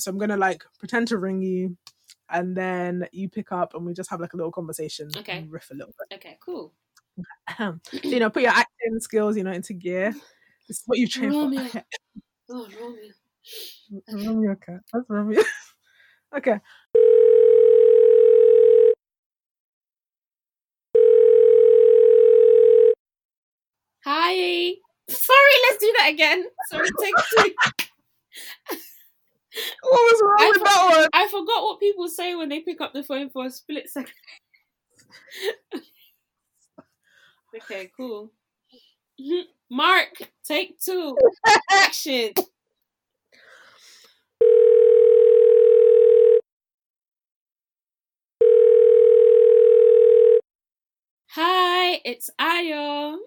[0.00, 1.76] So I'm gonna like pretend to ring you,
[2.28, 5.08] and then you pick up, and we just have like a little conversation.
[5.16, 5.38] Okay.
[5.38, 6.16] and riff a little bit.
[6.18, 6.72] Okay, cool.
[7.18, 7.80] Um, Ahem.
[8.02, 10.12] you know, put your acting skills, you know, into gear.
[10.68, 11.64] This is what you train Romeo.
[11.64, 11.84] for.
[12.52, 13.12] Oh, Romeo.
[14.12, 14.76] Romeo, okay.
[14.92, 15.40] That's Romeo.
[16.36, 16.58] okay.
[24.04, 24.74] Hi.
[25.08, 26.44] Sorry, let's do that again.
[26.70, 28.76] Sorry, take two.
[29.82, 31.08] What was wrong I with for- that one?
[31.12, 34.12] I forgot what people say when they pick up the phone for a split second.
[37.56, 38.30] okay, cool.
[39.70, 40.10] Mark,
[40.44, 41.16] take two.
[41.70, 42.32] Action.
[51.28, 53.18] Hi, it's Ayo.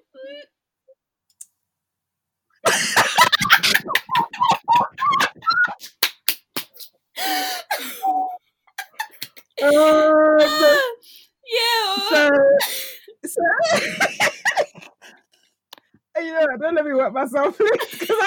[9.62, 9.72] Um,
[11.46, 11.96] yeah.
[12.10, 12.30] so,
[13.26, 13.42] so
[16.22, 18.08] you know, don't let me work myself, please.
[18.08, 18.18] 'cause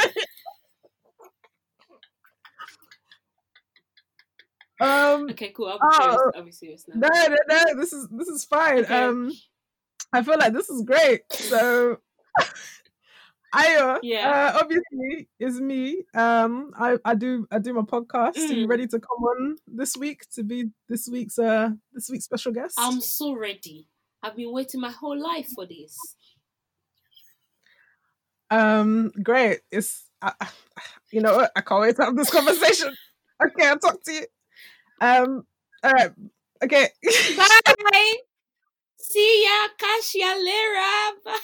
[4.80, 5.66] I, um, Okay, cool.
[5.68, 6.20] I'll be Oh, serious.
[6.36, 7.00] I'll be serious now.
[7.00, 8.84] no, no, no, this is this is fine.
[8.84, 8.94] Okay.
[8.94, 9.32] Um,
[10.12, 11.22] I feel like this is great.
[11.30, 11.98] So,
[13.56, 14.52] Ayo, Yeah.
[14.54, 16.04] uh, obviously is me.
[16.14, 18.36] Um, I I do I do my podcast.
[18.36, 18.70] Are you Mm.
[18.70, 22.74] ready to come on this week to be this week's uh this week's special guest?
[22.78, 23.88] I'm so ready.
[24.22, 25.96] I've been waiting my whole life for this.
[28.50, 29.60] Um, great.
[29.70, 30.32] It's I,
[31.12, 31.46] you know?
[31.56, 32.94] I can't wait to have this conversation.
[33.42, 34.26] okay, I'll talk to you.
[35.00, 35.46] Um,
[35.82, 36.10] all right.
[36.62, 36.88] Okay.
[37.36, 38.14] Bye.
[38.98, 41.12] See ya, Lera.
[41.24, 41.38] Bye.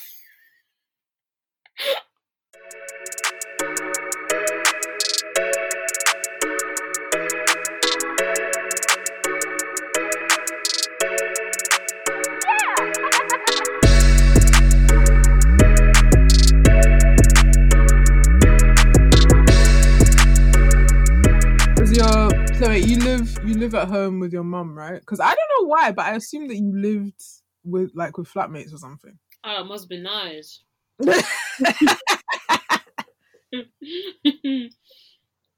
[22.63, 25.01] So wait, you live you live at home with your mum, right?
[25.01, 27.21] Because I don't know why, but I assume that you lived
[27.65, 29.19] with like with flatmates or something.
[29.43, 30.61] Oh, it must be nice.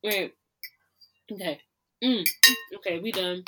[0.03, 0.35] Wait.
[1.33, 1.61] Okay.
[2.03, 2.25] Mm.
[2.77, 3.45] Okay, we done.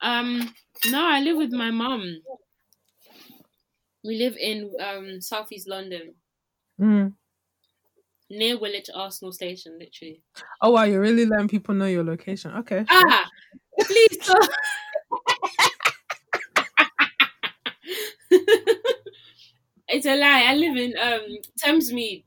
[0.00, 0.54] Um,
[0.90, 2.20] no, I live with my mom.
[4.02, 6.14] We live in um southeast London,
[6.78, 7.16] Mm.
[8.30, 10.22] near Woolwich Arsenal Station, literally.
[10.60, 12.52] Oh wow, you're really letting people know your location.
[12.58, 12.84] Okay.
[12.88, 13.10] sure.
[13.10, 13.28] Ah,
[13.80, 14.28] please
[19.96, 20.44] it's a lie.
[20.48, 22.24] I live in um Thamesmead.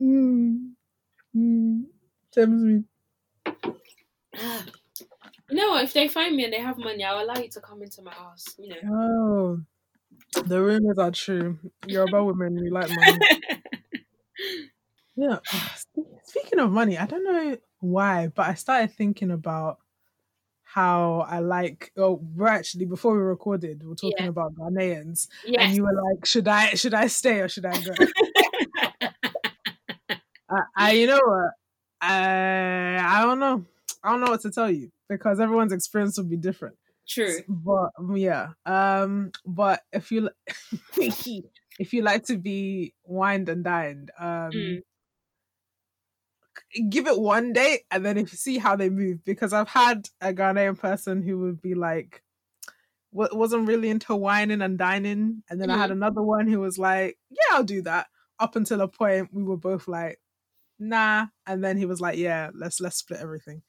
[0.00, 0.72] Mm.
[1.36, 1.84] Mm.
[2.32, 2.84] Thames.
[5.48, 5.84] You know what?
[5.84, 8.12] If they find me and they have money, I'll allow you to come into my
[8.12, 8.44] house.
[8.58, 8.76] You know.
[8.92, 11.58] Oh, the rumors are true.
[11.86, 13.18] You're about women, we like money.
[15.16, 15.38] Yeah.
[16.24, 19.78] Speaking of money, I don't know why, but I started thinking about
[20.76, 21.90] how I like.
[21.96, 24.28] Oh, we're actually before we recorded, we were talking Yeah.
[24.28, 25.26] about Ghanaians,
[25.58, 26.74] and you were like, "Should I?
[26.74, 27.94] Should I stay or should I go?"
[30.48, 31.50] I, I, you know what?
[32.00, 33.64] I, I don't know.
[34.02, 36.76] I don't know what to tell you because everyone's experience will be different.
[37.08, 37.40] True.
[37.48, 40.28] But um, yeah, um, but if you
[40.96, 44.82] if you like to be wined and dined, um, Mm.
[46.88, 49.24] Give it one day and then if you see how they move.
[49.24, 52.22] Because I've had a Ghanaian person who would be like,
[53.12, 56.78] wa- wasn't really into wining and dining, and then I had another one who was
[56.78, 58.06] like, yeah, I'll do that.
[58.38, 60.20] Up until a point, we were both like,
[60.78, 63.62] nah, and then he was like, yeah, let's let's split everything.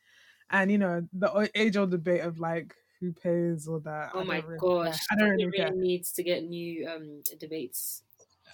[0.50, 4.12] And you know the age old debate of like who pays or that.
[4.14, 4.92] Oh my really care.
[4.92, 5.00] gosh.
[5.12, 5.72] I don't really really care.
[5.74, 8.04] needs to get new um debates.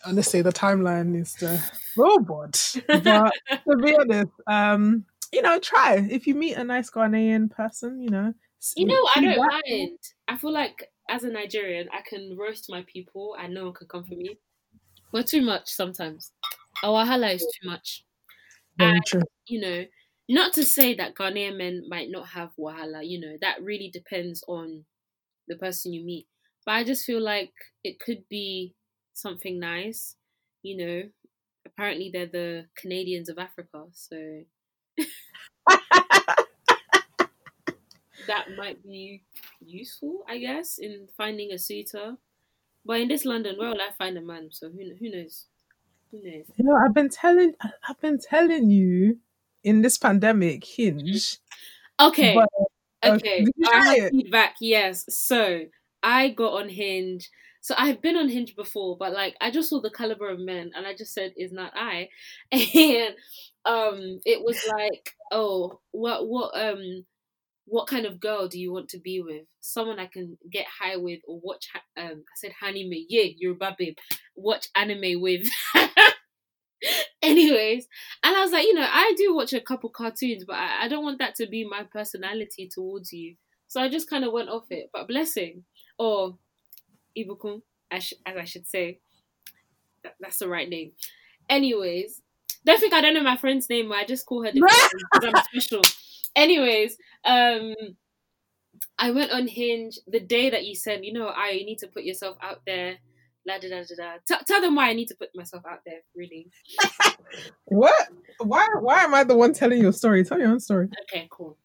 [0.06, 1.62] Honestly, the timeline is the
[1.98, 2.76] robot.
[2.88, 3.32] But
[3.70, 8.10] to be honest, um, you know, try if you meet a nice Ghanaian person, you
[8.10, 8.34] know.
[8.76, 9.98] You know, I don't that- mind.
[10.28, 13.88] I feel like as a Nigerian, I can roast my people and no one can
[13.88, 14.38] come for me.
[15.12, 16.32] We're too much sometimes.
[16.84, 18.06] Our wahala is too much.
[18.78, 19.24] Very And- true.
[19.48, 19.86] You know,
[20.30, 24.44] not to say that Ghanaian men might not have wahala, you know, that really depends
[24.48, 24.86] on
[25.50, 26.28] the person you meet.
[26.66, 27.52] But I just feel like
[27.84, 28.74] it could be
[29.14, 30.16] something nice,
[30.62, 31.10] you know.
[31.66, 34.44] Apparently, they're the Canadians of Africa, so
[38.28, 39.24] that might be
[39.60, 42.18] useful, I guess, in finding a suitor.
[42.86, 44.52] But in this London, where will I find a man?
[44.52, 45.48] So who who knows?
[46.12, 46.48] Who knows?
[46.56, 47.54] You know, I've been telling,
[47.88, 49.20] I've been telling you
[49.64, 51.40] in this pandemic, Hinge.
[52.00, 52.36] Okay.
[52.36, 52.50] But,
[53.04, 54.56] uh, Okay, I have feedback.
[54.62, 55.66] Yes, so
[56.02, 57.30] I got on Hinge.
[57.64, 60.72] So I've been on Hinge before, but like I just saw the caliber of men,
[60.76, 62.10] and I just said, "Is not I?"
[62.54, 63.16] And
[63.66, 67.06] um, it was like, "Oh, what, what, um,
[67.66, 69.46] what kind of girl do you want to be with?
[69.62, 71.70] Someone I can get high with, or watch?
[71.98, 72.92] Um, I said anime.
[73.10, 73.98] Yeah, you're Yoruba babe.
[74.36, 75.48] Watch anime with."
[77.22, 77.88] Anyways,
[78.24, 80.88] and I was like, you know, I do watch a couple cartoons, but I, I
[80.90, 83.36] don't want that to be my personality towards you.
[83.68, 84.90] So I just kind of went off it.
[84.92, 85.64] But blessing,
[85.98, 86.38] or
[87.18, 87.62] Ibukun,
[88.00, 89.00] sh- as I should say,
[90.04, 90.92] that, that's the right name.
[91.50, 92.22] Anyways,
[92.66, 93.92] don't think I don't know my friend's name.
[93.92, 94.62] I just call her the
[95.14, 95.82] because I'm special.
[96.36, 97.74] Anyways, um,
[98.98, 102.04] I went on Hinge the day that you said, you know, I need to put
[102.04, 102.98] yourself out there.
[103.46, 104.14] La da da da da.
[104.26, 106.00] T- tell them why I need to put myself out there.
[106.16, 106.50] Really.
[107.66, 108.10] What?
[108.40, 108.68] Why?
[108.80, 110.24] Why am I the one telling your story?
[110.24, 110.90] Tell your own story.
[111.04, 111.58] Okay, cool.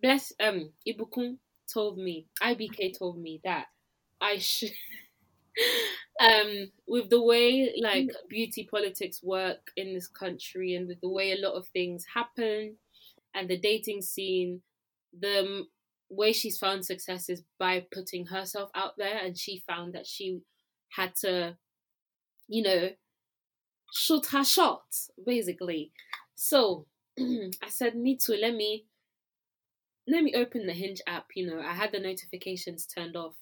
[0.00, 1.38] Bless um Ibukun
[1.72, 3.66] told me, IBK told me that
[4.20, 4.72] I should
[6.20, 11.32] um with the way like beauty politics work in this country and with the way
[11.32, 12.76] a lot of things happen
[13.34, 14.62] and the dating scene,
[15.18, 15.64] the
[16.08, 20.40] way she's found success is by putting herself out there and she found that she
[20.90, 21.56] had to,
[22.48, 22.90] you know,
[23.92, 24.84] shoot her shot,
[25.24, 25.92] basically.
[26.34, 26.86] So
[27.18, 28.86] I said, me too, let me
[30.08, 31.60] let me open the Hinge app, you know.
[31.60, 33.36] I had the notifications turned off.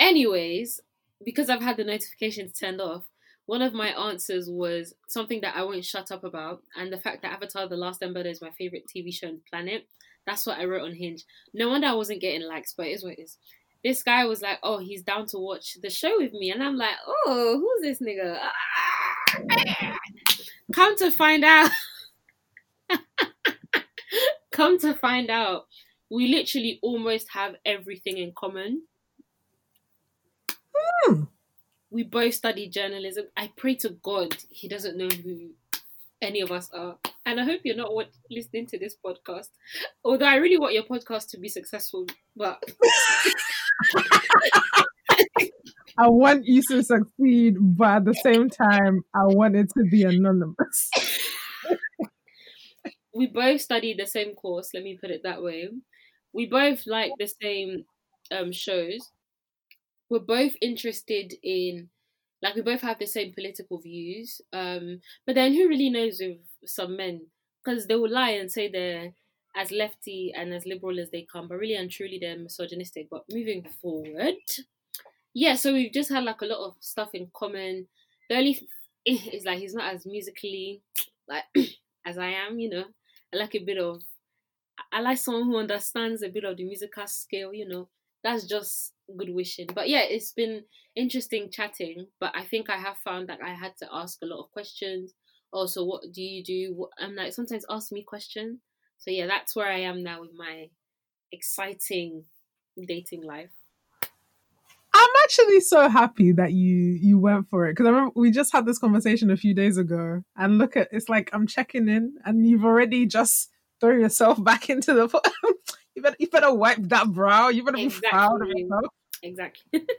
[0.00, 0.80] Anyways,
[1.24, 3.04] because I've had the notifications turned off,
[3.44, 7.22] one of my answers was something that I won't shut up about, and the fact
[7.22, 9.86] that Avatar The Last Airbender is my favorite TV show on the planet.
[10.26, 11.24] That's what I wrote on Hinge.
[11.52, 13.36] No wonder I wasn't getting likes, but it is what it is.
[13.84, 16.76] This guy was like, "Oh, he's down to watch the show with me," and I'm
[16.76, 19.98] like, "Oh, who's this nigga?" Ah.
[20.72, 21.70] Come to find out,
[24.52, 25.66] come to find out,
[26.10, 28.82] we literally almost have everything in common.
[31.90, 33.26] We both studied journalism.
[33.36, 35.50] I pray to God he doesn't know who
[36.22, 36.96] any of us are.
[37.26, 39.48] And I hope you're not what, listening to this podcast.
[40.04, 42.06] Although I really want your podcast to be successful,
[42.36, 42.62] but
[45.98, 50.04] I want you to succeed, but at the same time, I want it to be
[50.04, 50.90] anonymous.
[53.14, 54.70] we both studied the same course.
[54.72, 55.68] Let me put it that way.
[56.32, 57.84] We both like the same
[58.30, 59.10] um, shows.
[60.10, 61.90] We're both interested in,
[62.42, 64.40] like, we both have the same political views.
[64.52, 67.28] Um, but then who really knows with some men?
[67.64, 69.14] Because they will lie and say they're
[69.56, 73.08] as lefty and as liberal as they come, but really and truly they're misogynistic.
[73.10, 74.36] But moving forward,
[75.34, 77.88] yeah, so we've just had like a lot of stuff in common.
[78.28, 78.68] The only
[79.06, 80.82] is like he's not as musically
[81.28, 81.44] like
[82.04, 82.84] as I am, you know.
[83.32, 84.02] I like a bit of
[84.92, 87.88] I like someone who understands a bit of the musical scale, you know.
[88.22, 89.68] That's just good wishing.
[89.74, 90.64] But yeah, it's been
[90.96, 92.06] interesting chatting.
[92.18, 95.14] But I think I have found that I had to ask a lot of questions.
[95.52, 96.86] Also, what do you do?
[96.98, 98.60] I'm like sometimes ask me questions.
[98.98, 100.68] So yeah, that's where I am now with my
[101.32, 102.24] exciting
[102.86, 103.50] dating life.
[104.92, 108.52] I'm actually so happy that you you went for it because I remember we just
[108.52, 112.14] had this conversation a few days ago, and look at it's like I'm checking in,
[112.24, 115.08] and you've already just thrown yourself back into the.
[115.94, 117.48] you better you better wipe that brow.
[117.48, 118.62] You better be proud of Exactly.
[118.62, 118.94] yourself.
[119.22, 119.82] Exactly.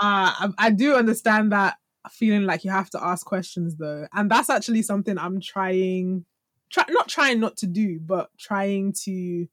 [0.00, 1.76] Uh, I, I do understand that
[2.10, 6.24] feeling like you have to ask questions though, and that's actually something I'm trying,
[6.70, 9.48] try not trying not to do, but trying to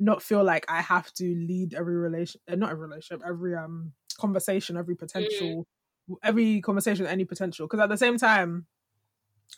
[0.00, 3.92] not feel like I have to lead every relation, uh, not every relationship, every um
[4.18, 5.66] conversation, every potential,
[6.22, 7.66] every conversation, any potential.
[7.66, 8.66] Because at the same time,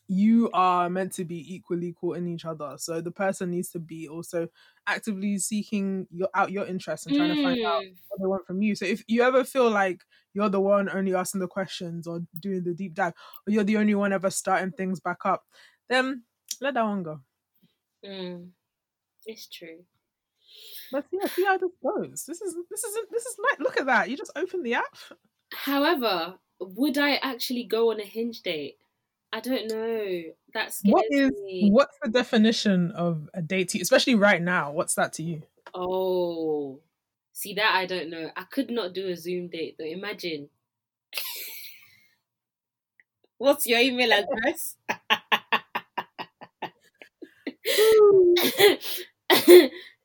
[0.09, 2.77] you are meant to be equally caught in each other.
[2.79, 4.49] So the person needs to be also
[4.87, 7.97] actively seeking your out your interests and trying to find out Mm.
[8.09, 8.75] what they want from you.
[8.75, 12.63] So if you ever feel like you're the one only asking the questions or doing
[12.63, 13.15] the deep dive,
[13.47, 15.45] or you're the only one ever starting things back up,
[15.89, 16.23] then
[16.61, 17.21] let that one go.
[18.05, 18.51] Mm.
[19.25, 19.85] It's true.
[20.93, 22.25] Let's yeah, see how this goes.
[22.27, 23.61] This is this is this is nice.
[23.61, 24.09] Look at that.
[24.09, 24.97] You just opened the app.
[25.53, 28.77] However, would I actually go on a hinge date?
[29.33, 30.23] I don't know.
[30.55, 31.71] That's What is me.
[31.71, 34.73] what's the definition of a date to you, especially right now?
[34.73, 35.43] What's that to you?
[35.75, 36.81] Oh,
[37.33, 38.31] see that I don't know.
[38.37, 39.85] I could not do a Zoom date though.
[39.85, 40.49] Imagine.
[43.39, 44.77] What's your email address?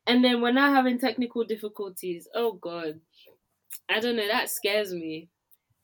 [0.08, 2.28] and then we're now having technical difficulties.
[2.34, 3.00] Oh god.
[3.90, 5.30] I don't know, that scares me.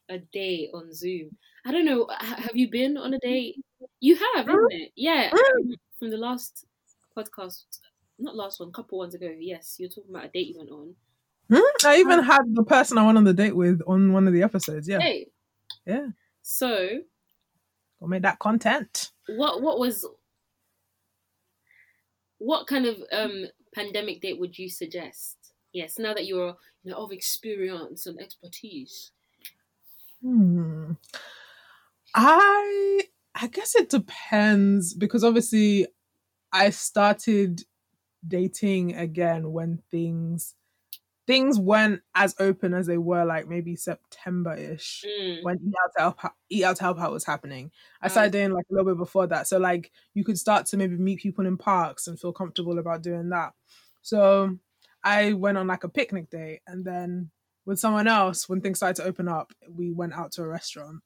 [0.09, 1.37] A date on Zoom.
[1.67, 2.07] I don't know.
[2.19, 3.57] Have you been on a date
[3.99, 4.91] You have, isn't it?
[4.95, 5.29] Yeah,
[5.99, 6.65] from the last
[7.15, 7.63] podcast,
[8.19, 9.33] not last one, couple ones ago.
[9.37, 10.95] Yes, you're talking about a date you went on.
[11.85, 14.43] I even had the person I went on the date with on one of the
[14.43, 14.87] episodes.
[14.87, 15.27] Yeah, Hey,
[15.85, 16.07] yeah.
[16.41, 16.99] so
[17.99, 19.11] Go make that content.
[19.27, 20.05] what what was
[22.37, 25.37] what kind of um pandemic date would you suggest?
[25.73, 29.11] Yes, now that you're you know, of experience and expertise.
[30.21, 30.93] Hmm.
[32.17, 33.01] I
[33.35, 35.87] I guess it depends because obviously
[36.51, 37.61] I started
[38.27, 40.55] dating again when things
[41.27, 45.91] things weren't as open as they were like maybe September ish Mm, when Eat Out
[45.95, 47.71] to Help Out, Eat Out to Help Out was happening.
[48.01, 49.47] I started doing like a little bit before that.
[49.47, 53.03] So like you could start to maybe meet people in parks and feel comfortable about
[53.03, 53.53] doing that.
[54.01, 54.57] So
[55.03, 57.31] I went on like a picnic date and then
[57.65, 61.01] with someone else, when things started to open up, we went out to a restaurant.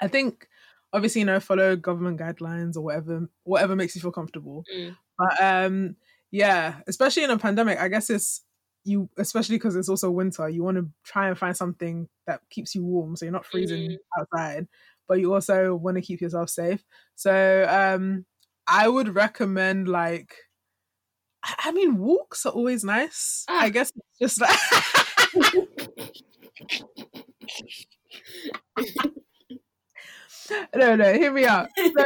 [0.00, 0.48] I think
[0.92, 4.64] obviously, you know, follow government guidelines or whatever whatever makes you feel comfortable.
[4.74, 4.96] Mm.
[5.18, 5.96] But um
[6.30, 8.42] yeah, especially in a pandemic, I guess it's
[8.84, 12.74] you especially because it's also winter, you want to try and find something that keeps
[12.74, 14.66] you warm so you're not freezing outside,
[15.06, 16.84] but you also want to keep yourself safe.
[17.14, 18.24] So um
[18.66, 20.34] I would recommend like
[21.42, 23.44] I mean walks are always nice.
[23.48, 23.62] Ah.
[23.62, 24.58] I guess it's just like
[30.74, 31.68] no, no, hear me out.
[31.76, 32.04] So,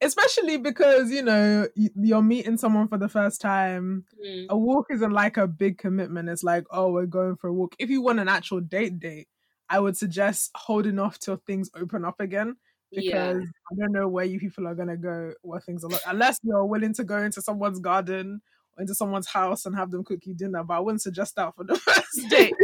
[0.00, 4.04] especially because you know you're meeting someone for the first time.
[4.24, 6.28] Mm, A walk isn't like a big commitment.
[6.28, 7.74] It's like, oh, we're going for a walk.
[7.78, 9.28] If you want an actual date date,
[9.68, 12.56] I would suggest holding off till things open up again
[12.90, 13.32] yeah.
[13.32, 16.38] because I don't know where you people are gonna go where things are like unless
[16.42, 18.40] you're willing to go into someone's garden
[18.76, 20.62] or into someone's house and have them cook you dinner.
[20.62, 22.54] But I wouldn't suggest that for the first date.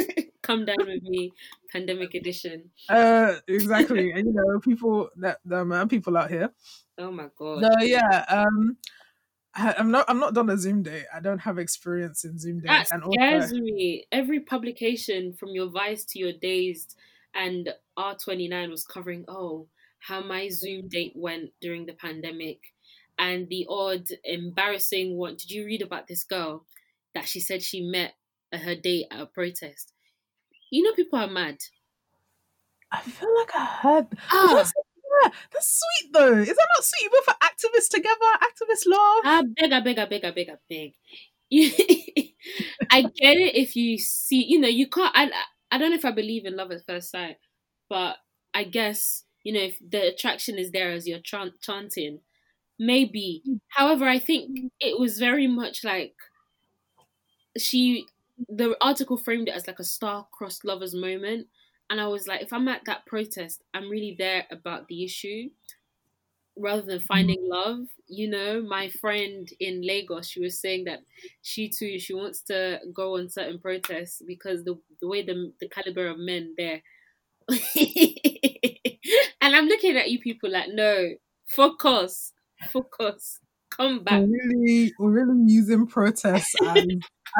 [0.42, 1.32] Come down with me,
[1.72, 2.70] pandemic edition.
[2.88, 4.10] uh, exactly.
[4.10, 6.50] And you know, people that the man people out here.
[6.98, 7.62] Oh my god.
[7.62, 8.24] No, yeah.
[8.28, 8.76] Um,
[9.54, 10.04] I, I'm not.
[10.08, 11.06] I'm not done a Zoom date.
[11.12, 14.04] I don't have experience in Zoom That dates, and scares also, me.
[14.12, 16.94] Every publication from your Vice to your Dazed
[17.34, 19.68] and R29 was covering, oh,
[20.00, 22.60] how my Zoom date went during the pandemic
[23.18, 25.36] and the odd embarrassing one.
[25.36, 26.66] Did you read about this girl
[27.14, 28.14] that she said she met
[28.52, 29.91] her date at a protest?
[30.72, 31.58] You know, people are mad.
[32.90, 34.06] I feel like I heard.
[34.30, 34.72] Ah, That's,
[35.24, 36.38] yeah, that's sweet though.
[36.38, 37.10] Is that not sweet?
[37.10, 39.22] Both for activists together, activist love.
[39.24, 40.92] I beg, I beg, I beg, I beg, I beg.
[42.90, 45.12] I get it if you see, you know, you can't.
[45.14, 45.30] I,
[45.70, 47.36] I don't know if I believe in love at first sight,
[47.88, 48.16] but
[48.54, 52.20] I guess you know if the attraction is there as you're chan- chanting,
[52.78, 53.42] maybe.
[53.48, 53.60] Mm.
[53.68, 56.14] However, I think it was very much like
[57.58, 58.06] she.
[58.48, 61.48] The article framed it as like a star-crossed lovers moment,
[61.90, 65.50] and I was like, if I'm at that protest, I'm really there about the issue
[66.56, 67.48] rather than finding mm.
[67.50, 67.86] love.
[68.08, 71.00] You know, my friend in Lagos, she was saying that
[71.42, 75.68] she too she wants to go on certain protests because the the way the the
[75.68, 76.82] caliber of men there.
[77.48, 77.58] and
[79.56, 81.10] I'm looking at you people like, no,
[81.46, 82.32] focus,
[82.70, 84.20] focus, come back.
[84.20, 86.86] We're really, we're really using protests as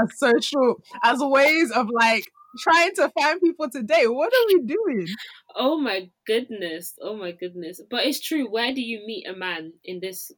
[0.00, 4.06] as social as ways of like trying to find people today.
[4.06, 5.08] What are we doing?
[5.54, 7.80] Oh my goodness, oh my goodness.
[7.90, 8.50] But it's true.
[8.50, 10.30] Where do you meet a man in this?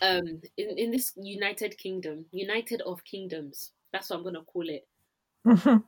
[0.00, 3.72] Um, in, in this United Kingdom, United of Kingdoms.
[3.92, 4.86] That's what I'm gonna call it.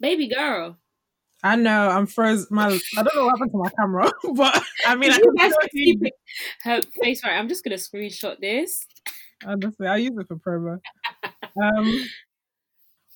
[0.00, 0.76] Baby girl,
[1.42, 2.50] I know I'm froze.
[2.50, 5.52] My I don't know what happened to my camera, but I mean, I can guys
[5.60, 6.12] can see see
[6.64, 7.38] her face right.
[7.38, 8.86] I'm just gonna screenshot this.
[9.46, 10.80] Honestly, I use it for promo.
[11.62, 12.04] Um,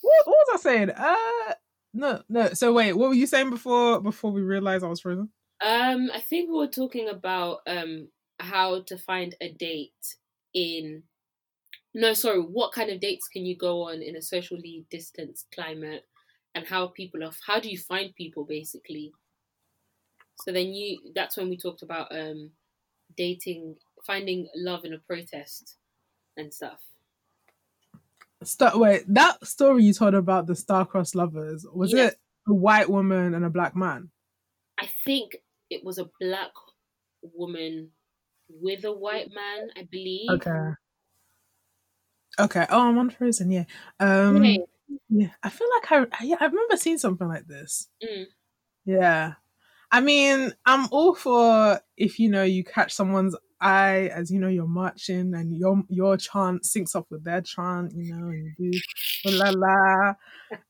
[0.00, 0.90] what, what was I saying?
[0.90, 1.54] Uh,
[1.94, 2.48] no, no.
[2.54, 4.00] So wait, what were you saying before?
[4.00, 5.30] Before we realized I was frozen?
[5.64, 8.08] Um, I think we were talking about um
[8.40, 10.16] how to find a date
[10.54, 11.02] in.
[11.94, 12.40] No, sorry.
[12.40, 16.04] What kind of dates can you go on in a socially distanced climate,
[16.54, 17.32] and how people are?
[17.46, 19.12] How do you find people basically?
[20.40, 20.98] So then you.
[21.14, 22.50] That's when we talked about um
[23.16, 25.76] dating, finding love in a protest,
[26.36, 26.80] and stuff.
[28.74, 32.06] Wait, that story you told about the star-crossed lovers was Yeah.
[32.08, 32.16] it
[32.48, 34.10] a white woman and a black man?
[34.78, 35.36] I think
[35.70, 36.50] it was a black
[37.22, 37.90] woman
[38.48, 39.70] with a white man.
[39.76, 40.30] I believe.
[40.30, 40.70] Okay.
[42.38, 42.66] Okay.
[42.70, 43.50] Oh, I'm unfrozen.
[43.50, 43.64] Yeah.
[44.00, 44.36] Um.
[44.38, 44.64] Okay.
[45.08, 45.28] Yeah.
[45.42, 46.06] I feel like I.
[46.20, 46.36] I- Yeah.
[46.40, 47.88] I remember seeing something like this.
[48.02, 48.26] Mm.
[48.84, 49.34] Yeah.
[49.90, 54.48] I mean, I'm all for if you know you catch someone's eye as you know
[54.48, 58.82] you're marching and your your chant syncs up with their chant, you know, and you
[59.24, 60.14] do la la.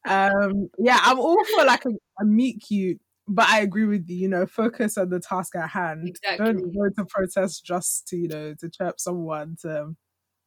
[0.07, 3.01] Um, yeah, I'm all for like a, a meet cute.
[3.29, 4.17] but I agree with you.
[4.17, 6.09] You know, focus on the task at hand.
[6.09, 6.45] Exactly.
[6.47, 9.95] Don't go to protest just to you know to chirp someone to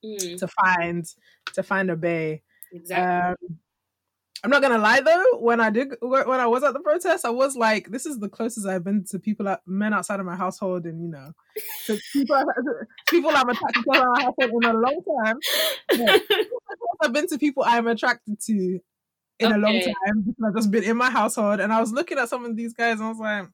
[0.03, 1.05] Mm, to find
[1.53, 2.43] to find a bay.
[2.71, 3.21] exactly.
[3.21, 3.35] Um,
[4.43, 5.39] I'm not gonna lie though.
[5.39, 8.29] When I did when I was at the protest, I was like, "This is the
[8.29, 11.31] closest I've been to people, at, men outside of my household, and you know,
[11.87, 12.43] to people,
[13.09, 15.37] people I'm attracted to in my household in a long time.
[15.93, 16.17] Yeah.
[17.01, 18.79] I've been to people I'm attracted to
[19.39, 22.17] in a long time because I've just been in my household, and I was looking
[22.19, 23.47] at some of these guys, and I was like,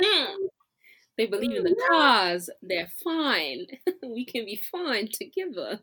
[0.00, 0.34] Mm.
[1.16, 2.48] They believe in the cars.
[2.62, 3.66] They're fine.
[4.02, 5.80] we can be fine together.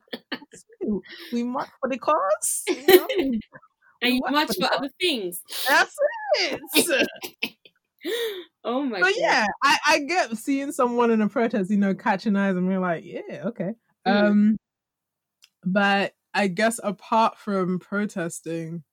[1.34, 3.40] "We march for the cause." You know?
[4.06, 5.42] And you What much for other things.
[5.68, 5.96] That's
[6.40, 7.08] it.
[8.64, 9.16] Oh my But god.
[9.18, 12.80] yeah, I, I get seeing someone in a protest, you know, catching eyes and we're
[12.80, 13.74] like, yeah, okay.
[14.06, 14.28] Mm.
[14.28, 14.58] Um
[15.64, 18.84] but I guess apart from protesting,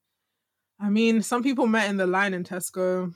[0.79, 3.13] I mean, some people met in the line in Tesco.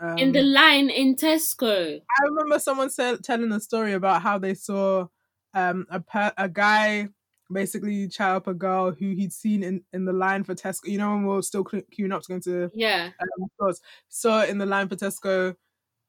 [0.00, 2.00] Um, in the line in Tesco.
[2.00, 5.06] I remember someone said, telling a story about how they saw
[5.52, 7.08] um a per- a guy
[7.52, 10.86] basically chat up a girl who he'd seen in, in the line for Tesco.
[10.86, 13.10] You know, when we were still queuing up to go into Yeah.
[13.20, 13.80] um, stores.
[14.08, 15.56] Saw it in the line for Tesco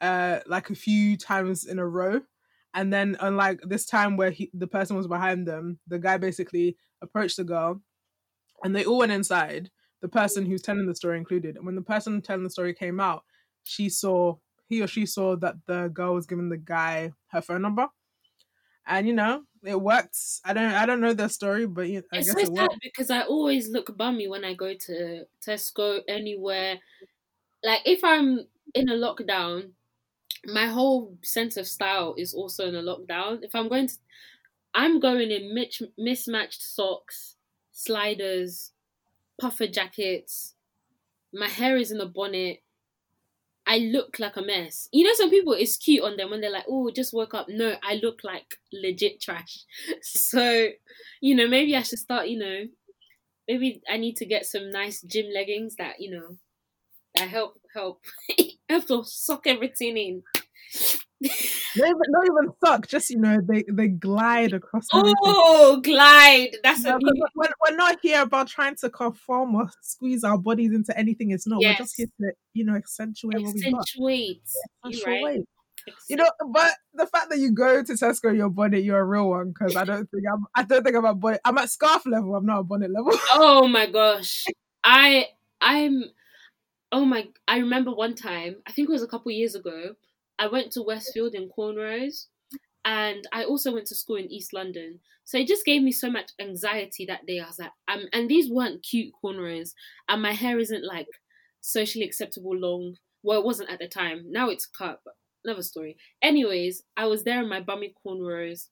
[0.01, 2.21] uh like a few times in a row.
[2.73, 6.77] And then unlike this time where he the person was behind them, the guy basically
[7.01, 7.81] approached the girl
[8.63, 9.69] and they all went inside,
[10.01, 11.55] the person who's telling the story included.
[11.55, 13.23] And when the person telling the story came out,
[13.63, 14.35] she saw
[14.67, 17.87] he or she saw that the girl was giving the guy her phone number.
[18.87, 20.17] And you know, it worked.
[20.43, 23.09] I don't I don't know their story, but I it's guess so it sad because
[23.09, 26.79] I always look bummy when I go to Tesco anywhere.
[27.63, 29.71] Like if I'm in a lockdown,
[30.45, 33.43] my whole sense of style is also in a lockdown.
[33.43, 33.95] If I'm going to,
[34.73, 37.37] I'm going in mitch, mismatched socks,
[37.71, 38.73] sliders,
[39.41, 40.55] puffer jackets.
[41.33, 42.63] My hair is in a bonnet.
[43.67, 44.87] I look like a mess.
[44.91, 47.47] You know, some people it's cute on them when they're like, "Oh, just woke up."
[47.49, 49.63] No, I look like legit trash.
[50.03, 50.69] So,
[51.21, 52.27] you know, maybe I should start.
[52.29, 52.63] You know,
[53.47, 56.37] maybe I need to get some nice gym leggings that you know
[57.15, 58.03] that help help
[58.69, 60.23] help to suck everything in.
[61.77, 64.87] Not even, not even suck, just you know, they they glide across.
[64.93, 66.55] Oh, glide!
[66.63, 67.25] That's a 'cause new.
[67.35, 71.31] we're, we're not here about trying to conform or squeeze our bodies into anything.
[71.31, 71.59] It's not.
[71.59, 73.81] We're just here to, you know, accentuate what we've got.
[73.81, 74.41] Accentuate.
[74.85, 75.23] You Accentuate.
[75.23, 75.39] right?
[76.09, 79.29] You know, but the fact that you go to Tesco your bonnet, you're a real
[79.29, 79.49] one.
[79.49, 80.45] Because I don't think I'm.
[80.55, 81.41] I don't think I'm at bonnet.
[81.45, 82.35] I'm at scarf level.
[82.35, 83.11] I'm not at bonnet level.
[83.33, 84.45] Oh my gosh.
[84.83, 85.27] I
[85.61, 86.03] I'm
[86.91, 89.95] oh my I remember one time, I think it was a couple years ago,
[90.39, 92.27] I went to Westfield in Cornrows
[92.85, 94.99] and I also went to school in East London.
[95.25, 97.39] So it just gave me so much anxiety that day.
[97.39, 99.73] I was like, um, and these weren't cute cornrows,
[100.07, 101.07] and my hair isn't like
[101.61, 102.97] socially acceptable long.
[103.23, 104.25] Well, it wasn't at the time.
[104.31, 105.97] Now it's cut, but another story.
[106.21, 108.67] Anyways, I was there in my bummy cornrows,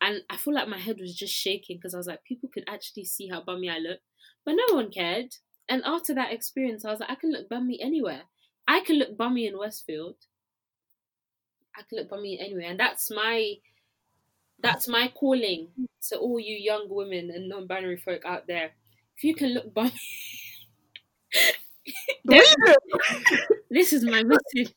[0.00, 2.64] and I feel like my head was just shaking because I was like, people could
[2.68, 3.98] actually see how bummy I look,
[4.44, 5.34] but no one cared.
[5.68, 8.22] And after that experience, I was like, I can look bummy anywhere.
[8.68, 10.16] I can look bummy in Westfield.
[11.76, 13.56] I can look bummy anywhere, and that's my
[14.62, 15.68] that's my calling
[16.08, 18.70] to all you young women and non-binary folk out there.
[19.16, 19.92] If you can look bummy,
[22.24, 23.38] What are you doing?
[23.70, 24.74] this is my message.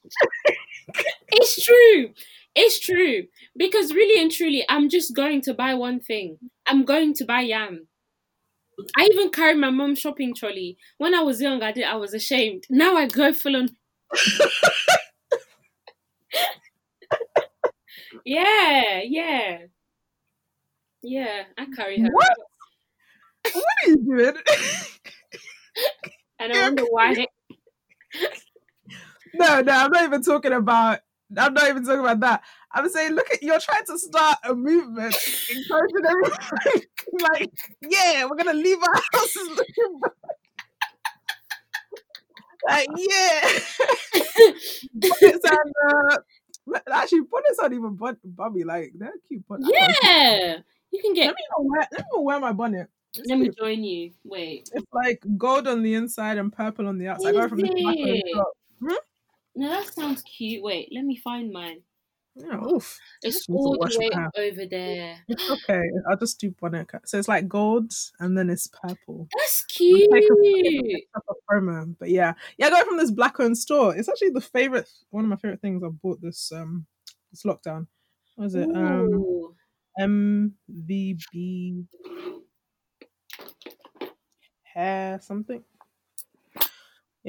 [1.31, 2.13] it's true.
[2.55, 3.23] It's true.
[3.55, 6.37] Because really and truly, I'm just going to buy one thing.
[6.67, 7.87] I'm going to buy yam.
[8.97, 10.77] I even carry my mom's shopping trolley.
[10.97, 11.83] When I was young, I did.
[11.85, 12.65] I was ashamed.
[12.69, 13.69] Now I go full on.
[18.25, 19.57] yeah, yeah,
[21.01, 21.43] yeah.
[21.57, 22.37] I carry her, What?
[23.53, 24.35] What are you doing?
[26.39, 27.25] and I wonder why.
[29.33, 30.99] no, no, I'm not even talking about.
[31.37, 32.41] I'm not even talking about that.
[32.71, 35.15] I'm saying, look at you're trying to start a movement,
[35.55, 36.81] encouraging everyone.
[37.33, 39.99] like, yeah, we're gonna leave our houses looking.
[42.67, 43.41] Like, yeah,
[44.93, 46.17] bonnets and uh,
[46.91, 48.63] actually bonnets aren't even bon- bummy.
[48.63, 49.43] Like, they're cute.
[49.47, 50.57] But Yeah,
[50.91, 51.27] you can get.
[51.27, 52.89] let me wear, let me wear my bonnet.
[53.15, 54.11] It's Let me join you.
[54.23, 54.69] Wait.
[54.73, 57.33] It's like gold on the inside and purple on the outside.
[57.33, 58.53] Go from the back on the Is top.
[59.55, 60.63] No, that sounds cute.
[60.63, 61.81] Wait, let me find mine.
[62.39, 62.97] Yeah, oof.
[63.21, 65.17] It's Just need to all the way over there.
[65.27, 65.81] It's okay.
[66.09, 66.87] I'll just do bonnet.
[66.87, 67.07] cut.
[67.07, 69.27] So it's like gold and then it's purple.
[69.37, 70.09] That's cute.
[71.51, 71.95] Promo.
[71.99, 72.33] But yeah.
[72.57, 73.95] Yeah, I got it from this black owned store.
[73.95, 76.85] It's actually the favorite one of my favorite things I bought this um
[77.31, 77.87] this lockdown.
[78.35, 78.69] What was it?
[78.73, 79.55] Um
[79.99, 81.85] MVB
[84.63, 85.63] hair something.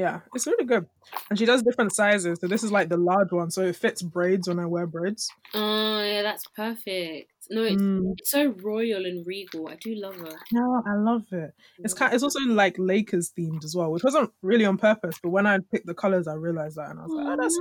[0.01, 0.87] Yeah, it's really good.
[1.29, 2.39] And she does different sizes.
[2.41, 5.29] So this is like the large one, so it fits braids when I wear braids.
[5.53, 7.31] Oh yeah, that's perfect.
[7.51, 8.15] No, it's, Mm.
[8.17, 9.69] it's so royal and regal.
[9.69, 10.33] I do love her.
[10.53, 11.53] No, I love it.
[11.81, 12.15] It's kind.
[12.15, 15.17] It's also like Lakers themed as well, which wasn't really on purpose.
[15.23, 17.59] But when I picked the colors, I realized that, and I was like, oh, that's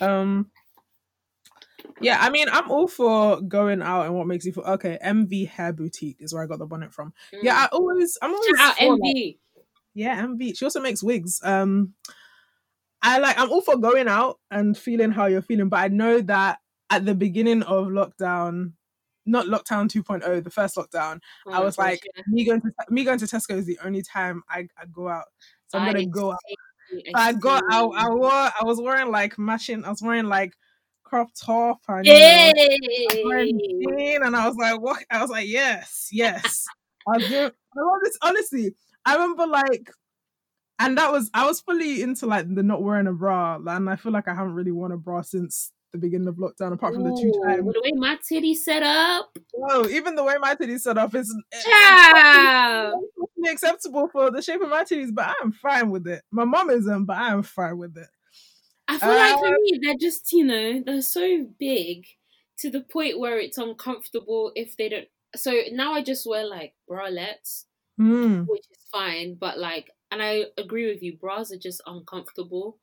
[0.00, 0.08] nice.
[0.08, 0.50] Um,
[2.00, 4.98] yeah, I mean, I'm all for going out and what makes you feel okay.
[5.04, 7.12] MV Hair Boutique is where I got the bonnet from.
[7.42, 8.56] Yeah, I always, I'm always Mm.
[8.56, 9.38] Shout out for, like,
[9.94, 10.58] Yeah, MV.
[10.58, 11.40] She also makes wigs.
[11.42, 11.94] Um,
[13.02, 13.38] I like.
[13.38, 16.58] I'm all for going out and feeling how you're feeling, but I know that
[16.90, 18.72] at the beginning of lockdown,
[19.26, 22.22] not lockdown 2.0, the first lockdown, Oh I was like, yeah.
[22.26, 25.26] me going to me going to Tesco is the only time I, I go out.
[25.68, 26.38] So I'm I gonna go out.
[26.90, 27.62] So I got.
[27.70, 27.80] I.
[27.82, 28.30] I wore.
[28.30, 29.84] I was wearing like matching.
[29.84, 30.54] I was wearing like
[31.14, 35.04] crop top and you know, I jean, and I was like, what?
[35.10, 36.64] I was like, yes, yes.
[37.08, 38.18] I was doing, I love this.
[38.22, 38.74] Honestly,
[39.06, 39.90] I remember like,
[40.78, 43.96] and that was I was fully into like the not wearing a bra, and I
[43.96, 47.04] feel like I haven't really worn a bra since the beginning of lockdown, apart from
[47.04, 47.64] the two times.
[47.72, 51.34] the way my titty set up, Whoa, even the way my titties set up is
[51.52, 53.04] it's child.
[53.48, 56.22] acceptable for the shape of my titties, but I'm fine with it.
[56.32, 58.08] My mom isn't, but I'm fine with it.
[58.88, 62.06] I feel like for Uh, me, they're just you know they're so big
[62.58, 65.08] to the point where it's uncomfortable if they don't.
[65.36, 67.64] So now I just wear like bralettes,
[68.00, 68.46] Mm.
[68.48, 72.78] which is fine, but like, and I agree with you, bras are just uncomfortable.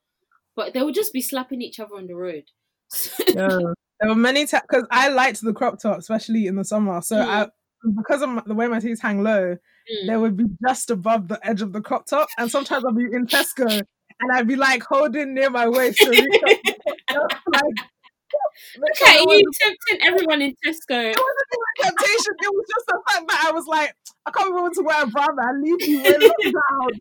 [0.56, 2.44] But they would just be slapping each other on the road.
[3.28, 3.58] Yeah.
[4.00, 7.02] There were many times because I liked the crop top, especially in the summer.
[7.02, 7.48] So I,
[7.96, 9.58] because of my, the way my titties hang low,
[9.92, 10.08] Mm.
[10.08, 12.30] they would be just above the edge of the crop top.
[12.38, 16.10] And sometimes I'd be in Tesco and I'd be like holding near my waist to
[16.10, 17.64] reach up to the crop like,
[18.78, 20.92] Look at you tempting everyone in Tesco.
[20.92, 22.34] It wasn't even a temptation.
[22.44, 25.04] It was just the fact that I was like, I can't be able to wear
[25.04, 25.64] a bra, man.
[25.64, 26.90] Leave me wear lockdown.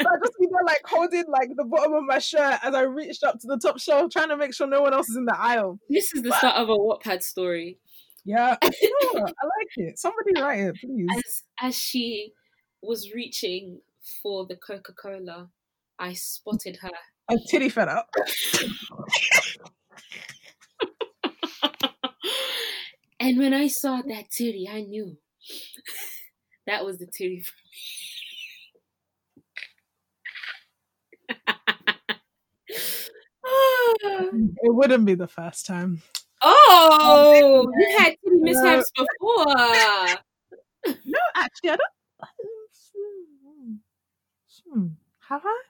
[0.00, 2.82] So I just be there like holding like the bottom of my shirt as I
[2.82, 5.26] reached up to the top shelf, trying to make sure no one else is in
[5.26, 5.78] the aisle.
[5.90, 7.78] This is the start of a Wattpad story.
[8.24, 8.70] Yeah, yeah,
[9.14, 9.98] I like it.
[9.98, 11.08] Somebody write it, please.
[11.16, 12.32] As as she
[12.80, 13.80] was reaching
[14.22, 15.50] for the Coca Cola,
[15.98, 16.90] I spotted her.
[17.28, 18.06] A titty fell out.
[23.18, 25.16] and when I saw that titty, I knew
[26.70, 27.40] that was the titty.
[27.40, 27.52] for
[31.24, 31.28] me.
[34.62, 36.02] It wouldn't be the first time.
[36.42, 40.16] oh, you had titty mishaps before.
[41.04, 41.80] No, actually, I don't.
[44.72, 44.86] Hmm,
[45.28, 45.62] Have I?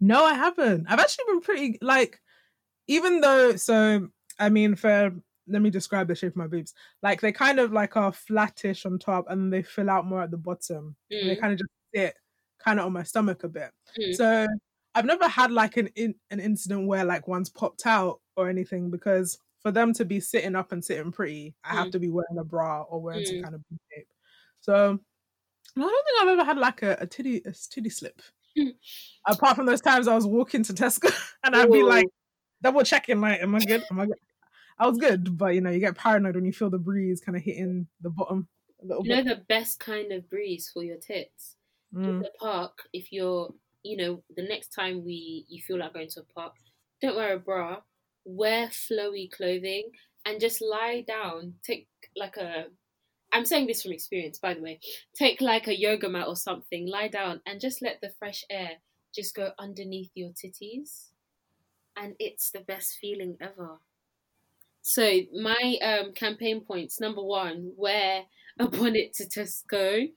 [0.00, 0.86] No, I haven't.
[0.88, 2.20] I've actually been pretty like,
[2.88, 3.56] even though.
[3.56, 5.12] So, I mean, for
[5.50, 6.74] let me describe the shape of my boobs.
[7.02, 10.30] Like they kind of like are flattish on top, and they fill out more at
[10.30, 10.96] the bottom.
[11.10, 12.16] And they Mm, kind of just sit
[12.58, 13.70] kind of on my stomach a bit.
[13.98, 14.14] mm.
[14.14, 14.46] So
[14.94, 18.90] I've never had like an in, an incident where like one's popped out or anything
[18.90, 21.92] because for them to be sitting up and sitting pretty, I have Mm.
[21.92, 23.42] to be wearing a bra or wearing some Mm.
[23.42, 24.08] kind of boob shape.
[24.60, 24.98] So
[25.76, 28.20] I don't think I've ever had like a, a titty a titty slip.
[28.58, 28.72] Mm.
[29.26, 31.10] Apart from those times I was walking to Tesco
[31.44, 32.06] and I'd be like
[32.62, 33.84] double checking like, am I good?
[33.90, 34.18] Am I good?
[34.80, 37.36] I was good, but you know, you get paranoid when you feel the breeze kind
[37.36, 38.48] of hitting the bottom
[38.82, 39.36] a little You know bit.
[39.36, 41.56] the best kind of breeze for your tits?
[41.92, 42.22] in Mm.
[42.22, 46.20] the park if you're you know the next time we you feel like going to
[46.20, 46.54] a park
[47.02, 47.82] don't wear a bra
[48.24, 49.90] wear flowy clothing
[50.24, 52.66] and just lie down take like a
[53.32, 54.80] i'm saying this from experience by the way
[55.14, 58.78] take like a yoga mat or something lie down and just let the fresh air
[59.14, 61.08] just go underneath your titties
[61.96, 63.78] and it's the best feeling ever
[64.82, 68.22] so my um campaign points number one wear
[68.58, 70.10] a bonnet to tesco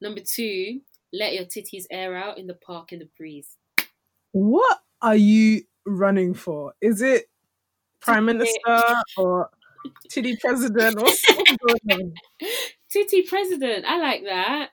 [0.00, 0.80] number two
[1.12, 3.56] let your titties air out in the park in the breeze.
[4.32, 6.74] What are you running for?
[6.80, 7.28] Is it
[8.00, 8.82] prime minister
[9.16, 9.50] or
[10.10, 11.00] titty president?
[11.00, 12.14] What's, what's going on?
[12.88, 14.70] Titty president, I like that.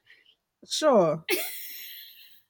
[0.69, 1.25] Sure.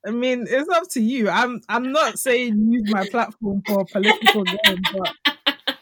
[0.06, 1.30] I mean, it's up to you.
[1.30, 5.33] I'm I'm not saying use my platform for political gain, but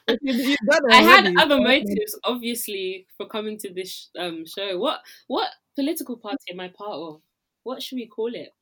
[0.08, 4.78] you, you've done it I had other motives, obviously, for coming to this um show.
[4.78, 7.22] What what political party am I part of?
[7.64, 8.54] What should we call it?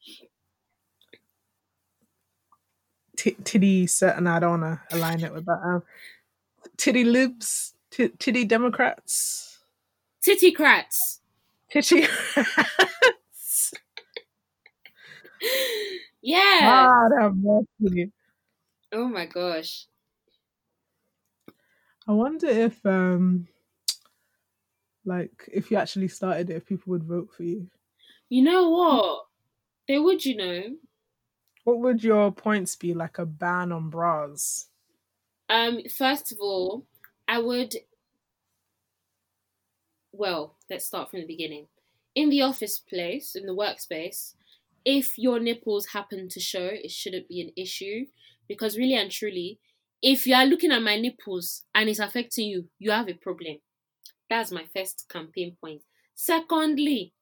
[3.17, 4.27] T- titty certain.
[4.27, 5.59] I don't want to align it with that.
[5.63, 5.83] Um,
[6.77, 9.59] titty libs, t- titty Democrats,
[10.23, 11.21] Titty crats.
[11.71, 12.05] titty.
[16.21, 17.29] Yeah.
[17.33, 18.11] Mercy.
[18.91, 19.85] Oh my gosh.
[22.09, 23.47] I wonder if, um,
[25.05, 27.67] like, if you actually started it, if people would vote for you.
[28.29, 29.25] You know what?
[29.87, 30.61] They would, you know.
[31.65, 32.95] What would your points be?
[32.95, 34.69] Like a ban on bras?
[35.49, 36.87] Um, first of all,
[37.27, 37.75] I would.
[40.11, 41.67] Well, let's start from the beginning.
[42.15, 44.33] In the office place, in the workspace,
[44.83, 48.07] if your nipples happen to show, it shouldn't be an issue
[48.47, 49.59] because really and truly,
[50.01, 53.57] if you are looking at my nipples and it's affecting you, you have a problem.
[54.29, 55.81] That's my first campaign point.
[56.15, 57.13] Secondly,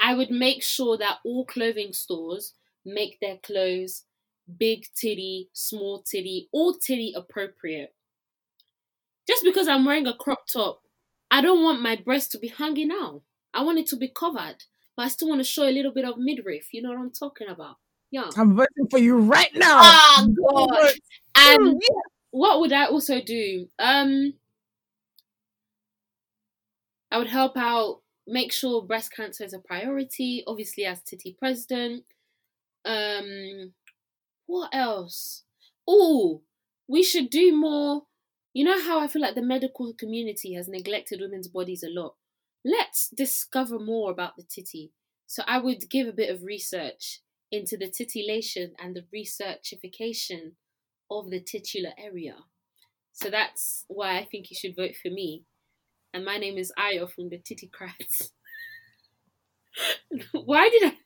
[0.00, 2.54] I would make sure that all clothing stores
[2.84, 4.04] make their clothes
[4.58, 7.94] big titty, small titty, all titty appropriate.
[9.26, 10.82] Just because I'm wearing a crop top,
[11.30, 13.22] I don't want my breast to be hanging out.
[13.52, 14.56] I want it to be covered,
[14.96, 16.72] but I still want to show a little bit of midriff.
[16.72, 17.76] You know what I'm talking about?
[18.10, 18.30] Yeah.
[18.36, 19.80] I'm voting for you right now.
[19.80, 20.92] Oh God.
[21.46, 21.80] And
[22.30, 23.68] what would I also do?
[23.78, 24.34] Um
[27.10, 32.04] I would help out, make sure breast cancer is a priority, obviously as Titty president.
[32.84, 33.74] Um
[34.46, 35.44] what else?
[35.88, 36.42] Oh,
[36.88, 38.06] we should do more.
[38.54, 42.16] You know how I feel like the medical community has neglected women's bodies a lot.
[42.64, 44.92] Let's discover more about the titty.
[45.26, 47.20] So I would give a bit of research
[47.52, 50.54] into the titillation and the researchification
[51.10, 52.36] of the titular area.
[53.12, 55.44] So that's why I think you should vote for me.
[56.12, 58.30] And my name is Ayo from the Tittycrats.
[60.32, 60.96] why did I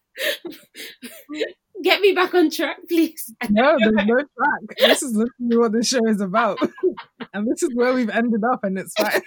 [1.82, 3.32] get me back on track, please?
[3.48, 4.78] No, there's no track.
[4.78, 6.58] This is literally what this show is about.
[7.32, 9.22] and this is where we've ended up, and it's fine.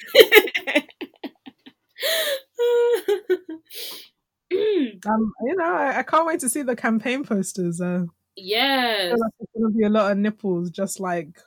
[5.08, 7.82] um, you know, I, I, can't wait to see the campaign posters.
[7.82, 11.40] Uh, yes, like there's gonna be a lot of nipples, just like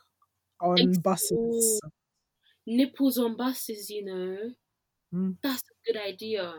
[0.61, 1.81] on buses.
[2.67, 4.39] Nipples on buses, you know.
[5.15, 5.37] Mm.
[5.43, 6.55] That's a good idea.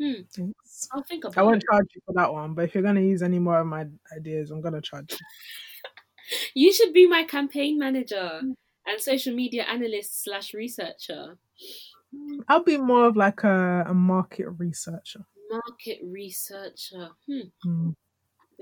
[0.00, 0.22] Hmm.
[0.34, 0.88] Thanks.
[0.92, 1.38] I'll think about.
[1.38, 1.66] I won't it.
[1.70, 4.50] charge you for that one, but if you're gonna use any more of my ideas,
[4.50, 5.18] I'm gonna charge you.
[6.54, 8.54] you should be my campaign manager mm.
[8.86, 11.38] and social media analyst slash researcher.
[12.48, 15.24] I'll be more of like a, a market researcher.
[15.50, 17.10] Market researcher.
[17.26, 17.40] Hmm.
[17.66, 17.94] Mm.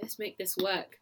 [0.00, 0.98] Let's make this work.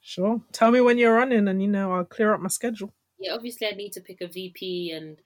[0.00, 0.40] Sure.
[0.52, 2.92] Tell me when you're running, and you know I'll clear up my schedule.
[3.18, 5.18] Yeah, obviously I need to pick a VP and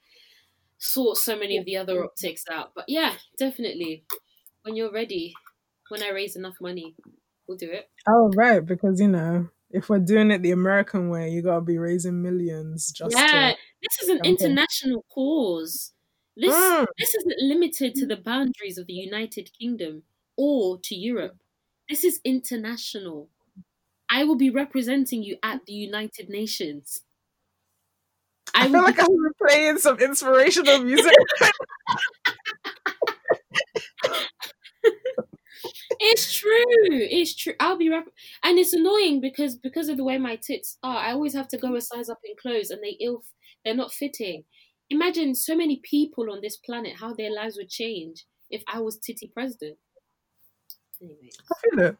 [0.77, 2.71] sort so many of the other optics out.
[2.73, 4.05] But yeah, definitely.
[4.63, 5.33] When you're ready,
[5.89, 6.95] when I raise enough money,
[7.47, 7.89] we'll do it.
[8.07, 11.77] Oh right, because you know if we're doing it the American way, you gotta be
[11.77, 13.15] raising millions just.
[13.15, 15.93] Yeah, this is an international cause.
[16.35, 16.85] This mm.
[16.97, 20.03] this isn't limited to the boundaries of the United Kingdom
[20.37, 21.37] or to Europe.
[21.89, 23.29] This is international.
[24.09, 27.01] I will be representing you at the United Nations.
[28.55, 31.13] I, I feel like be- I'm playing some inspirational music.
[35.99, 36.53] it's true.
[36.89, 37.53] It's true.
[37.59, 38.07] I'll be rep-
[38.43, 41.57] and it's annoying because because of the way my tits are, I always have to
[41.57, 43.23] go a size up in clothes, and they ill
[43.63, 44.45] they're not fitting
[44.89, 48.97] imagine so many people on this planet how their lives would change if I was
[48.97, 49.77] Titty president.
[51.01, 51.37] Anyways.
[51.51, 51.97] I feel it.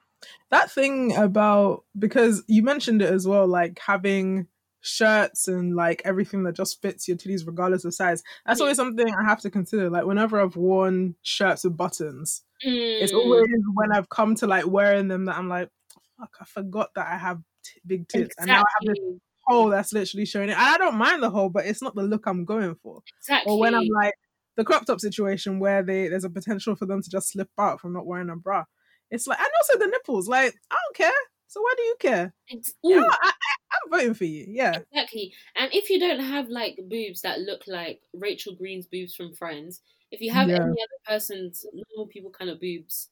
[0.51, 4.47] That thing about because you mentioned it as well, like having
[4.81, 8.23] shirts and like everything that just fits your titties regardless of size.
[8.45, 8.63] That's yeah.
[8.63, 9.89] always something I have to consider.
[9.89, 13.01] Like whenever I've worn shirts with buttons, mm.
[13.01, 15.69] it's always when I've come to like wearing them that I'm like,
[16.17, 18.41] fuck, I forgot that I have t- big tits, exactly.
[18.41, 20.57] and now I have this hole that's literally showing it.
[20.57, 23.01] And I don't mind the hole, but it's not the look I'm going for.
[23.19, 23.51] Exactly.
[23.51, 24.13] Or when I'm like
[24.55, 27.79] the crop top situation where they there's a potential for them to just slip out
[27.79, 28.65] from not wearing a bra.
[29.11, 30.27] It's like and also the nipples.
[30.27, 31.19] Like I don't care.
[31.47, 32.33] So why do you care?
[32.51, 33.31] Ex- yeah, I,
[33.73, 34.45] am voting for you.
[34.47, 35.33] Yeah, exactly.
[35.55, 39.81] And if you don't have like boobs that look like Rachel Green's boobs from Friends,
[40.11, 40.57] if you have yeah.
[40.57, 43.09] any other person's normal people kind of boobs,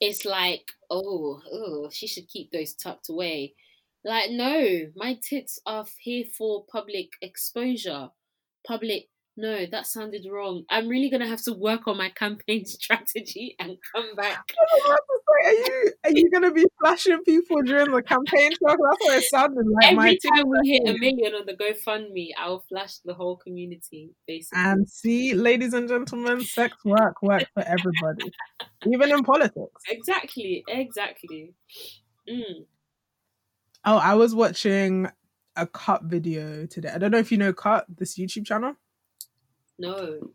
[0.00, 3.54] it's like, oh, oh, she should keep those tucked away.
[4.04, 8.10] Like, no, my tits are here for public exposure.
[8.66, 9.08] Public.
[9.36, 10.64] No, that sounded wrong.
[10.70, 14.52] I'm really gonna have to work on my campaign strategy and come back.
[15.44, 18.78] Are you are you gonna be flashing people during the campaign talk?
[18.78, 19.92] That's what it sounded like.
[19.92, 24.62] Every time we hit a million on the GoFundMe, I'll flash the whole community, basically.
[24.62, 28.32] And see, ladies and gentlemen, sex work works for everybody,
[28.86, 29.82] even in politics.
[29.90, 31.52] Exactly, exactly.
[32.30, 32.66] Mm.
[33.84, 35.10] Oh, I was watching
[35.56, 36.90] a cut video today.
[36.94, 38.76] I don't know if you know Cut, this YouTube channel.
[39.78, 40.30] No.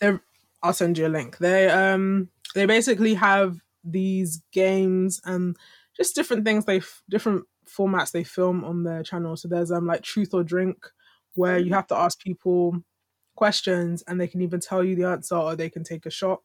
[0.00, 0.20] They're,
[0.62, 1.38] I'll send you a link.
[1.38, 5.56] They um they basically have these games and
[5.96, 9.36] just different things they different formats they film on their channel.
[9.36, 10.86] So there's um like truth or drink
[11.34, 12.82] where you have to ask people
[13.36, 16.40] questions and they can even tell you the answer or they can take a shot.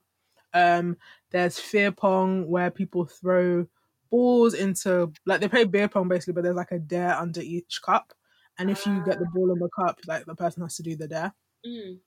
[0.53, 0.97] Um
[1.31, 3.67] there's fear pong where people throw
[4.09, 7.81] balls into like they play beer pong basically, but there's like a dare under each
[7.83, 8.13] cup,
[8.57, 10.95] and if you get the ball in the cup, like the person has to do
[10.95, 11.33] the dare.
[11.65, 11.97] Mm.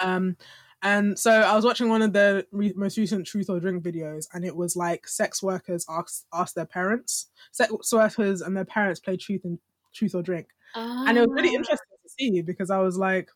[0.00, 0.36] Um,
[0.82, 4.26] and so I was watching one of the re- most recent Truth or Drink videos,
[4.32, 9.00] and it was like sex workers ask ask their parents, sex workers and their parents
[9.00, 9.58] play Truth and
[9.92, 11.58] Truth or Drink, and it was really Ah.
[11.58, 13.28] interesting to see because I was like,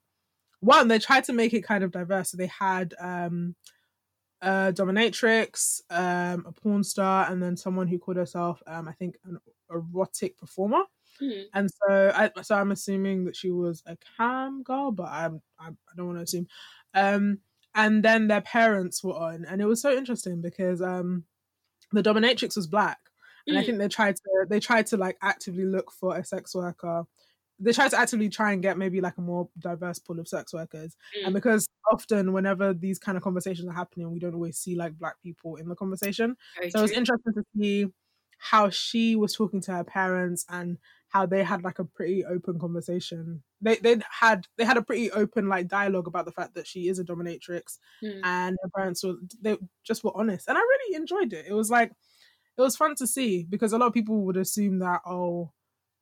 [0.60, 2.30] one, they tried to make it kind of diverse.
[2.30, 3.56] So they had um,
[4.40, 9.16] a dominatrix, um, a porn star, and then someone who called herself, um, I think,
[9.24, 9.38] an
[9.70, 10.82] erotic performer.
[11.22, 11.52] Hmm.
[11.54, 15.68] And so, I so I'm assuming that she was a cam girl, but I'm, I
[15.68, 16.46] I don't want to assume.
[16.94, 17.40] Um,
[17.74, 21.24] and then their parents were on, and it was so interesting because um,
[21.92, 22.98] the dominatrix was black,
[23.48, 23.64] and I Mm.
[23.64, 27.04] think they tried to they tried to like actively look for a sex worker.
[27.58, 30.52] They tried to actively try and get maybe like a more diverse pool of sex
[30.52, 31.34] workers, and Mm.
[31.34, 35.20] because often whenever these kind of conversations are happening, we don't always see like black
[35.22, 36.36] people in the conversation.
[36.54, 37.86] Very So it was interesting to see
[38.50, 40.78] how she was talking to her parents and
[41.08, 43.42] how they had like a pretty open conversation.
[43.60, 46.88] They they had they had a pretty open like dialogue about the fact that she
[46.88, 48.20] is a dominatrix Mm.
[48.24, 50.48] and her parents were they just were honest.
[50.48, 51.46] And I really enjoyed it.
[51.46, 51.92] It was like
[52.58, 55.52] it was fun to see because a lot of people would assume that oh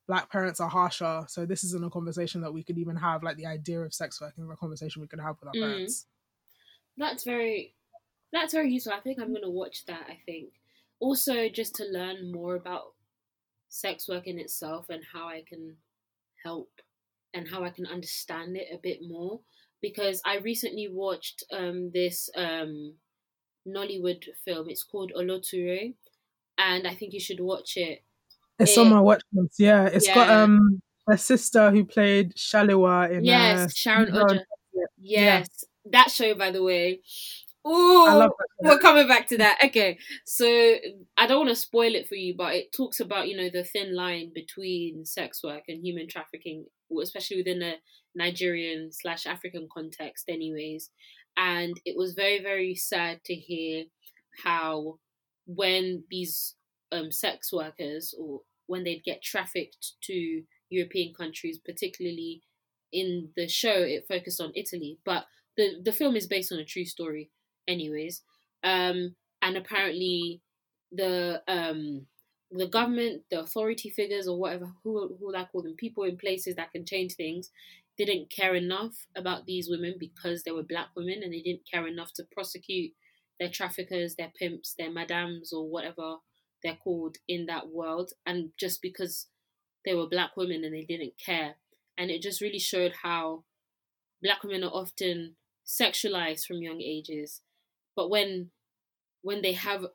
[0.07, 3.37] black parents are harsher so this isn't a conversation that we could even have like
[3.37, 5.61] the idea of sex work is a conversation we could have with our Mm.
[5.61, 6.07] parents
[6.97, 7.75] That's very
[8.33, 8.93] that's very useful.
[8.93, 10.60] I think I'm gonna watch that, I think.
[11.01, 12.93] Also just to learn more about
[13.69, 15.75] sex work in itself and how I can
[16.45, 16.69] help
[17.33, 19.41] and how I can understand it a bit more.
[19.81, 22.93] Because I recently watched um this um
[23.67, 24.69] Nollywood film.
[24.69, 25.89] It's called Oloture
[26.57, 28.03] and I think you should watch it.
[28.59, 33.11] it's It- on my watch list yeah It's got um her sister who played Shalewa
[33.11, 34.85] in yes, uh, Sharon Sharon Ooja.
[34.99, 35.65] Yes.
[35.85, 37.01] That show by the way.
[37.65, 39.59] Love we're coming back to that.
[39.65, 40.45] Okay, so
[41.17, 43.63] I don't want to spoil it for you, but it talks about you know the
[43.63, 46.65] thin line between sex work and human trafficking,
[47.01, 47.75] especially within a
[48.15, 50.89] Nigerian slash African context, anyways.
[51.37, 53.85] And it was very very sad to hear
[54.43, 54.99] how
[55.45, 56.55] when these
[56.91, 62.41] um, sex workers or when they'd get trafficked to European countries, particularly
[62.91, 65.25] in the show, it focused on Italy, but
[65.57, 67.29] the the film is based on a true story
[67.67, 68.21] anyways.
[68.63, 70.41] Um and apparently
[70.91, 72.05] the um
[72.51, 76.55] the government the authority figures or whatever who who I call them people in places
[76.55, 77.49] that can change things
[77.97, 81.87] didn't care enough about these women because they were black women and they didn't care
[81.87, 82.91] enough to prosecute
[83.39, 86.17] their traffickers their pimps their madams or whatever
[86.63, 88.11] they're called in that world.
[88.25, 89.27] And just because
[89.85, 91.55] they were black women and they didn't care.
[91.97, 93.43] And it just really showed how
[94.21, 97.41] black women are often sexualized from young ages
[97.95, 98.49] but when
[99.21, 99.85] when they have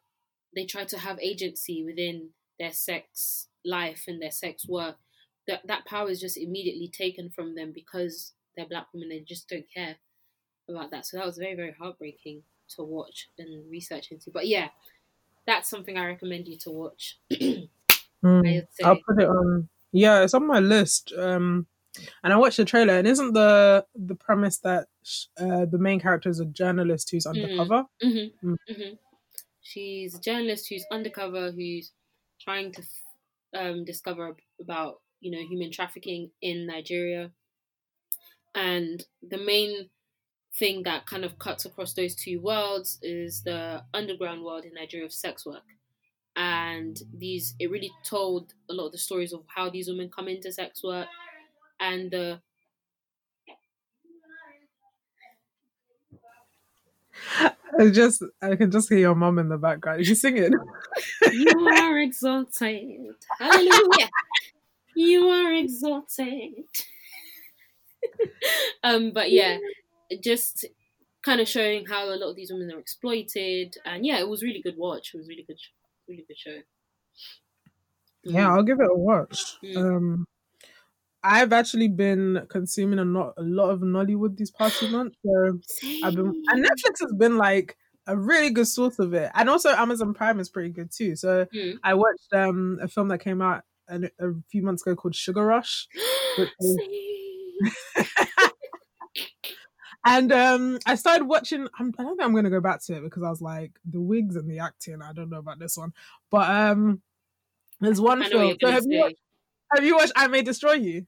[0.55, 4.97] they try to have agency within their sex life and their sex work
[5.47, 9.49] that that power is just immediately taken from them because they're black women they just
[9.49, 9.97] don't care
[10.69, 14.69] about that so that was very very heartbreaking to watch and research into but yeah
[15.47, 17.19] that's something i recommend you to watch
[18.25, 18.67] Mm.
[18.85, 19.69] I'll put it on.
[19.93, 21.13] Yeah, it's on my list.
[21.17, 21.67] Um,
[22.23, 26.01] and I watched the trailer, and isn't the the premise that sh- uh, the main
[26.01, 27.85] character is a journalist who's undercover?
[28.03, 28.57] hmm Mm.
[28.69, 28.95] hmm
[29.63, 31.93] She's a journalist who's undercover, who's
[32.41, 32.83] trying to
[33.55, 37.33] um, discover about you know human trafficking in Nigeria,
[38.55, 39.91] and the main
[40.55, 45.07] thing that kind of cuts across those two worlds is the underground world in Nigeria
[45.07, 45.65] of sex work.
[46.37, 50.29] And these, it really told a lot of the stories of how these women come
[50.29, 51.09] into sex work
[51.81, 52.41] and the
[57.79, 60.05] I just I can just hear your mom in the background.
[60.07, 60.53] She's singing?
[61.33, 63.15] You are exalted.
[63.39, 64.09] Hallelujah.
[64.95, 66.55] You are exalted.
[68.83, 69.59] um, but yeah,
[70.23, 70.65] just
[71.23, 74.43] kind of showing how a lot of these women are exploited, and yeah, it was
[74.43, 75.13] really good watch.
[75.13, 75.59] It was really good,
[76.09, 76.59] really good show.
[78.25, 79.57] Yeah, I'll give it a watch.
[79.63, 79.77] Mm.
[79.77, 80.27] Um,
[81.27, 85.17] I've actually been consuming a lot, a lot of Nollywood these past few months.
[85.27, 85.59] So
[86.05, 89.71] I've been, and Netflix has been like a really good source of it, and also
[89.71, 91.17] Amazon Prime is pretty good too.
[91.17, 91.79] So Mm.
[91.83, 95.45] I watched um a film that came out a, a few months ago called Sugar
[95.45, 95.89] Rush,
[96.61, 96.79] Same.
[100.07, 101.67] and um I started watching.
[101.79, 104.01] I'm, I don't think I'm gonna go back to it because I was like the
[104.01, 105.03] wigs and the acting.
[105.03, 105.93] I don't know about this one,
[106.31, 107.03] but um,
[107.81, 108.49] there's one I know what film.
[108.49, 109.17] you're So gonna have you watched,
[109.75, 111.07] have you watched I May Destroy You?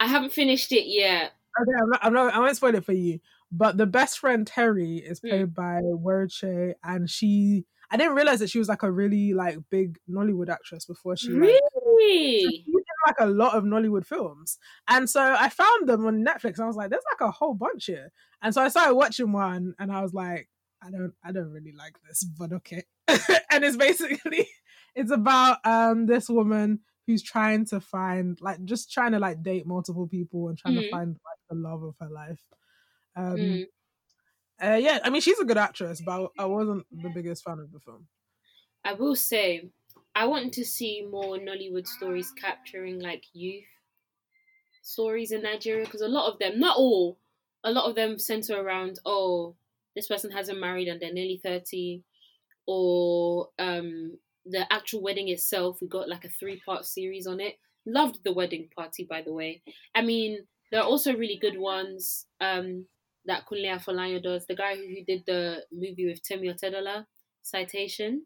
[0.00, 1.32] I haven't finished it yet.
[1.60, 3.20] Okay, I'm not, I'm not, I won't spoil it for you.
[3.52, 5.28] But the best friend Terry is Hmm.
[5.28, 9.58] played by Weruche, and she, I didn't realize that she was like a really like
[9.70, 12.40] big Nollywood actress before she like, really.
[12.40, 14.58] she did like a lot of Nollywood films.
[14.88, 16.54] And so I found them on Netflix.
[16.54, 18.10] And I was like, there's like a whole bunch here.
[18.42, 20.48] And so I started watching one, and I was like,
[20.82, 22.82] I don't, I don't really like this, but okay.
[23.08, 24.48] and it's basically,
[24.96, 29.66] it's about um this woman who's trying to find like just trying to like date
[29.66, 30.74] multiple people and trying Mhm.
[30.76, 32.42] to find like the love of her life.
[33.16, 33.64] Um, Mm.
[34.62, 37.72] uh, yeah, I mean she's a good actress, but I wasn't the biggest fan of
[37.72, 38.08] the film.
[38.84, 39.72] I will say,
[40.14, 43.66] I want to see more Nollywood stories capturing like youth
[44.82, 47.18] stories in Nigeria because a lot of them, not all,
[47.62, 49.56] a lot of them center around oh,
[49.94, 52.04] this person hasn't married and they're nearly thirty,
[52.66, 55.78] or um, the actual wedding itself.
[55.80, 57.56] We got like a three part series on it.
[57.86, 59.62] Loved the wedding party, by the way.
[59.94, 62.86] I mean, there are also really good ones um,
[63.26, 64.46] that Kunle Afolayan does.
[64.46, 67.06] The guy who did the movie with Temi Otedola,
[67.42, 68.24] Citation.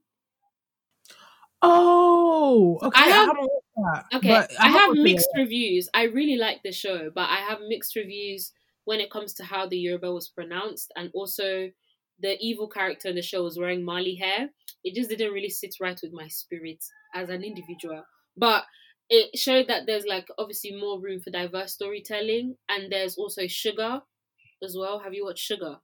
[1.61, 3.01] Oh, okay.
[3.03, 3.37] I I, have-
[3.77, 4.05] that.
[4.15, 5.03] Okay, but I have watched it.
[5.03, 5.89] mixed reviews.
[5.95, 8.53] I really like the show, but I have mixed reviews
[8.85, 11.71] when it comes to how the Yoruba was pronounced, and also
[12.21, 14.49] the evil character in the show was wearing Mali hair.
[14.85, 18.03] It just didn't really sit right with my spirit as an individual.
[18.37, 18.65] But
[19.11, 24.03] it showed that there's like obviously more room for diverse storytelling, and there's also Shuga
[24.63, 25.01] as well.
[25.01, 25.79] Have you watched Shuga?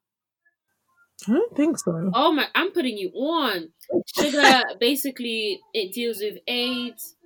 [1.29, 2.11] I don't think so.
[2.13, 2.47] Oh my!
[2.55, 3.71] I'm putting you on.
[4.19, 7.17] Shuga basically it deals with AIDS.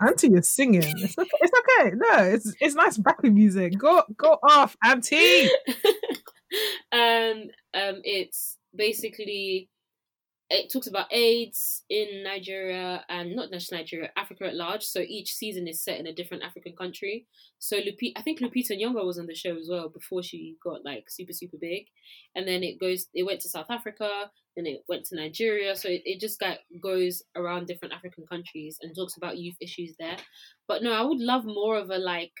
[0.00, 0.82] Auntie is singing.
[0.82, 1.30] It's okay.
[1.40, 1.90] It's okay.
[1.96, 3.78] No, it's it's nice background music.
[3.78, 5.48] Go go off, Auntie.
[6.92, 7.44] um,
[7.74, 9.68] um, it's basically
[10.48, 14.84] it talks about AIDS in Nigeria and not just Nigeria, Africa at large.
[14.84, 17.26] So each season is set in a different African country.
[17.58, 20.84] So Lupi, I think Lupita Nyong'o was on the show as well before she got
[20.84, 21.86] like super super big,
[22.34, 23.06] and then it goes.
[23.12, 25.74] It went to South Africa, then it went to Nigeria.
[25.74, 29.96] So it, it just got, goes around different African countries and talks about youth issues
[29.98, 30.16] there.
[30.68, 32.32] But no, I would love more of a like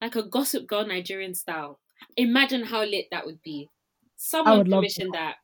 [0.00, 1.78] like a Gossip Girl Nigerian style.
[2.16, 3.70] Imagine how lit that would be.
[4.16, 5.36] Someone love commissioned that.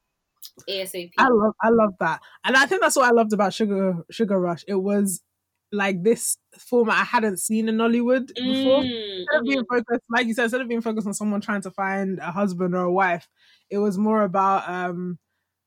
[0.68, 1.12] ASAP.
[1.18, 2.20] I love I love that.
[2.44, 4.64] And I think that's what I loved about Sugar Sugar Rush.
[4.66, 5.22] It was
[5.70, 8.82] like this format I hadn't seen in Nollywood before.
[8.82, 11.62] Mm, Instead of being focused, like you said, instead of being focused on someone trying
[11.62, 13.28] to find a husband or a wife,
[13.70, 15.18] it was more about um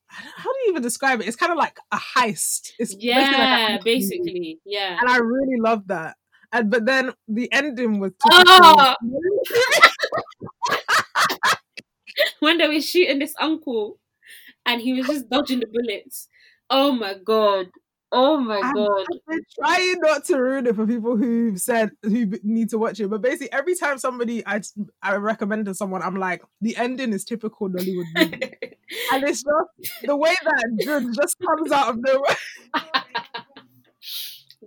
[0.08, 1.28] how do you even describe it?
[1.28, 2.72] It's kind of like a heist.
[2.80, 4.60] It's basically like Yeah, basically.
[4.66, 4.98] Yeah.
[5.00, 6.16] and I really loved that.
[6.52, 8.96] And but then the ending was Oh!
[12.40, 13.98] when they were shooting this uncle
[14.66, 16.28] and he was just dodging the bullets.
[16.70, 17.68] Oh my god.
[18.12, 19.06] Oh my I'm- god.
[19.28, 23.10] Been trying not to ruin it for people who've said who need to watch it,
[23.10, 24.62] but basically every time somebody I
[25.02, 28.52] I recommend to someone, I'm like, the ending is typical Nollywood movie,
[29.12, 32.38] and it's just the way that June just comes out of nowhere.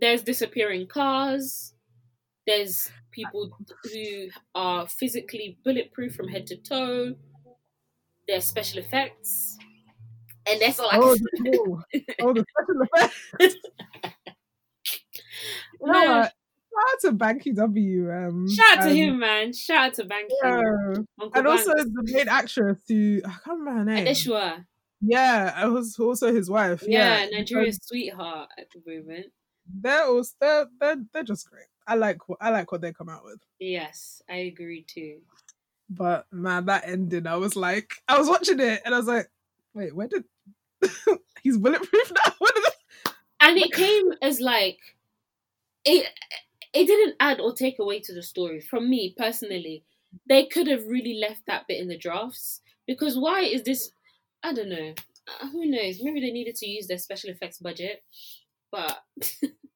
[0.00, 1.74] There's disappearing cars.
[2.46, 3.50] There's people
[3.84, 7.14] who are physically bulletproof from head to toe.
[8.26, 9.56] There's special effects.
[10.48, 11.54] And that's all I Oh, can
[12.22, 13.56] oh, the special effects.
[15.80, 15.92] No.
[15.92, 16.32] Shout
[16.92, 18.12] out to Banky W.
[18.12, 19.52] Um, Shout out to and- him, man.
[19.52, 20.28] Shout out to Banky.
[20.42, 21.28] Yeah.
[21.34, 24.06] And also the main actress who I can't remember her name.
[24.06, 24.64] Adesua.
[25.00, 26.82] Yeah, I was also his wife.
[26.86, 29.26] Yeah, Yeah, Nigeria's sweetheart at the moment.
[29.80, 31.66] They're also they're, they're they're just great.
[31.88, 33.40] I like what I like what they come out with.
[33.58, 35.20] Yes, I agree too.
[35.88, 39.30] But man, that ending, I was like, I was watching it and I was like,
[39.72, 40.24] wait, where did
[41.42, 42.32] he's bulletproof now?
[42.38, 43.12] What is it?
[43.40, 44.78] And it came as like
[45.84, 46.06] it
[46.74, 49.84] it didn't add or take away to the story from me personally.
[50.28, 53.92] They could have really left that bit in the drafts because why is this
[54.42, 54.94] I don't know.
[55.26, 56.02] Uh, who knows?
[56.02, 58.02] Maybe they needed to use their special effects budget.
[58.70, 58.98] But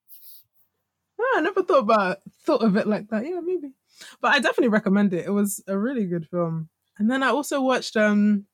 [1.37, 3.25] I never thought about thought of it like that.
[3.27, 3.73] Yeah, maybe.
[4.21, 5.27] But I definitely recommend it.
[5.27, 6.69] It was a really good film.
[6.99, 8.47] And then I also watched um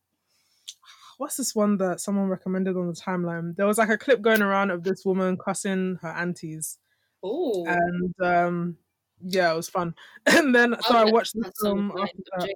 [1.19, 3.57] what's this one that someone recommended on the timeline?
[3.57, 6.79] There was like a clip going around of this woman cussing her aunties.
[7.23, 8.79] oh, And um
[9.21, 9.95] yeah, it was fun.
[10.27, 12.51] And then so I watched the film after that.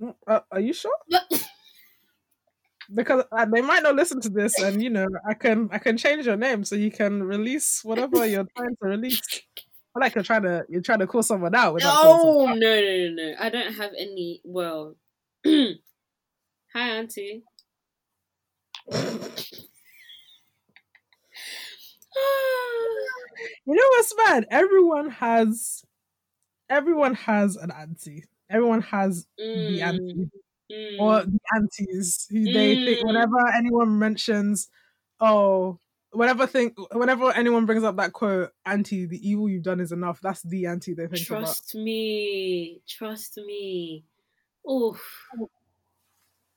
[0.00, 0.96] Mm, Uh, are you sure?
[2.94, 5.96] Because uh, they might not listen to this, and you know, I can I can
[5.96, 9.42] change your name so you can release whatever you're trying to release.
[9.94, 13.10] I like you're trying to you're trying to call someone out sort No, no, no,
[13.14, 13.34] no.
[13.38, 14.40] I don't have any.
[14.44, 14.96] Well,
[15.46, 15.70] hi,
[16.74, 17.44] auntie.
[23.66, 24.46] You know what's bad?
[24.50, 25.84] Everyone has
[26.68, 28.24] everyone has an auntie.
[28.50, 30.30] Everyone has the Mm, auntie.
[30.72, 30.98] Mm.
[30.98, 32.54] or the aunties who mm.
[32.54, 33.06] they think mm.
[33.06, 34.68] whenever anyone mentions,
[35.20, 35.78] oh,
[36.12, 40.20] whenever think whenever anyone brings up that quote, "Auntie, the evil you've done is enough."
[40.20, 41.84] That's the auntie they think Trust about.
[41.84, 44.04] me, trust me.
[44.66, 44.98] Oh,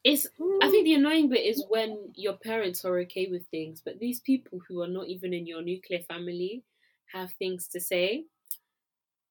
[0.04, 0.28] it's.
[0.62, 4.20] I think the annoying bit is when your parents are okay with things, but these
[4.20, 6.64] people who are not even in your nuclear family
[7.14, 8.26] have things to say.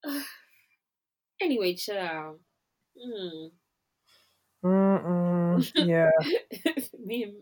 [1.41, 2.37] anyway, ciao.
[2.97, 3.51] Mm.
[5.74, 6.10] Yeah.
[7.04, 7.34] me and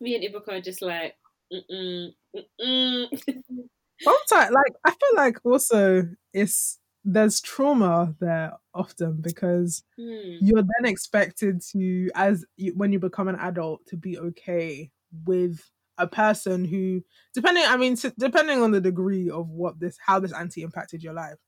[0.00, 1.14] me and Ibukun are just like,
[1.52, 3.06] mm-mm, mm-mm.
[4.00, 10.38] Sometimes, like I feel like also it's there's trauma there often because mm.
[10.40, 14.90] you're then expected to, as you, when you become an adult, to be okay
[15.24, 15.60] with
[15.98, 17.02] a person who,
[17.34, 21.14] depending, I mean, depending on the degree of what this, how this anti impacted your
[21.14, 21.38] life,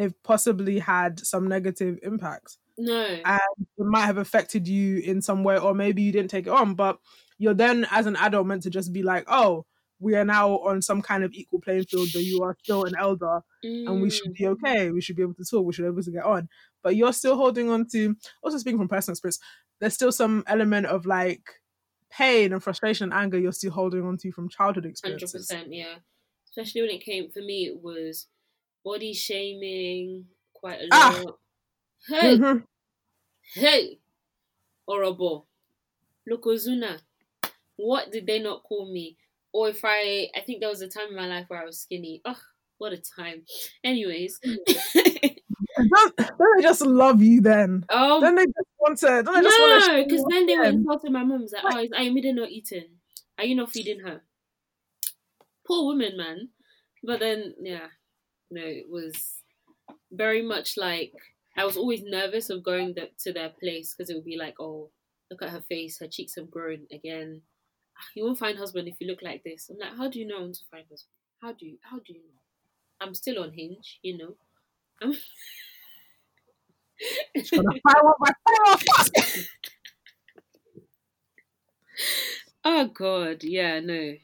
[0.00, 2.56] they've possibly had some negative impacts.
[2.78, 3.02] No.
[3.02, 3.40] And
[3.76, 6.72] it might have affected you in some way, or maybe you didn't take it on,
[6.72, 6.98] but
[7.36, 9.66] you're then, as an adult, meant to just be like, oh,
[9.98, 12.94] we are now on some kind of equal playing field, that you are still an
[12.98, 13.86] elder mm.
[13.86, 14.52] and we should be mm.
[14.52, 14.90] okay.
[14.90, 15.66] We should be able to talk.
[15.66, 16.48] We should be able to get on.
[16.82, 19.38] But you're still holding on to, also speaking from personal experience,
[19.80, 21.42] there's still some element of like
[22.10, 25.50] pain and frustration and anger you're still holding on to from childhood experiences.
[25.52, 25.96] 100%, yeah.
[26.48, 28.26] Especially when it came, for me, it was
[28.84, 31.22] body shaming quite a ah!
[31.24, 31.38] lot.
[32.08, 32.58] Hey, mm-hmm.
[33.54, 33.98] hey,
[34.86, 35.46] horrible.
[36.30, 37.00] Lokozuna.
[37.76, 39.16] What did they not call me?
[39.52, 41.80] Or if I, I think there was a time in my life where I was
[41.80, 42.20] skinny.
[42.24, 42.38] Oh,
[42.78, 43.42] what a time.
[43.84, 44.38] Anyways.
[45.88, 47.84] don't, don't they just love you then?
[47.88, 49.22] Oh, then they just want to.
[49.22, 52.34] Don't they just no, because then they were insulting my mum's like, "Oh, is Ayomide
[52.34, 52.86] not eating?
[53.38, 54.22] Are you not feeding her?"
[55.66, 56.48] Poor woman, man.
[57.02, 57.86] But then, yeah,
[58.50, 59.42] no, it was
[60.12, 61.12] very much like
[61.56, 64.54] I was always nervous of going the, to their place because it would be like,
[64.60, 64.90] "Oh,
[65.30, 67.42] look at her face, her cheeks have grown again."
[67.98, 69.68] Ah, you won't find husband if you look like this.
[69.70, 71.12] I'm like, how do you know I want to find husband?
[71.42, 71.78] How do you?
[71.82, 72.40] How do you know?
[73.00, 74.36] I'm still on Hinge, you know.
[75.02, 75.14] I'm
[82.64, 84.14] oh god, yeah, no.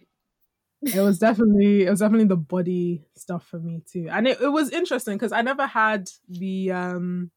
[0.95, 4.09] It was definitely it was definitely the body stuff for me too.
[4.11, 7.31] And it, it was interesting because I never had the um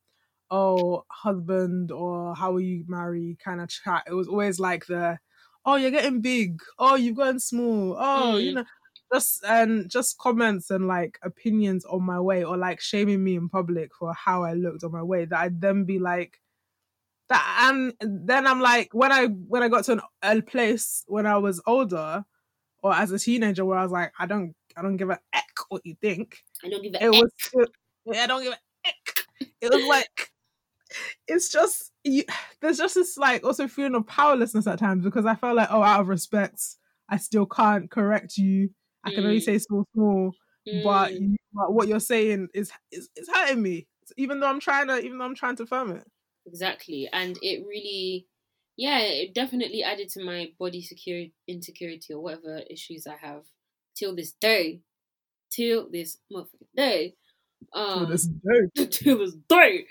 [0.52, 4.04] oh husband or how will you marry kind of chat.
[4.08, 5.20] It was always like the
[5.66, 8.44] oh you're getting big, oh you've gotten small, oh mm.
[8.44, 8.66] you know
[9.14, 13.50] just and just comments and like opinions on my way or like shaming me in
[13.50, 16.40] public for how I looked on my way that I'd then be like
[17.30, 21.26] that and then I'm like when I when I got to an, a place when
[21.26, 22.24] I was older
[22.82, 25.46] or as a teenager where I was like I don't I don't give a eck
[25.70, 26.38] what you think.
[26.64, 29.50] I don't give a it was it, I don't give a eck.
[29.62, 30.32] It was like
[31.28, 32.24] it's just you,
[32.62, 35.84] there's just this like also feeling of powerlessness at times because I felt like oh
[35.84, 36.62] out of respect
[37.10, 38.70] I still can't correct you
[39.04, 39.44] I can only mm.
[39.44, 40.32] say small, small,
[40.68, 40.84] mm.
[40.84, 43.88] but, you, but what you're saying is, is is hurting me.
[44.18, 46.04] Even though I'm trying to, even though I'm trying to firm it.
[46.46, 48.28] Exactly, and it really,
[48.80, 53.44] yeah, it definitely added to my body security, insecurity, or whatever issues I have
[53.94, 54.80] till this day.
[55.52, 57.16] Till this motherfucking day.
[57.74, 58.86] Um, till this day.
[58.88, 59.86] till this day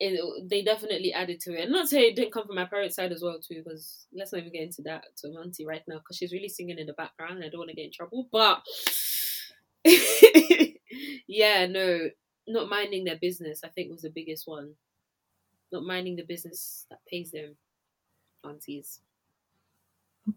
[0.00, 1.64] it, they definitely added to it.
[1.64, 4.32] And not say it didn't come from my parents' side as well too, because let's
[4.32, 6.92] not even get into that to Monty right now, because she's really singing in the
[6.92, 8.28] background, and I don't want to get in trouble.
[8.30, 8.62] But
[11.26, 12.10] yeah, no,
[12.46, 14.74] not minding their business, I think was the biggest one.
[15.72, 17.56] Not minding the business that pays them,
[18.44, 19.00] aunties.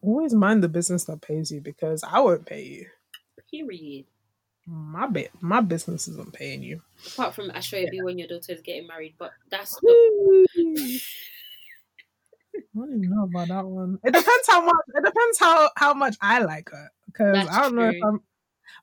[0.01, 2.87] Always mind the business that pays you because I won't pay you.
[3.49, 4.05] Period
[4.67, 6.81] my bit my business isn't paying you.
[7.13, 8.03] Apart from Ashray yeah.
[8.03, 10.49] when your daughter is getting married, but that's the
[12.53, 13.97] I don't even know about that one.
[14.03, 14.75] It depends how much.
[14.95, 17.79] It depends how how much I like her because I don't true.
[17.79, 18.21] know if I'm.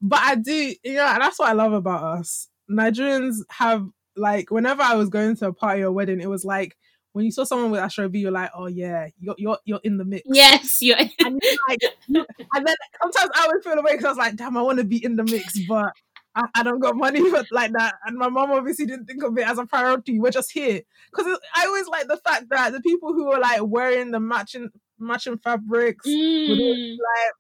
[0.01, 2.49] But I do, you know, and that's what I love about us.
[2.71, 6.77] Nigerians have like whenever I was going to a party or wedding, it was like
[7.13, 10.05] when you saw someone with Asoebi, you're like, oh yeah, you're you're, you're in the
[10.05, 10.23] mix.
[10.27, 10.99] Yes, you're.
[11.25, 14.57] and, you're like, and then sometimes I would feel away because I was like, damn,
[14.57, 15.93] I want to be in the mix, but
[16.35, 17.95] I, I, don't got money for like that.
[18.07, 20.21] And my mom obviously didn't think of it as a priority.
[20.21, 23.61] We're just here because I always like the fact that the people who are like
[23.63, 26.91] wearing the matching matching fabrics, mm.
[26.91, 27.33] like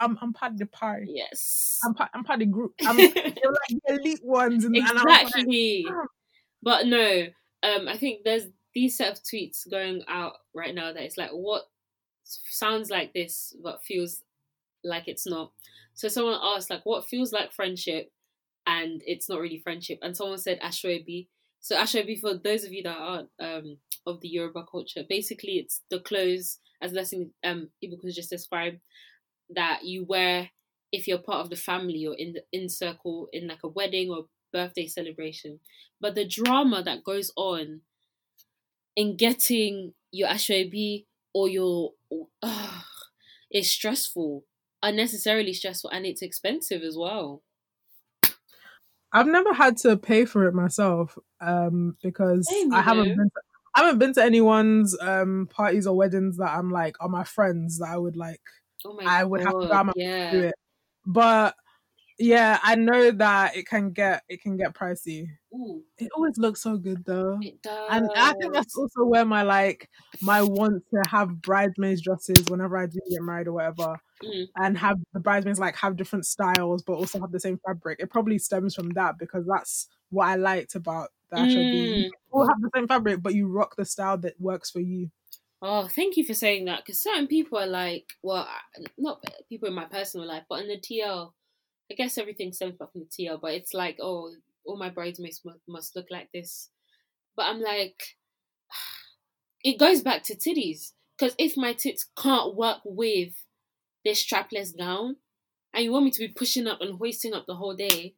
[0.00, 1.06] I'm I'm part of the party.
[1.08, 1.78] Yes.
[1.84, 2.74] I'm part I'm part of the group.
[2.86, 5.84] I'm like the elite ones and, exactly.
[5.86, 6.06] And like, oh.
[6.62, 7.26] But no,
[7.62, 8.44] um I think there's
[8.78, 11.62] these set of tweets going out right now that it's like what
[12.24, 14.22] sounds like this but feels
[14.84, 15.50] like it's not.
[15.94, 18.12] So someone asked like what feels like friendship
[18.68, 19.98] and it's not really friendship.
[20.00, 21.26] And someone said Asoebi.
[21.60, 25.82] So Asoebi, for those of you that aren't um, of the Yoruba culture, basically it's
[25.90, 28.78] the clothes, as Leslie um, Ibukun just described,
[29.50, 30.50] that you wear
[30.92, 34.08] if you're part of the family or in the in circle in like a wedding
[34.08, 35.58] or birthday celebration.
[36.00, 37.80] But the drama that goes on
[38.98, 41.92] in getting your Asoebi or your
[42.42, 42.80] uh,
[43.50, 44.44] is stressful,
[44.82, 47.44] unnecessarily stressful, and it's expensive as well.
[49.12, 53.40] I've never had to pay for it myself um, because Same, I haven't been to,
[53.76, 57.78] I haven't been to anyone's um, parties or weddings that I'm like are my friends
[57.78, 58.42] that I would like.
[58.84, 60.30] Oh I would God, have to go yeah.
[60.32, 60.54] do it,
[61.06, 61.54] but
[62.18, 65.28] yeah, I know that it can get it can get pricey.
[65.54, 65.82] Ooh.
[65.98, 67.38] It always looks so good though.
[67.40, 67.88] It does.
[67.90, 69.88] And I think that's also where my like
[70.20, 74.00] my want to have bridesmaids dresses whenever I do get married or whatever.
[74.24, 74.48] Mm.
[74.56, 78.00] And have the bridesmaids like have different styles but also have the same fabric.
[78.00, 82.10] It probably stems from that because that's what I liked about the actual mm.
[82.30, 85.10] All have the same fabric, but you rock the style that works for you.
[85.60, 86.84] Oh, thank you for saying that.
[86.84, 88.48] Because certain people are like, well,
[88.96, 91.32] not people in my personal life, but in the TL,
[91.90, 94.30] I guess everything stems back from the TL, but it's like, oh,
[94.64, 96.68] all my bridesmaids must look like this.
[97.36, 98.02] But I'm like,
[99.64, 100.92] it goes back to titties.
[101.18, 103.32] Because if my tits can't work with
[104.04, 105.16] this strapless gown,
[105.74, 108.14] and you want me to be pushing up and hoisting up the whole day,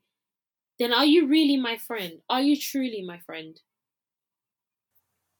[0.78, 2.20] then are you really my friend?
[2.28, 3.60] Are you truly my friend?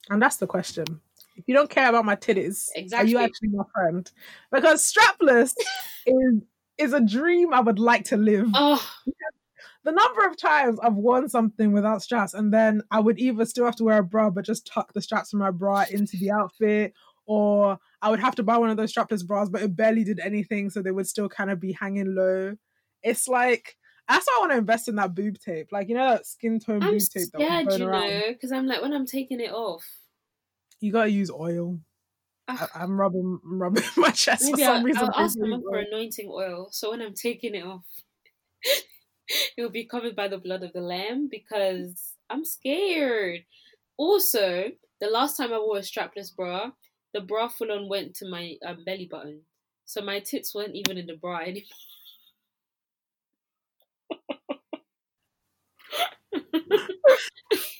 [0.08, 1.00] And that's the question.
[1.36, 3.14] If you don't care about my titties, exactly.
[3.14, 4.10] are you actually my friend?
[4.50, 5.54] Because strapless
[6.06, 6.42] is
[6.80, 8.48] is a dream I would like to live.
[8.54, 8.84] Oh.
[9.84, 13.64] The number of times I've worn something without straps, and then I would either still
[13.64, 16.30] have to wear a bra, but just tuck the straps from my bra into the
[16.30, 16.92] outfit,
[17.24, 20.20] or I would have to buy one of those strapless bras, but it barely did
[20.20, 22.56] anything, so they would still kind of be hanging low.
[23.02, 23.76] It's like
[24.06, 26.60] that's why I want to invest in that boob tape, like you know that skin
[26.60, 27.28] tone I'm boob tape.
[27.38, 29.86] Yeah, you know, because I'm like when I'm taking it off,
[30.80, 31.78] you gotta use oil.
[32.74, 35.10] I, am rubbing rubbing my chest Maybe for some I'll, reason.
[35.14, 37.84] I'll ask them for anointing oil, so when I'm taking it off,
[38.62, 43.44] it will be covered by the blood of the lamb because I'm scared.
[43.96, 44.70] Also,
[45.00, 46.70] the last time I wore a strapless bra,
[47.12, 49.42] the bra full on went to my um, belly button,
[49.84, 51.64] so my tits weren't even in the bra anymore.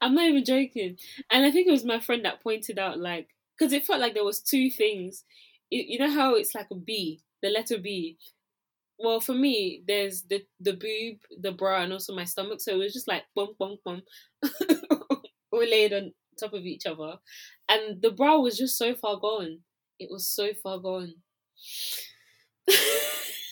[0.00, 0.96] I'm not even joking.
[1.30, 3.28] And I think it was my friend that pointed out, like,
[3.58, 5.24] because it felt like there was two things.
[5.70, 8.18] It, you know how it's like a B, the letter B.
[8.98, 12.60] Well, for me, there's the the boob, the bra, and also my stomach.
[12.60, 14.02] So it was just like bum bum bum,
[15.52, 17.16] all laid on top of each other,
[17.68, 19.60] and the bra was just so far gone.
[19.98, 21.14] It was so far gone.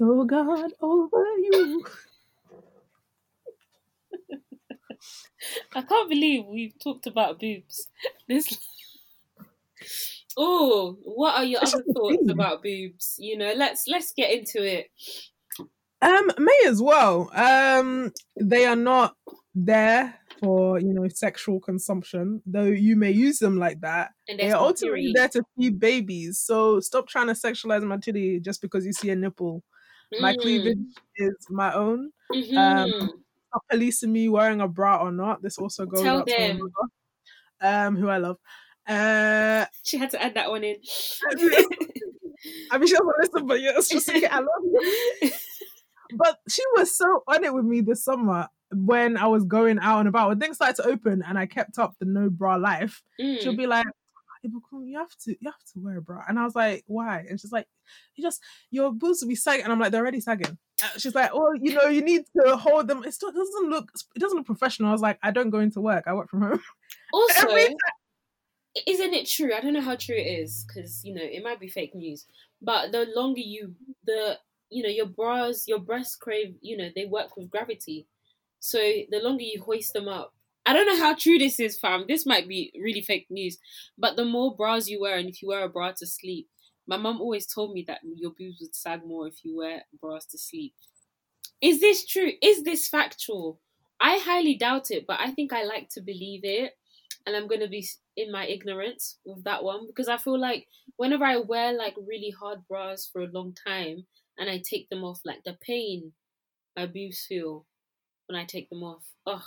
[0.00, 1.84] So God over you.
[5.74, 7.86] I can't believe we've talked about boobs.
[8.26, 8.56] This.
[10.38, 13.16] Oh, what are your other thoughts about boobs?
[13.18, 14.86] You know, let's let's get into it.
[16.00, 17.30] Um, may as well.
[17.34, 19.16] Um, they are not
[19.54, 24.12] there for you know sexual consumption, though you may use them like that.
[24.30, 26.38] And they are ultimately there to feed babies.
[26.38, 29.62] So stop trying to sexualize my titty just because you see a nipple.
[30.18, 30.40] My mm.
[30.40, 30.78] cleavage
[31.16, 32.10] is my own.
[32.32, 32.56] Mm-hmm.
[32.56, 33.10] Um,
[33.70, 35.42] policing me wearing a bra or not.
[35.42, 36.58] This also goes Tell out them.
[36.58, 36.70] to my
[37.60, 38.36] mother, um, who I love.
[38.86, 40.76] Uh, she had to add that one in.
[42.70, 44.26] I mean, she doesn't listen, but yeah, it's just okay.
[44.26, 45.30] I love you.
[46.16, 50.00] but she was so on it with me this summer when I was going out
[50.00, 50.28] and about.
[50.28, 53.40] When things started to open and I kept up the no bra life, mm.
[53.40, 53.86] she'll be like,
[54.42, 56.22] you have to you have to wear a bra.
[56.28, 57.24] And I was like, why?
[57.28, 57.66] And she's like,
[58.14, 59.64] you just your boobs will be sagging.
[59.64, 60.58] And I'm like, they're already sagging.
[60.82, 63.04] Uh, she's like, oh, you know, you need to hold them.
[63.04, 64.88] It still doesn't look it doesn't look professional.
[64.88, 66.04] I was like, I don't go into work.
[66.06, 66.60] I work from home.
[67.12, 67.48] Also,
[68.86, 69.52] isn't it true?
[69.52, 72.26] I don't know how true it is because you know it might be fake news.
[72.62, 73.74] But the longer you
[74.04, 74.38] the
[74.70, 78.06] you know your bras, your breasts crave, you know, they work with gravity.
[78.60, 80.34] So the longer you hoist them up,
[80.66, 82.04] I don't know how true this is, fam.
[82.06, 83.58] This might be really fake news.
[83.98, 86.48] But the more bras you wear, and if you wear a bra to sleep,
[86.86, 90.26] my mum always told me that your boobs would sag more if you wear bras
[90.26, 90.74] to sleep.
[91.60, 92.32] Is this true?
[92.42, 93.60] Is this factual?
[94.00, 96.72] I highly doubt it, but I think I like to believe it.
[97.26, 97.86] And I'm to be
[98.16, 102.30] in my ignorance with that one because I feel like whenever I wear like really
[102.30, 104.06] hard bras for a long time
[104.38, 106.12] and I take them off, like the pain
[106.76, 107.66] my boobs feel
[108.26, 109.04] when I take them off.
[109.26, 109.42] Ugh,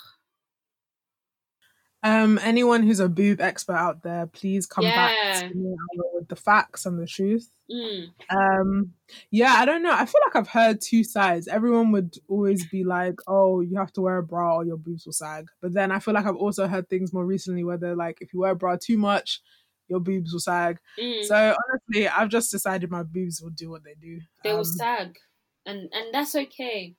[2.04, 4.96] Um, anyone who's a boob expert out there, please come Yeah.
[4.96, 5.76] back to me
[6.14, 7.50] with the facts and the truth.
[7.72, 8.14] Mm.
[8.30, 8.94] Um,
[9.32, 9.94] yeah, I don't know.
[9.94, 11.48] I feel like I've heard two sides.
[11.48, 15.06] Everyone would always be like, "Oh, you have to wear a bra or your boobs
[15.06, 17.96] will sag." But then I feel like I've also heard things more recently where they're
[17.96, 19.42] like, "If you wear a bra too much,
[19.88, 21.24] your boobs will sag." Mm.
[21.26, 21.36] So
[21.70, 24.20] honestly, I've just decided my boobs will do what they do.
[24.44, 25.18] they will Um, sag,
[25.66, 26.96] and and that's okay.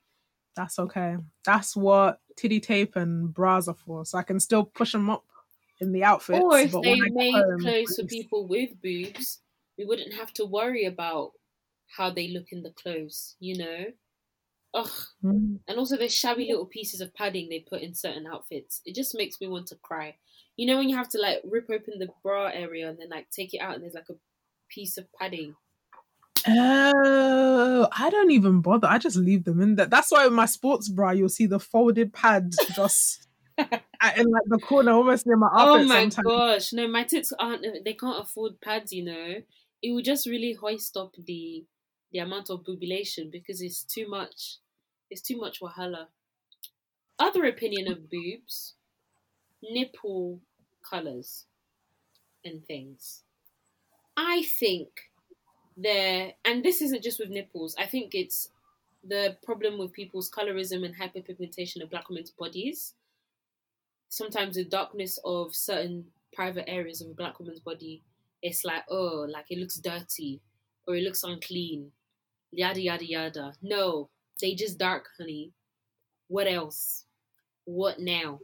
[0.57, 1.17] That's okay.
[1.45, 4.05] That's what titty tape and bras are for.
[4.07, 5.25] So I can still push them up
[5.81, 6.41] in the outfits.
[6.41, 9.41] or if but they when I get made home, clothes for people with boobs,
[9.77, 11.33] we wouldn't have to worry about
[11.89, 13.37] how they look in the clothes.
[13.41, 13.85] You know.
[14.75, 14.91] Ugh.
[15.23, 15.61] Mm.
[15.69, 18.81] And also the shabby little pieces of padding they put in certain outfits.
[18.85, 20.17] It just makes me want to cry.
[20.57, 23.31] You know when you have to like rip open the bra area and then like
[23.31, 24.17] take it out and there's like a
[24.69, 25.55] piece of padding.
[26.47, 28.87] Oh, I don't even bother.
[28.89, 29.87] I just leave them in there.
[29.87, 33.27] That's why with my sports bra, you'll see the folded pad just
[33.59, 35.83] in like the corner, almost near my armpit.
[35.83, 36.27] Oh my sometimes.
[36.27, 36.73] gosh.
[36.73, 39.43] No, my tits aren't they can't afford pads, you know.
[39.83, 41.65] It would just really hoist up the
[42.13, 44.59] the amount of boobilation because it's too much.
[45.11, 46.09] It's too much wahala.
[47.19, 48.75] Other opinion of boobs,
[49.63, 50.43] nipple
[50.83, 51.47] colours
[52.45, 53.25] and things.
[54.17, 55.13] I think
[55.77, 57.75] there, and this isn't just with nipples.
[57.79, 58.51] I think it's
[59.07, 62.95] the problem with people's colorism and hyperpigmentation of black women's bodies.
[64.09, 68.03] Sometimes the darkness of certain private areas of a black woman's body,
[68.43, 70.41] it's like, oh, like it looks dirty
[70.87, 71.91] or it looks unclean,
[72.53, 73.53] yada yada yada.
[73.63, 74.11] No,
[74.41, 75.53] they just dark, honey.
[76.29, 77.05] What else?
[77.65, 78.41] What now?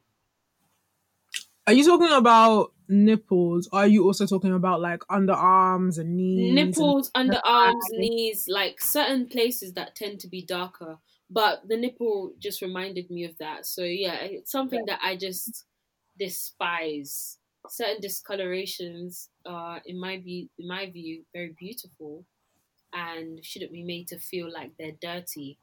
[1.67, 3.69] Are you talking about nipples?
[3.73, 6.79] Or are you also talking about like underarms and knees?
[6.79, 10.99] and- nipples, underarms, knees, like certain places that tend to be darker.
[11.29, 13.67] But the nipple just reminded me of that.
[13.67, 15.65] So yeah, it's something that I just
[16.19, 17.39] despise.
[17.69, 22.27] Certain discolorations are, in my view, in my view, very beautiful,
[22.93, 25.59] and shouldn't be made to feel like they're dirty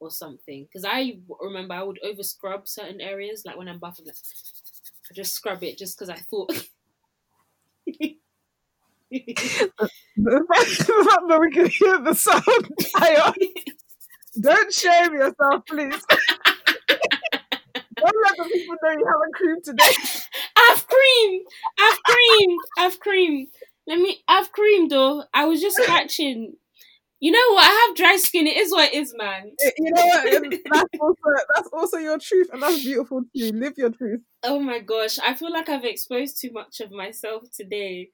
[0.00, 0.64] or something.
[0.64, 4.16] Because I remember I would over scrub certain areas, like when I'm buffing, like,
[5.10, 6.52] I just scrub it just because I thought.
[9.10, 12.44] The fact that we can hear the sound.
[14.40, 16.04] Don't shame yourself, please.
[17.96, 19.94] Don't let the people know you haven't creamed today.
[20.56, 21.42] I've cream.
[21.78, 22.58] I've cream.
[22.78, 23.48] I've cream.
[23.88, 24.22] Let me.
[24.28, 25.24] I've cream though.
[25.34, 26.56] I was just scratching.
[27.18, 27.64] You know what?
[27.64, 28.46] I have dry skin.
[28.46, 29.50] It is what it is, man.
[29.76, 30.24] You know what?
[30.72, 31.22] That's also
[31.54, 33.52] that's also your truth, and that's beautiful too.
[33.52, 34.22] Live your truth.
[34.42, 38.10] Oh my gosh, I feel like I've exposed too much of myself today.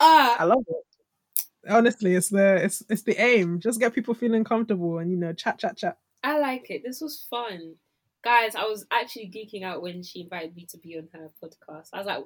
[0.00, 1.70] Ah, I love it.
[1.70, 3.60] Honestly, it's the it's it's the aim.
[3.60, 5.98] Just get people feeling comfortable and you know, chat, chat, chat.
[6.24, 6.82] I like it.
[6.84, 7.76] This was fun.
[8.24, 11.88] Guys, I was actually geeking out when she invited me to be on her podcast.
[11.92, 12.24] I was like,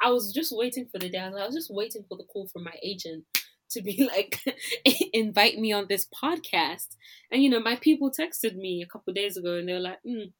[0.00, 1.18] I was just waiting for the day.
[1.18, 3.24] I was, like, I was just waiting for the call from my agent
[3.70, 4.40] to be like,
[5.12, 6.88] invite me on this podcast.
[7.30, 9.98] And you know, my people texted me a couple days ago and they were like,
[10.06, 10.32] mm,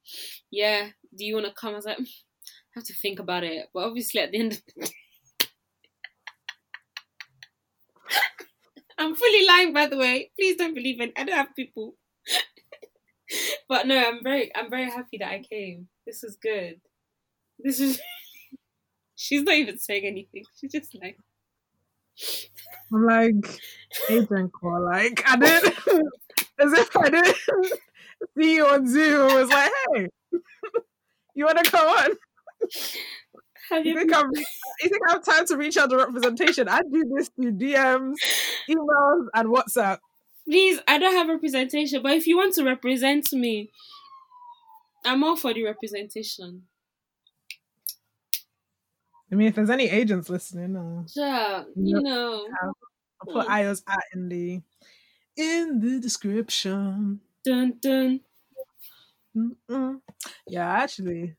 [0.51, 1.73] yeah, do you want to come?
[1.73, 3.69] I was like, "Mm, I have to think about it.
[3.73, 4.93] But obviously, at the end of the day,
[8.99, 10.31] I'm fully lying, by the way.
[10.37, 11.12] Please don't believe it.
[11.17, 11.95] I don't have people.
[13.69, 15.89] but no, I'm very, I'm very happy that I came.
[16.07, 16.81] This is good.
[17.59, 18.01] This is.
[19.19, 20.45] She's not even saying anything.
[20.61, 21.19] She's just like,
[22.93, 23.61] I'm like
[24.11, 25.75] agent call, like I didn't
[26.59, 27.37] as if I didn't
[28.37, 29.31] see you on Zoom.
[29.31, 30.09] It was like, hey,
[31.37, 32.11] you wanna come on?
[33.70, 36.68] have You you think I'm you think I have time to reach out to representation?
[36.68, 38.14] I do this through DMs,
[38.68, 39.99] emails, and WhatsApp.
[40.49, 40.80] please?
[40.89, 43.70] I don't have representation, but if you want to represent me,
[45.05, 46.62] I'm all for the representation.
[49.30, 52.47] I mean, if there's any agents listening, uh, Yeah, you know.
[53.20, 53.53] I'll put Hmm.
[53.53, 54.61] Ayo's at in the
[55.37, 57.20] in the description.
[57.45, 58.20] Dun dun.
[59.37, 60.01] Mm-mm.
[60.49, 61.37] Yeah, actually,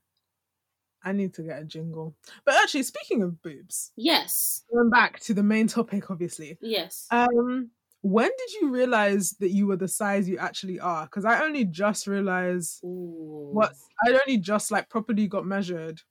[1.03, 2.15] I need to get a jingle.
[2.45, 6.57] But actually, speaking of boobs, Yes, going back to the main topic, obviously.
[6.61, 7.07] yes.
[7.11, 7.71] Um,
[8.01, 11.05] when did you realize that you were the size you actually are?
[11.05, 13.49] Because I only just realized Ooh.
[13.51, 13.73] what
[14.05, 16.01] I only just like properly got measured.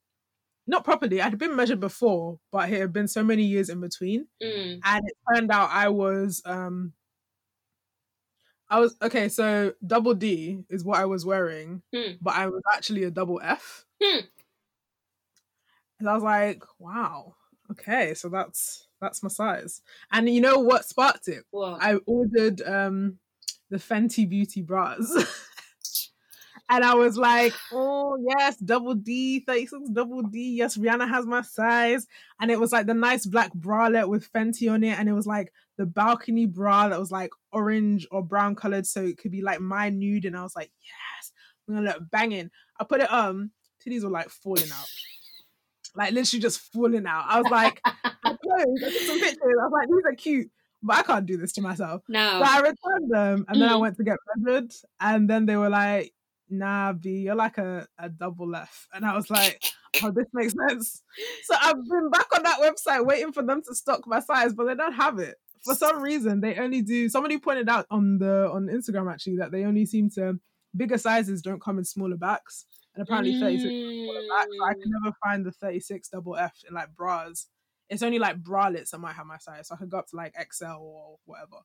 [0.69, 4.27] Not properly, I'd been measured before, but it had been so many years in between.
[4.43, 4.79] Mm.
[4.83, 6.91] And it turned out I was um
[8.69, 12.13] I was okay, so double D is what I was wearing, Hmm.
[12.21, 13.85] but I was actually a double F.
[14.03, 14.19] Hmm.
[15.99, 17.35] And I was like, wow,
[17.71, 19.81] okay, so that's that's my size.
[20.11, 21.43] And you know what sparked it?
[21.51, 21.81] What?
[21.81, 23.19] I ordered um
[23.69, 25.11] the Fenty Beauty bras.
[26.69, 30.55] And I was like, oh, yes, double D, 36 double D.
[30.57, 32.05] Yes, Rihanna has my size.
[32.41, 34.99] And it was like the nice black bralette with Fenty on it.
[34.99, 38.85] And it was like the balcony bra that was like orange or brown colored.
[38.85, 40.25] So it could be like my nude.
[40.25, 41.31] And I was like, yes,
[41.67, 42.49] I'm to look banging.
[42.79, 43.51] I put it on.
[43.85, 44.87] Titties were like falling out.
[45.95, 47.25] Like literally just falling out.
[47.27, 49.37] I was like, I closed, I took some pictures.
[49.41, 50.51] I was like, these are cute
[50.83, 52.03] but I can't do this to myself.
[52.07, 52.19] No.
[52.19, 53.81] So I returned them and then I mm.
[53.81, 56.13] went to get measured and then they were like,
[56.49, 58.87] nah, B, you're like a, a double F.
[58.93, 59.63] And I was like,
[60.03, 61.03] oh, this makes sense.
[61.43, 64.65] So I've been back on that website waiting for them to stock my size, but
[64.65, 65.35] they don't have it.
[65.67, 69.51] For some reason, they only do somebody pointed out on the on Instagram actually that
[69.51, 70.39] they only seem to
[70.75, 72.65] bigger sizes don't come in smaller backs.
[72.95, 73.41] And apparently mm.
[73.41, 74.47] 36 smaller back.
[74.57, 77.47] So I can never find the 36 double F in like bras.
[77.89, 79.67] It's only like bralettes that might have my size.
[79.67, 81.57] So I could go up to like XL or whatever.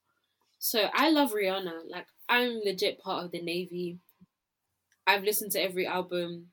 [0.58, 1.88] So I love Rihanna.
[1.88, 3.98] Like I'm legit part of the Navy.
[5.06, 6.48] I've listened to every album.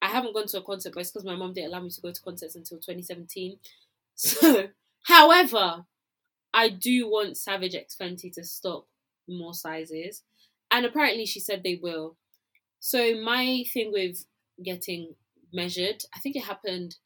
[0.00, 2.00] I haven't gone to a concert, but it's because my mom didn't allow me to
[2.00, 3.56] go to concerts until 2017.
[4.14, 4.68] So,
[5.04, 5.86] however,
[6.54, 8.86] I do want Savage X Fenty to stop
[9.28, 10.22] more sizes,
[10.70, 12.16] and apparently she said they will.
[12.80, 14.24] So my thing with
[14.62, 15.14] getting
[15.52, 16.96] measured, I think it happened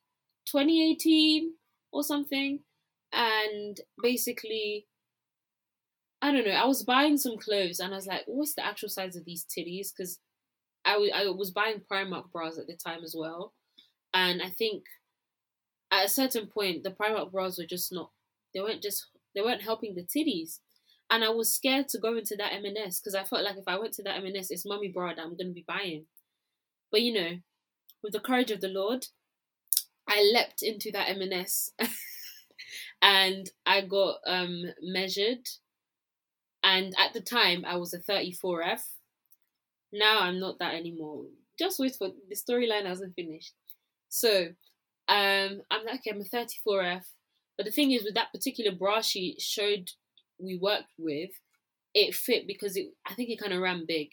[0.46, 1.54] 2018
[1.92, 2.60] or something,
[3.12, 4.86] and basically
[6.22, 6.52] I don't know.
[6.52, 9.44] I was buying some clothes and I was like, what's the actual size of these
[9.44, 9.92] titties?
[9.94, 10.18] Because
[10.84, 13.52] I, w- I was buying Primark bras at the time as well.
[14.14, 14.84] And I think
[15.92, 18.10] at a certain point, the Primark bras were just not,
[18.54, 19.06] they weren't just,
[19.36, 20.58] they weren't helping the titties.
[21.08, 23.78] And I was scared to go into that M&S because I felt like if I
[23.78, 26.06] went to that M&S, it's mummy bra that I'm going to be buying.
[26.90, 27.38] But you know,
[28.02, 29.06] with the courage of the Lord,
[30.08, 31.70] I leapt into that M&S
[33.02, 35.46] and I got um, measured.
[36.64, 38.80] And at the time, I was a 34F
[39.92, 41.24] now I'm not that anymore.
[41.58, 43.54] Just wait for the storyline hasn't finished.
[44.08, 44.48] So
[45.08, 47.04] um I'm like okay, I'm a 34F.
[47.56, 49.90] But the thing is with that particular bra she showed
[50.38, 51.30] we worked with,
[51.94, 54.10] it fit because it I think it kind of ran big.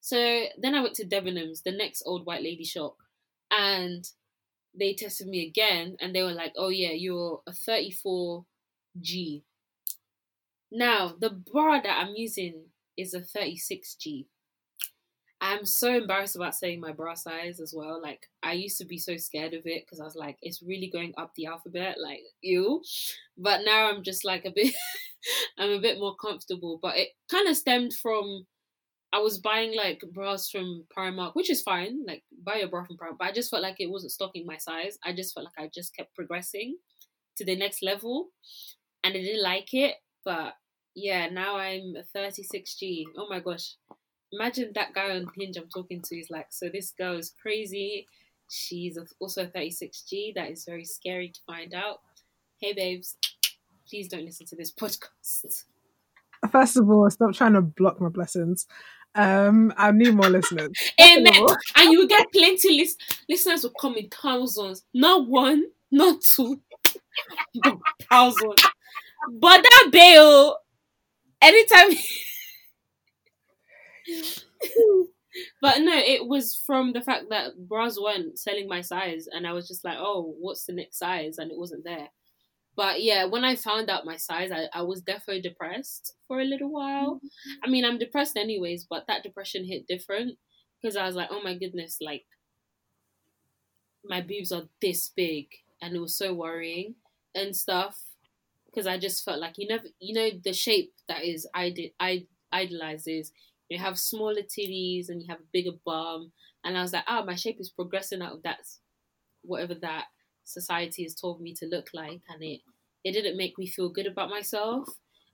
[0.00, 2.96] So then I went to Debenhams, the next old white lady shop,
[3.50, 4.04] and
[4.78, 9.42] they tested me again and they were like, oh yeah, you're a 34G.
[10.70, 12.64] Now, the bra that I'm using
[12.96, 14.26] is a 36G.
[15.42, 18.00] I'm so embarrassed about saying my bra size as well.
[18.00, 20.88] Like I used to be so scared of it because I was like, it's really
[20.88, 22.80] going up the alphabet, like ew.
[23.36, 24.72] But now I'm just like a bit,
[25.58, 26.78] I'm a bit more comfortable.
[26.80, 28.46] But it kind of stemmed from
[29.12, 32.04] I was buying like bras from Primark, which is fine.
[32.06, 34.58] Like buy a bra from Primark, but I just felt like it wasn't stocking my
[34.58, 34.96] size.
[35.04, 36.76] I just felt like I just kept progressing
[37.36, 38.28] to the next level,
[39.02, 39.96] and I didn't like it.
[40.24, 40.54] But
[40.94, 43.04] yeah, now I'm a 36G.
[43.16, 43.76] Oh my gosh,
[44.32, 48.06] imagine that guy on Hinge I'm talking to is like, so this girl is crazy.
[48.48, 50.34] She's also 36G.
[50.34, 52.00] That is very scary to find out.
[52.60, 53.16] Hey, babes,
[53.88, 55.64] please don't listen to this podcast.
[56.50, 58.66] First of all, stop trying to block my blessings.
[59.14, 60.70] Um, I need more listeners.
[61.00, 61.46] Amen.
[61.76, 66.60] And you will get plenty list- listeners will come in thousands, not one, not two,
[67.62, 67.78] but
[68.10, 68.62] thousands.
[69.34, 70.56] But that bail,
[71.40, 71.96] anytime
[75.60, 79.52] but no, it was from the fact that bras weren't selling my size, and I
[79.52, 81.38] was just like, oh, what's the next size?
[81.38, 82.08] And it wasn't there.
[82.74, 86.44] But yeah, when I found out my size, I, I was definitely depressed for a
[86.44, 87.16] little while.
[87.16, 87.64] Mm-hmm.
[87.64, 90.38] I mean, I'm depressed anyways, but that depression hit different
[90.80, 92.24] because I was like, oh my goodness, like
[94.04, 95.46] my boobs are this big,
[95.80, 96.94] and it was so worrying
[97.34, 97.98] and stuff
[98.66, 101.90] because I just felt like you never, you know, the shape that is I did
[102.00, 103.32] I idolizes
[103.72, 106.32] you have smaller titties and you have a bigger bum.
[106.64, 108.58] And I was like, oh, my shape is progressing out of that,
[109.42, 110.04] whatever that
[110.44, 112.20] society has told me to look like.
[112.28, 112.60] And it,
[113.04, 114.88] it didn't make me feel good about myself.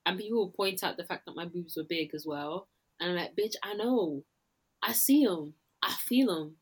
[0.06, 2.68] And people will point out the fact that my boobs were big as well.
[3.00, 4.24] And I'm like, bitch, I know.
[4.82, 5.54] I see them.
[5.82, 6.56] I feel them.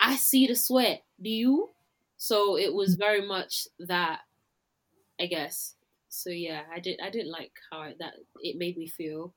[0.00, 1.04] I see the sweat.
[1.20, 1.70] Do you?
[2.18, 4.20] So it was very much that,
[5.20, 5.74] I guess.
[6.08, 7.00] So yeah, I did.
[7.02, 9.34] I didn't like how that it made me feel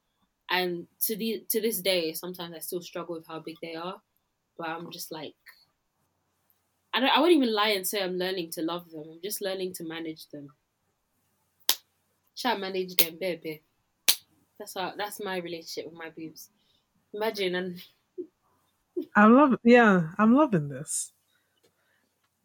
[0.50, 4.02] and to the to this day, sometimes I still struggle with how big they are.
[4.58, 5.36] But I'm just like,
[6.94, 7.10] I don't.
[7.10, 9.04] I wouldn't even lie and say I'm learning to love them.
[9.12, 10.50] I'm just learning to manage them.
[12.38, 13.62] Try manage them, baby.
[14.58, 14.94] That's how.
[14.98, 16.50] That's my relationship with my boobs.
[17.14, 17.82] Imagine and.
[19.16, 19.60] I'm love.
[19.64, 21.12] Yeah, I'm loving this.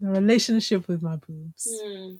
[0.00, 1.68] The relationship with my boobs.
[1.84, 2.18] Mm.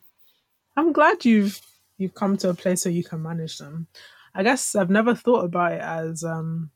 [0.76, 1.60] I'm glad you've
[1.98, 3.86] you've come to a place where you can manage them.
[4.34, 6.70] I guess I've never thought about it as um,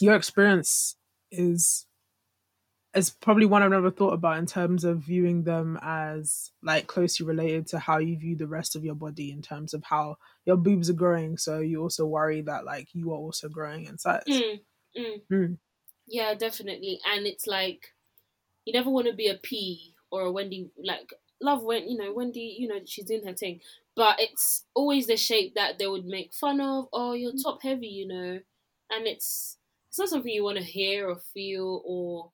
[0.00, 0.96] your experience
[1.30, 1.86] is
[2.92, 7.24] it's probably one I've never thought about in terms of viewing them as like closely
[7.24, 10.56] related to how you view the rest of your body in terms of how your
[10.56, 11.36] boobs are growing.
[11.36, 14.24] So you also worry that like you are also growing in size.
[14.28, 14.60] Mm,
[14.98, 15.20] mm.
[15.32, 15.58] Mm.
[16.08, 16.98] Yeah, definitely.
[17.06, 17.94] And it's like
[18.64, 20.70] you never want to be a P or a Wendy.
[20.82, 22.56] Like love when you know Wendy.
[22.58, 23.60] You know she's doing her thing,
[23.96, 26.88] but it's always the shape that they would make fun of.
[26.92, 28.40] Oh, you're top heavy, you know,
[28.90, 32.32] and it's it's not something you want to hear or feel or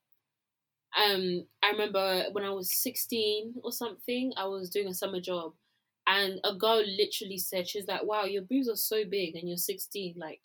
[0.98, 5.52] um I remember when I was 16 or something, I was doing a summer job
[6.07, 9.59] and a girl literally said, she's like, Wow, your boobs are so big and you're
[9.59, 10.14] 16.
[10.16, 10.40] Like,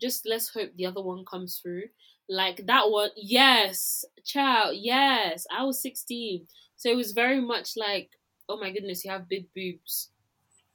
[0.00, 1.84] just let's hope the other one comes through.
[2.28, 5.46] Like that one, yes, child, yes.
[5.50, 6.46] I was 16.
[6.76, 8.10] So it was very much like,
[8.48, 10.10] oh my goodness, you have big boobs.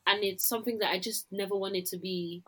[0.07, 2.43] And it's something that I just never wanted to be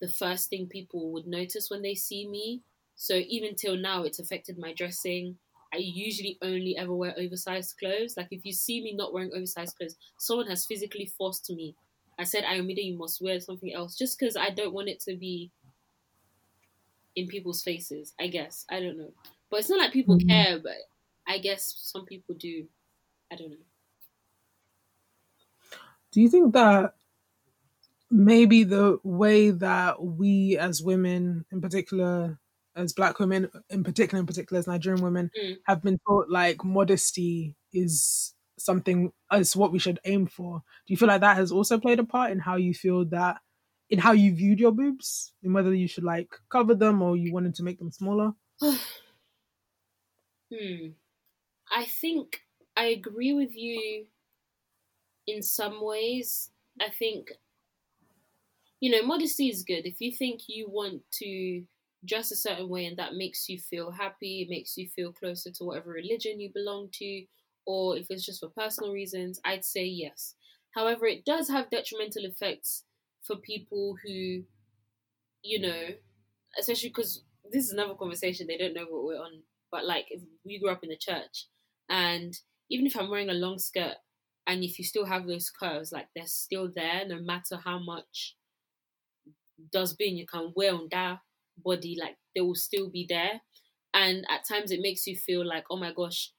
[0.00, 2.62] the first thing people would notice when they see me.
[2.96, 5.38] So even till now, it's affected my dressing.
[5.72, 8.16] I usually only ever wear oversized clothes.
[8.16, 11.76] Like if you see me not wearing oversized clothes, someone has physically forced me.
[12.18, 15.16] I said, Ayomide, you must wear something else, just because I don't want it to
[15.16, 15.50] be
[17.16, 18.14] in people's faces.
[18.20, 19.12] I guess I don't know,
[19.50, 20.28] but it's not like people Mhm.
[20.28, 20.58] care.
[20.60, 20.76] But
[21.26, 22.68] I guess some people do.
[23.32, 23.66] I don't know.
[26.12, 26.94] Do you think that
[28.10, 32.38] maybe the way that we as women, in particular,
[32.74, 35.60] as black women, in particular, in particular as Nigerian women, Mm.
[35.64, 40.62] have been taught like modesty is something is what we should aim for?
[40.86, 43.40] Do you feel like that has also played a part in how you feel that
[43.90, 47.32] in how you viewed your boobs, and whether you should like cover them or you
[47.32, 48.32] wanted to make them smaller?
[48.62, 48.76] hmm.
[51.70, 52.40] I think
[52.76, 54.06] I agree with you
[55.26, 56.50] in some ways.
[56.80, 57.32] I think,
[58.80, 59.86] you know, modesty is good.
[59.86, 61.64] If you think you want to
[62.04, 65.50] dress a certain way and that makes you feel happy, it makes you feel closer
[65.52, 67.24] to whatever religion you belong to,
[67.66, 70.34] or if it's just for personal reasons, I'd say yes.
[70.74, 72.84] However, it does have detrimental effects
[73.26, 74.42] for people who,
[75.42, 75.88] you know,
[76.58, 79.42] especially because this is another conversation, they don't know what we're on.
[79.70, 81.46] But like, if we grew up in the church,
[81.88, 82.34] and
[82.70, 83.96] even if I'm wearing a long skirt,
[84.46, 88.36] and if you still have those curves, like they're still there, no matter how much
[89.72, 91.18] dustbin you can wear on that
[91.58, 93.40] body, like they will still be there.
[93.92, 96.32] And at times it makes you feel like, oh my gosh,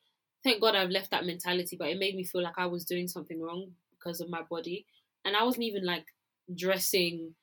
[0.44, 3.08] thank God I've left that mentality, but it made me feel like I was doing
[3.08, 4.86] something wrong because of my body.
[5.24, 6.06] And I wasn't even like
[6.56, 7.36] dressing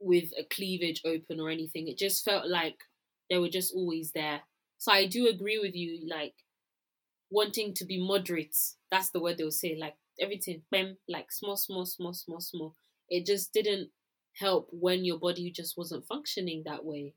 [0.00, 1.88] with a cleavage open or anything.
[1.88, 2.76] It just felt like
[3.30, 4.42] they were just always there.
[4.78, 6.34] So I do agree with you, like
[7.30, 8.56] wanting to be moderate.
[8.90, 12.74] That's the word they'll say, like everything, bam, like small, small, small, small, small.
[13.08, 13.90] It just didn't
[14.34, 17.14] help when your body just wasn't functioning that way,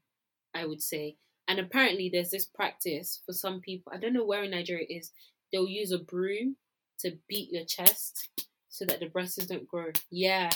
[0.55, 1.17] I would say.
[1.47, 3.91] And apparently, there's this practice for some people.
[3.93, 5.11] I don't know where in Nigeria it is.
[5.51, 6.57] They'll use a broom
[6.99, 8.29] to beat your chest
[8.69, 9.91] so that the breasts don't grow.
[10.11, 10.51] Yeah,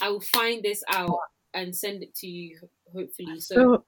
[0.00, 1.18] I will find this out
[1.54, 2.58] and send it to you.
[2.92, 3.84] Hopefully, so So,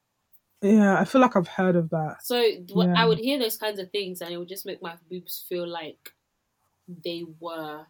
[0.63, 2.23] yeah, I feel like I've heard of that.
[2.23, 2.95] so Yeah.
[2.97, 5.67] I would hear those kinds of things, and it would just make my boobs feel
[5.67, 6.13] like
[7.05, 7.87] they were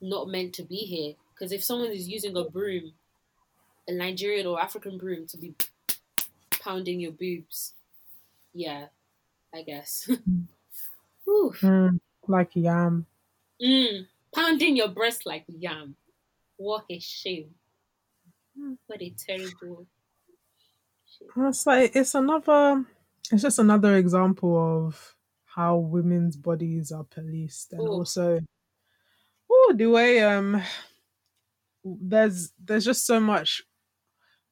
[0.00, 1.14] not meant to be here.
[1.34, 2.92] Because if someone is using a broom,
[3.88, 5.54] a Nigerian or African broom, to be
[6.50, 7.74] pounding your boobs,
[8.52, 8.86] yeah,
[9.52, 10.08] I guess.
[11.24, 11.54] Whew.
[11.62, 13.06] Mm, like yam.
[13.62, 15.96] Mm, pounding your breast like yam.
[16.56, 17.50] What a shame.
[18.86, 19.86] What a terrible.
[21.06, 21.46] shame.
[21.46, 22.84] It's like it's another.
[23.32, 27.92] It's just another example of how women's bodies are policed, and Ooh.
[27.92, 28.40] also,
[29.50, 30.62] oh, the way um,
[31.84, 33.62] there's there's just so much.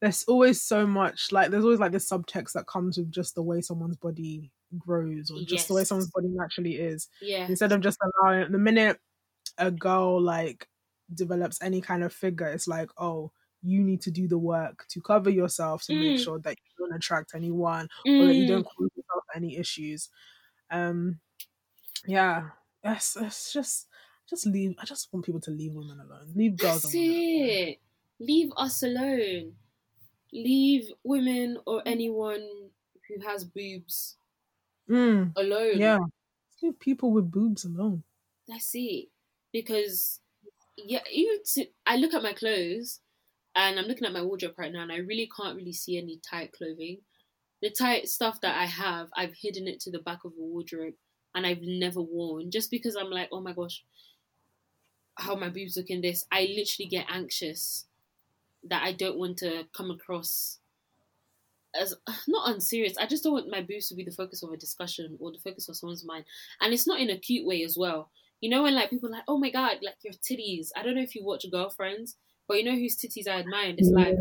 [0.01, 3.43] There's always so much like there's always like this subtext that comes with just the
[3.43, 7.09] way someone's body grows or just the way someone's body naturally is.
[7.21, 7.47] Yeah.
[7.47, 8.99] Instead of just allowing the minute
[9.59, 10.69] a girl like
[11.15, 13.33] develops any kind of figure, it's like, oh,
[13.63, 16.19] you need to do the work to cover yourself to make Mm.
[16.19, 17.89] sure that you don't attract anyone
[18.19, 18.47] or that you Mm.
[18.47, 20.11] don't cause yourself any issues.
[20.71, 21.21] Um,
[22.07, 22.51] yeah,
[22.85, 23.89] it's, it's just
[24.29, 24.75] just leave.
[24.81, 26.33] I just want people to leave women alone.
[26.35, 27.23] Leave girls That's alone.
[27.49, 27.81] it.
[28.19, 29.57] Leave us alone.
[30.33, 32.71] Leave women or anyone
[33.09, 34.19] who has boobs
[34.89, 35.85] Mm, alone.
[35.85, 35.99] yeah,
[36.63, 38.05] leave people with boobs alone.
[38.47, 39.09] That's it.
[39.53, 40.21] Because
[40.77, 43.01] yeah, even to, I look at my clothes
[43.55, 46.21] and I'm looking at my wardrobe right now and I really can't really see any
[46.29, 46.99] tight clothing.
[47.61, 50.95] The tight stuff that I have, I've hidden it to the back of the wardrobe
[51.35, 53.85] and I've never worn just because I'm like, oh my gosh,
[55.17, 56.25] how my boobs look in this.
[56.33, 57.87] I literally get anxious
[58.69, 60.59] that I don't want to come across
[61.79, 61.95] as
[62.29, 62.97] not unserious.
[62.99, 65.39] I just don't want my boobs to be the focus of a discussion or the
[65.39, 66.25] focus of someone's mind,
[66.61, 68.11] and it's not in a cute way as well.
[68.43, 70.69] You know when like people are like, oh my god, like your titties.
[70.77, 72.17] I don't know if you watch Girlfriends,
[72.49, 73.75] but you know whose titties I admire.
[73.79, 74.17] It's like,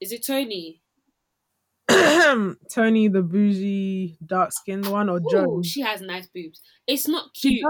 [0.00, 0.82] is it Toni?
[1.88, 5.62] Toni, the bougie, dark skinned one, or Joe?
[5.62, 6.60] She has nice boobs.
[6.86, 7.64] It's not cute.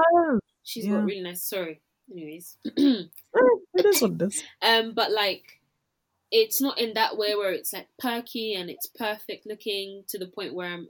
[0.65, 0.95] She She's yeah.
[0.95, 1.45] got really nice.
[1.45, 1.81] Sorry.
[2.11, 3.11] Anyways, it
[3.85, 4.43] is what it is.
[4.63, 5.61] Um, but like,
[6.33, 10.27] it's not in that way where it's like perky and it's perfect looking to the
[10.27, 10.89] point where I'm.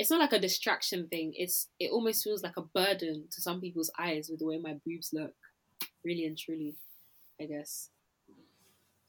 [0.00, 1.34] It's not like a distraction thing.
[1.36, 4.78] It's it almost feels like a burden to some people's eyes with the way my
[4.86, 5.34] boobs look.
[6.02, 6.74] Really and truly,
[7.38, 7.90] I guess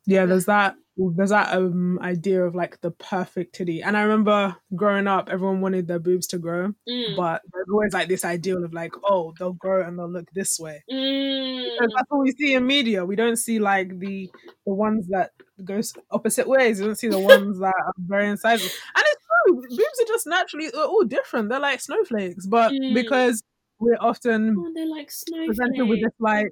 [0.05, 4.55] yeah there's that there's that um idea of like the perfect titty and i remember
[4.75, 7.15] growing up everyone wanted their boobs to grow mm.
[7.15, 10.59] but there's always like this ideal of like oh they'll grow and they'll look this
[10.59, 11.65] way mm.
[11.79, 14.29] that's what we see in media we don't see like the
[14.65, 15.31] the ones that
[15.63, 15.79] go
[16.09, 19.05] opposite ways we don't see the ones that are very incisal and
[19.47, 19.61] true.
[19.69, 21.49] Boobs are just naturally all different.
[21.49, 22.93] They're like snowflakes but mm.
[22.93, 23.43] because
[23.79, 25.11] we're often oh, they're like
[25.45, 26.47] presented with this like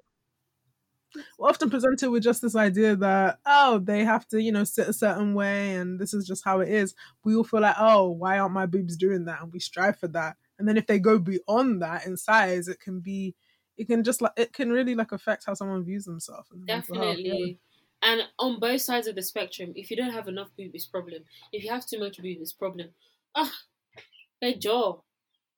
[1.37, 4.87] we're often presented with just this idea that oh they have to you know sit
[4.87, 6.95] a certain way and this is just how it is.
[7.23, 9.41] We all feel like oh why aren't my boobs doing that?
[9.41, 10.37] And we strive for that.
[10.57, 13.35] And then if they go beyond that in size it can be
[13.77, 17.59] it can just like it can really like affect how someone views themselves definitely.
[18.01, 21.23] And on both sides of the spectrum if you don't have enough boob it's problem
[21.51, 22.89] if you have too much boob it's problem
[23.35, 23.53] ah
[24.41, 24.97] hey jaw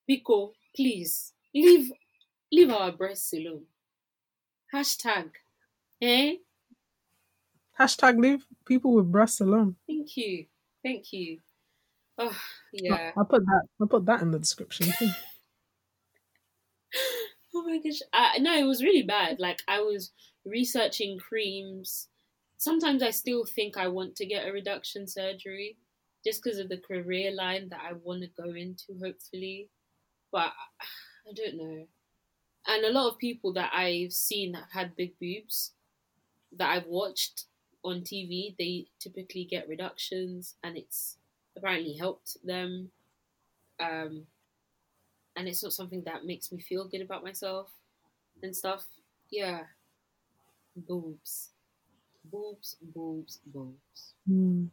[0.08, 1.92] pico please leave
[2.52, 3.66] leave our breasts alone
[4.74, 5.32] Hashtag.
[6.02, 6.36] Eh?
[7.78, 9.76] Hashtag leave people with breasts alone.
[9.88, 10.46] Thank you.
[10.84, 11.40] Thank you.
[12.18, 12.38] Oh,
[12.72, 13.12] yeah.
[13.18, 15.10] I'll put that I'll put that in the description too.
[17.56, 18.00] oh my gosh.
[18.14, 19.40] I, no, it was really bad.
[19.40, 20.12] Like I was
[20.46, 22.08] researching creams.
[22.62, 25.78] Sometimes I still think I want to get a reduction surgery
[26.24, 29.70] just because of the career line that I want to go into, hopefully.
[30.32, 30.54] But
[31.30, 31.88] I don't know
[32.68, 35.72] and a lot of people that I've seen that have had big boobs
[36.58, 37.46] that I've watched
[37.84, 41.18] on TV, they typically get reductions, and it's
[41.58, 42.92] apparently helped them.
[43.80, 44.28] Um,
[45.36, 47.72] and it's not something that makes me feel good about myself
[48.44, 48.86] and stuff.
[49.32, 49.62] Yeah,
[50.76, 51.50] boobs,
[52.24, 54.14] boobs, boobs, boobs.
[54.30, 54.70] Mm.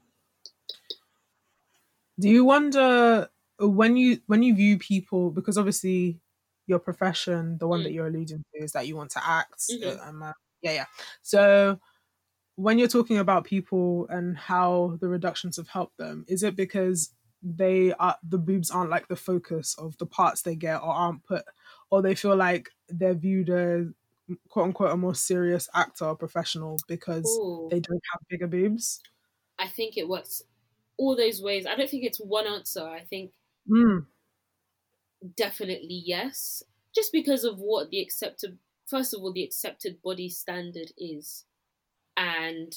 [2.20, 3.28] Do you wonder
[3.58, 6.18] when you when you view people because obviously
[6.66, 7.84] your profession, the one mm.
[7.84, 9.60] that you're alluding to, is that you want to act.
[9.70, 10.00] Mm-hmm.
[10.00, 10.32] Uh, um, uh,
[10.62, 10.84] yeah, yeah.
[11.22, 11.80] So
[12.56, 17.12] when you're talking about people and how the reductions have helped them, is it because
[17.42, 21.24] they are the boobs aren't like the focus of the parts they get or aren't
[21.24, 21.44] put
[21.88, 23.86] or they feel like they're viewed as
[24.48, 27.68] quote unquote a more serious actor or professional because Ooh.
[27.70, 29.00] they don't have bigger boobs?
[29.58, 30.42] I think it works
[30.96, 31.66] all those ways.
[31.66, 32.86] I don't think it's one answer.
[32.86, 33.32] I think
[33.68, 34.04] mm
[35.36, 36.62] definitely yes.
[36.94, 41.44] Just because of what the accepted, first of all, the accepted body standard is.
[42.16, 42.74] And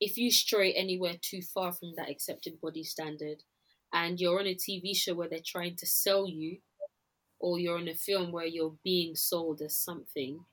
[0.00, 3.42] if you stray anywhere too far from that accepted body standard,
[3.92, 6.58] and you're on a TV show where they're trying to sell you,
[7.38, 10.44] or you're in a film where you're being sold as something.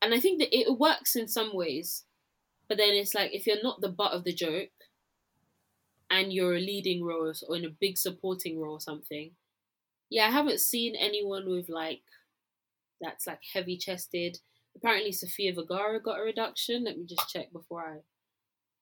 [0.00, 2.04] And I think that it works in some ways,
[2.68, 4.70] but then it's like if you're not the butt of the joke
[6.10, 9.32] and you're a leading role or in a big supporting role or something,
[10.10, 12.02] yeah, I haven't seen anyone with like
[13.00, 14.38] that's like heavy chested.
[14.76, 16.84] Apparently, Sofia Vergara got a reduction.
[16.84, 18.02] Let me just check before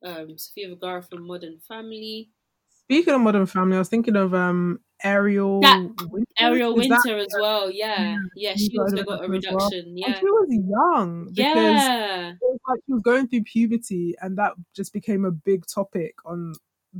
[0.04, 0.08] I.
[0.08, 2.30] Um, Sofia Vergara from Modern Family.
[2.68, 6.26] Speaking of Modern Family, I was thinking of um Ariel that, Winter.
[6.38, 7.70] Ariel Winter that, as well.
[7.70, 9.84] Yeah, yeah, she also got a reduction.
[9.86, 9.94] Well.
[9.94, 11.28] Yeah, and she was young.
[11.32, 15.64] yeah, it was like she was going through puberty, and that just became a big
[15.66, 16.54] topic on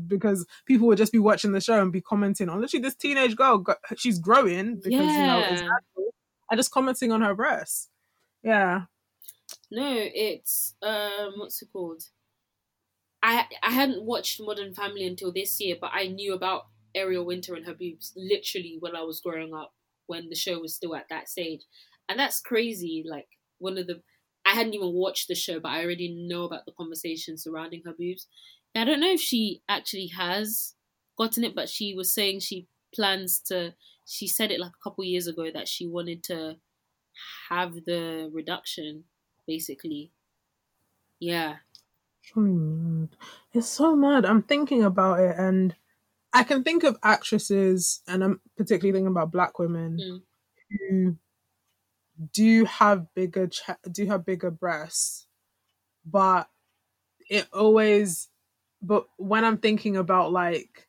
[0.07, 3.35] because people would just be watching the show and be commenting on literally this teenage
[3.35, 3.65] girl
[3.97, 5.21] she's growing because yeah.
[5.21, 5.63] you know it's
[6.51, 7.89] and just commenting on her breasts
[8.43, 8.83] yeah
[9.71, 12.03] no it's um what's it called
[13.23, 16.67] i i hadn't watched modern family until this year but i knew about
[16.97, 19.75] ariel winter and her boobs literally when i was growing up
[20.07, 21.63] when the show was still at that stage
[22.09, 23.29] and that's crazy like
[23.59, 24.03] one of the
[24.45, 27.95] i hadn't even watched the show but i already know about the conversation surrounding her
[27.97, 28.27] boobs
[28.77, 30.75] I don't know if she actually has
[31.17, 33.75] gotten it, but she was saying she plans to.
[34.05, 36.59] She said it like a couple years ago that she wanted to
[37.49, 39.05] have the reduction,
[39.47, 40.13] basically.
[41.21, 41.59] Yeah.
[42.37, 43.09] Oh
[43.53, 44.25] it's so mad.
[44.25, 45.75] I'm thinking about it, and
[46.33, 50.23] I can think of actresses, and I'm particularly thinking about black women mm.
[50.71, 51.17] who
[52.33, 55.27] do have bigger ch- do have bigger breasts,
[56.05, 56.49] but
[57.29, 58.29] it always
[58.83, 60.89] but when I'm thinking about like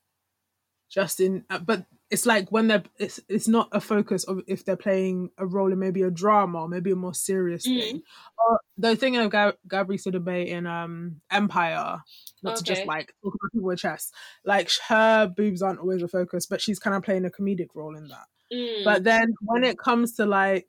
[0.90, 4.64] just in, uh, but it's like when they're it's it's not a focus of if
[4.64, 7.80] they're playing a role in maybe a drama or maybe a more serious Mm.
[7.80, 8.02] thing.
[8.38, 11.98] Or the thing of Gab- Gabri Sidibe in um Empire,
[12.44, 14.12] not to just like talk about people with chess.
[14.46, 17.98] Like her boobs aren't always a focus, but she's kind of playing a comedic role
[17.98, 18.26] in that.
[18.54, 18.86] Mm.
[18.86, 20.68] But then when it comes to like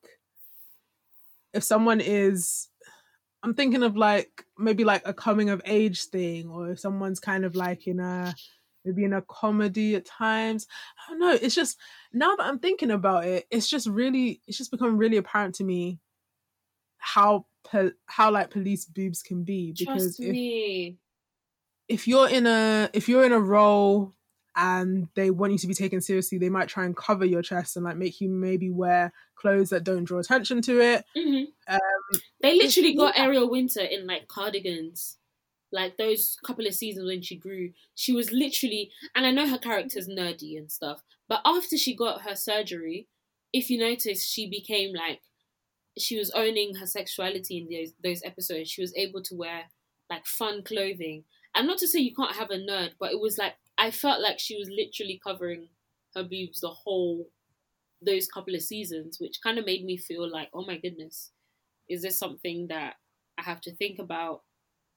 [1.54, 2.68] if someone is
[3.44, 7.44] I'm thinking of like maybe like a coming of age thing or if someone's kind
[7.44, 8.34] of like in a
[8.84, 10.66] maybe in a comedy at times.
[11.06, 11.32] I don't know.
[11.32, 11.78] It's just
[12.12, 15.64] now that I'm thinking about it, it's just really it's just become really apparent to
[15.64, 15.98] me
[16.98, 20.96] how po- how like police boobs can be because Trust if me.
[21.88, 24.14] if you're in a if you're in a role
[24.56, 27.76] and they want you to be taken seriously, they might try and cover your chest
[27.76, 31.04] and like make you maybe wear clothes that don't draw attention to it.
[31.16, 35.17] hmm Um, They literally got Ariel Winter in like cardigans.
[35.70, 39.58] Like those couple of seasons when she grew, she was literally, and I know her
[39.58, 43.06] character's nerdy and stuff, but after she got her surgery,
[43.52, 45.20] if you notice, she became like,
[45.98, 48.70] she was owning her sexuality in those those episodes.
[48.70, 49.64] She was able to wear
[50.10, 51.24] like fun clothing,
[51.54, 54.20] and not to say you can't have a nerd, but it was like I felt
[54.20, 55.68] like she was literally covering
[56.14, 57.28] her boobs the whole
[58.02, 61.32] those couple of seasons, which kind of made me feel like, oh my goodness,
[61.88, 62.96] is this something that
[63.38, 64.42] I have to think about?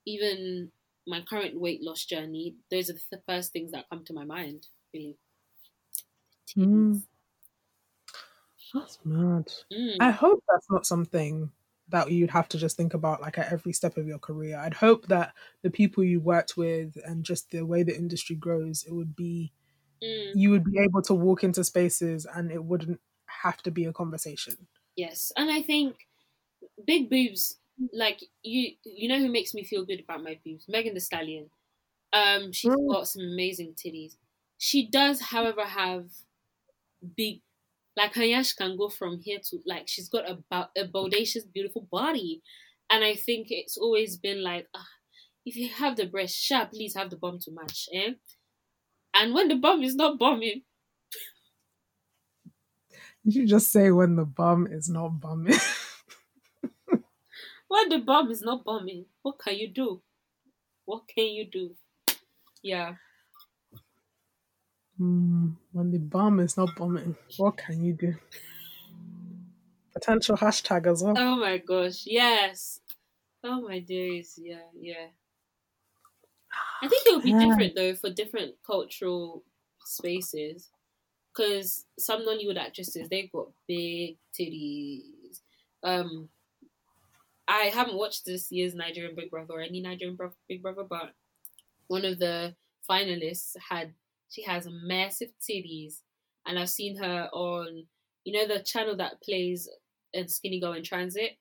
[0.05, 0.71] Even
[1.07, 4.67] my current weight loss journey, those are the first things that come to my mind,
[4.93, 5.17] really.
[6.55, 7.01] Mm.
[8.73, 9.51] That's mad.
[9.71, 9.97] Mm.
[9.99, 11.51] I hope that's not something
[11.89, 14.57] that you'd have to just think about like at every step of your career.
[14.57, 18.83] I'd hope that the people you worked with and just the way the industry grows,
[18.83, 19.51] it would be
[20.01, 20.33] Mm.
[20.33, 23.93] you would be able to walk into spaces and it wouldn't have to be a
[23.93, 24.67] conversation.
[24.95, 26.07] Yes, and I think
[26.85, 27.60] big boobs,
[27.93, 30.67] like you, you know who makes me feel good about my boobs?
[30.69, 31.49] Megan Thee Stallion.
[32.13, 32.87] Um, she's Mm.
[32.89, 34.17] got some amazing titties.
[34.57, 36.09] She does, however, have
[37.15, 37.41] big,
[37.95, 40.43] like her yash can go from here to like she's got a
[40.77, 42.41] a bodacious, beautiful body,
[42.89, 44.87] and I think it's always been like, ah,
[45.45, 48.13] if you have the breast, sure, please have the bum to match, eh?
[49.13, 50.65] And when the bum is not bumming,
[53.23, 55.53] you just say when the bum is not bumming?
[57.71, 60.03] When the bomb is not bombing, what can you do?
[60.85, 61.77] What can you do?
[62.63, 62.97] Yeah.
[64.97, 68.15] Hmm, when the bomb is not bombing, what can you do?
[69.93, 71.15] Potential hashtag as well.
[71.15, 72.05] Oh my gosh.
[72.05, 72.81] Yes.
[73.43, 74.39] Oh my days.
[74.41, 74.69] Yeah.
[74.75, 75.09] Yeah.
[76.81, 77.45] I think it would be Yeah.
[77.45, 79.43] different though for different cultural
[79.85, 80.71] spaces,
[81.33, 85.41] because some Nollywood actresses they've got big titties.
[85.83, 86.29] Um,
[87.51, 90.17] I haven't watched this year's Nigerian Big Brother or any Nigerian
[90.47, 91.11] Big Brother, but
[91.87, 92.55] one of the
[92.89, 93.93] finalists had
[94.29, 95.95] she has massive titties,
[96.47, 97.87] and I've seen her on
[98.23, 99.67] you know the channel that plays
[100.13, 101.31] and Skinny Girl in Transit.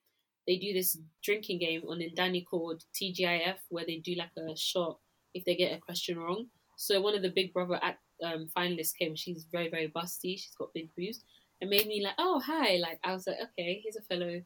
[0.48, 4.98] They do this drinking game on Ndani called TGIF, where they do like a shot
[5.32, 6.46] if they get a question wrong.
[6.76, 9.14] So one of the Big Brother at, um, finalists came.
[9.14, 10.36] She's very very busty.
[10.36, 11.22] She's got big boobs.
[11.60, 12.78] It made me like, oh hi.
[12.78, 14.40] Like I was like, okay, here's a fellow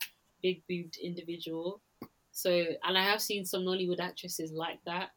[0.44, 1.80] big boobed individual.
[2.32, 2.50] So
[2.84, 5.10] and I have seen some Nollywood actresses like that.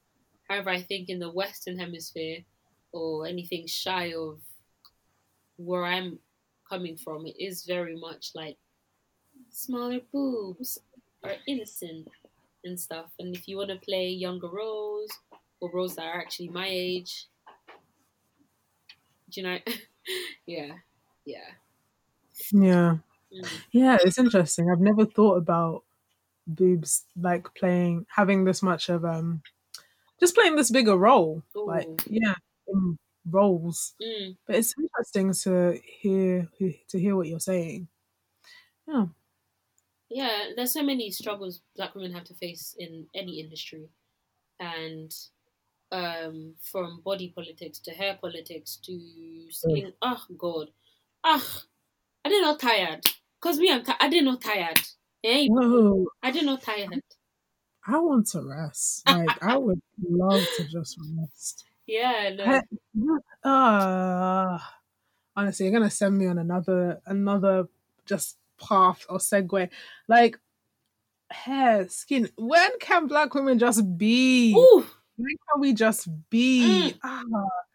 [0.48, 2.45] However, I think in the Western Hemisphere
[2.94, 4.40] or anything shy of
[5.58, 6.20] where I'm
[6.70, 8.58] coming from, it is very much like
[9.52, 10.80] smaller boobs
[11.24, 12.08] are innocent
[12.64, 13.12] and stuff.
[13.20, 15.12] And if you want to play younger roles
[15.60, 17.28] or roles that are actually my age,
[19.30, 19.58] do you know?
[20.45, 20.76] yeah,
[21.26, 21.49] yeah.
[22.52, 22.98] Yeah.
[23.72, 24.70] Yeah, it's interesting.
[24.70, 25.84] I've never thought about
[26.48, 29.42] boobs like playing having this much of um
[30.20, 31.44] just playing this bigger role.
[31.56, 32.36] Like yeah,
[32.68, 32.98] in
[33.30, 33.94] roles.
[34.02, 34.38] Mm.
[34.46, 37.88] But it's interesting to hear to hear what you're saying.
[38.88, 39.06] Yeah.
[40.10, 43.90] Yeah, there's so many struggles black women have to face in any industry.
[44.60, 45.14] And
[45.92, 49.00] um, from body politics to hair politics to
[49.50, 49.94] skin.
[50.02, 50.70] Oh, God.
[51.24, 51.62] Ah,
[52.26, 53.06] I did not tired.
[53.42, 54.80] Because me, I'm ti- I did not tired.
[55.22, 56.08] Hey, Whoa.
[56.24, 57.02] I did not know tired.
[57.86, 59.04] I want to rest.
[59.10, 61.66] Like I would love to just rest.
[61.86, 62.60] Yeah, no.
[63.44, 64.60] I- Uh,
[65.36, 67.68] honestly, you're gonna send me on another another
[68.06, 69.70] just path or segue.
[70.08, 70.40] Like
[71.30, 72.30] hair, skin.
[72.38, 74.54] When can black women just be?
[74.56, 74.86] Ooh,
[75.18, 76.62] When can we just be?
[76.64, 77.00] Mm.
[77.04, 77.24] Ah,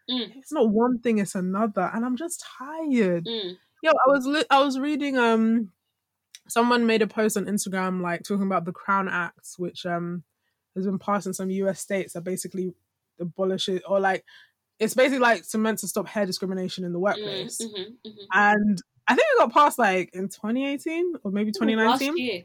[0.09, 0.35] Mm.
[0.35, 3.23] It's not one thing; it's another, and I'm just tired.
[3.25, 5.71] mm, Yo, I was li- I was reading um
[6.47, 10.23] someone made a post on Instagram like talking about the Crown Act, which um
[10.75, 12.73] has been passed in some US states that basically
[13.19, 14.23] abolish it or like
[14.79, 17.61] it's basically like to meant to stop hair discrimination in the Mm, workplace.
[17.61, 18.27] mhm, mhm.
[18.33, 22.17] And I think it got passed like in 2018 or maybe Last 2019.
[22.17, 22.43] year,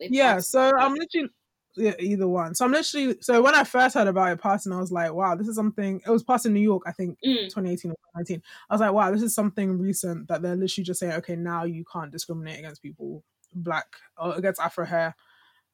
[0.00, 0.72] Yeah, so.
[0.78, 1.30] I'm literally
[1.78, 2.54] either one.
[2.54, 5.34] So I'm literally so when I first heard about it passing, I was like, wow,
[5.34, 6.00] this is something.
[6.06, 8.42] It was passed in New York, I think, Mm, 2018 or 2019.
[8.70, 11.64] I was like, wow, this is something recent that they're literally just saying, okay, now
[11.64, 13.24] you can't discriminate against people
[13.54, 13.86] black
[14.18, 15.14] or against Afro hair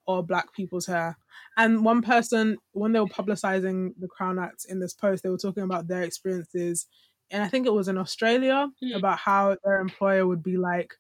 [0.07, 1.17] or black people's hair.
[1.57, 5.39] And one person, when they were publicizing the Crown Act in this post, they were
[5.39, 6.87] talking about their experiences,
[7.31, 8.95] and I think it was in Australia Hmm.
[8.95, 10.95] about how their employer would be like,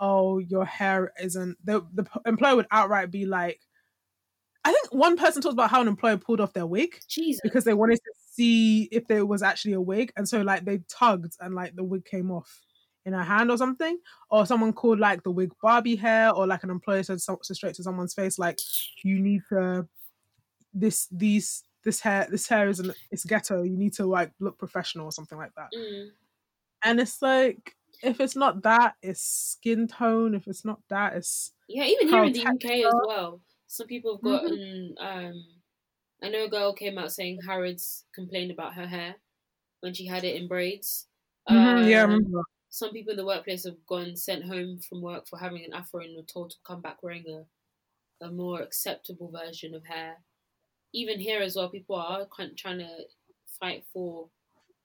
[0.00, 3.60] "Oh, your hair isn't." The the employer would outright be like,
[4.68, 7.40] I think one person talked about how an employer pulled off their wig Jesus.
[7.42, 10.80] because they wanted to see if there was actually a wig, and so like they
[10.88, 12.60] tugged and like the wig came off
[13.06, 13.98] in her hand or something,
[14.30, 17.54] or someone called like the wig Barbie hair, or like an employer said so, so
[17.54, 18.58] straight to someone's face like,
[19.02, 19.88] "You need to
[20.74, 23.62] this these this hair this hair isn't it's ghetto.
[23.62, 26.10] You need to like look professional or something like that." Mm,
[26.84, 30.34] And it's like if it's not that, it's skin tone.
[30.34, 33.40] If it's not that, it's yeah, even here in the UK as well.
[33.68, 34.96] Some people have gotten.
[34.98, 35.62] Um,
[36.22, 39.16] I know a girl came out saying Harrods complained about her hair
[39.80, 41.08] when she had it in braids.
[41.50, 42.42] Mhm, yeah, I Um, remember.
[42.70, 46.02] some people in the workplace have gone sent home from work for having an afro
[46.04, 47.46] and were told to come back wearing a,
[48.20, 50.24] a more acceptable version of hair.
[50.92, 53.06] Even here as well, people are kind trying to
[53.46, 54.30] fight for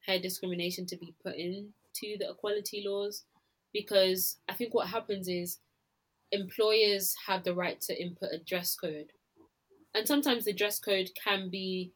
[0.06, 3.26] hair discrimination to be put into the equality laws
[3.74, 5.60] because I think what happens is
[6.34, 9.12] employers have the right to input a dress code.
[9.96, 11.92] And sometimes the dress code can be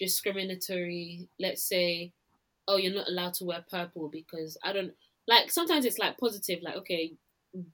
[0.00, 1.28] discriminatory.
[1.38, 2.12] Let's say,
[2.66, 4.92] oh, you're not allowed to wear purple because I don't
[5.28, 7.12] like sometimes it's like positive, like, okay,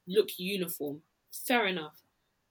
[0.06, 1.00] look uniform.
[1.46, 2.02] Fair enough.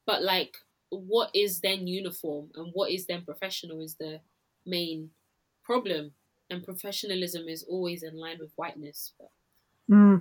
[0.08, 0.56] But like
[0.90, 4.22] what is then uniform and what is then professional is the
[4.66, 5.10] main
[5.64, 6.12] problem.
[6.50, 9.14] And professionalism is always in line with whiteness.
[9.20, 9.30] But
[9.90, 10.18] hmm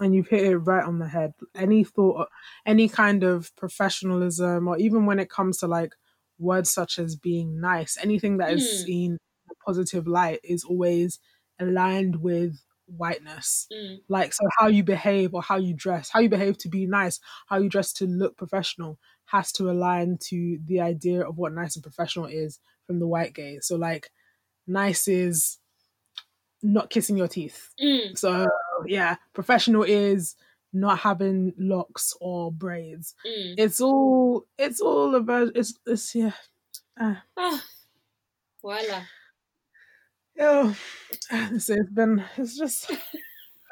[0.00, 1.34] And you've hit it right on the head.
[1.54, 2.28] Any thought,
[2.66, 5.94] any kind of professionalism, or even when it comes to like
[6.38, 8.68] words such as being nice, anything that is Mm.
[8.68, 9.18] seen in
[9.50, 11.20] a positive light is always
[11.60, 13.70] aligned with whiteness.
[13.70, 16.86] mm, Like, so how you behave or how you dress, how you behave to be
[16.86, 21.52] nice, how you dress to look professional has to align to the idea of what
[21.54, 23.66] nice and professional is from the white gaze.
[23.68, 24.10] So, like,
[24.66, 25.58] nice is
[26.62, 27.70] not kissing your teeth.
[27.80, 28.46] mm, So
[28.86, 30.36] yeah, professional is
[30.72, 33.14] not having locks or braids.
[33.26, 33.54] mm.
[33.58, 36.32] It's all it's all about it's it's yeah.
[36.98, 37.62] Ah, Ah,
[38.62, 39.06] voila.
[40.36, 40.72] yo,
[41.58, 42.90] so it's been it's just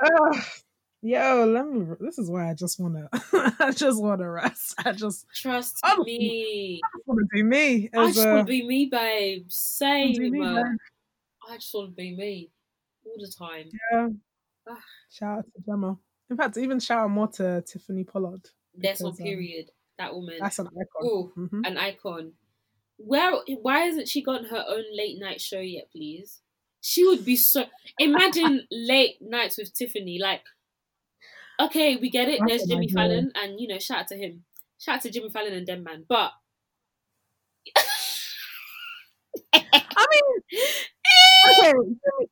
[0.03, 0.43] uh,
[1.03, 1.47] yo.
[1.47, 1.87] Let me.
[2.01, 3.09] This is why I just wanna
[3.61, 4.75] I just wanna rest.
[4.85, 6.81] I just Trust Oh, me.
[7.07, 9.51] want to be me I as just a want to be me, babe.
[9.51, 10.35] Same.
[11.49, 12.51] I just want to be me
[13.05, 13.69] all the time.
[13.93, 14.09] yeah.
[14.69, 14.83] Ah.
[15.11, 15.97] Shout out to Gemma.
[16.31, 18.43] In fact, even shout out more to Tiffany Pollard.
[18.77, 19.67] That's on um, period.
[19.99, 21.07] That woman, That's an icon.
[21.07, 21.33] Ooh.
[21.37, 21.67] Mhm.
[21.67, 22.33] an icon.
[22.99, 23.33] Where?
[23.63, 25.91] Why hasn't she got her own late night show yet?
[25.91, 26.41] Please.
[26.83, 27.65] She would be so.
[27.99, 30.19] Imagine late nights with Tiffany.
[30.19, 30.43] Like,
[31.61, 32.39] okay, we get it.
[32.41, 32.95] That's There's Jimmy idea.
[32.95, 34.45] Fallon, and you know, shout out to him.
[34.79, 36.05] Shout out to Jimmy Fallon and them man.
[36.09, 36.31] But
[39.53, 40.73] I mean,
[41.59, 41.73] okay,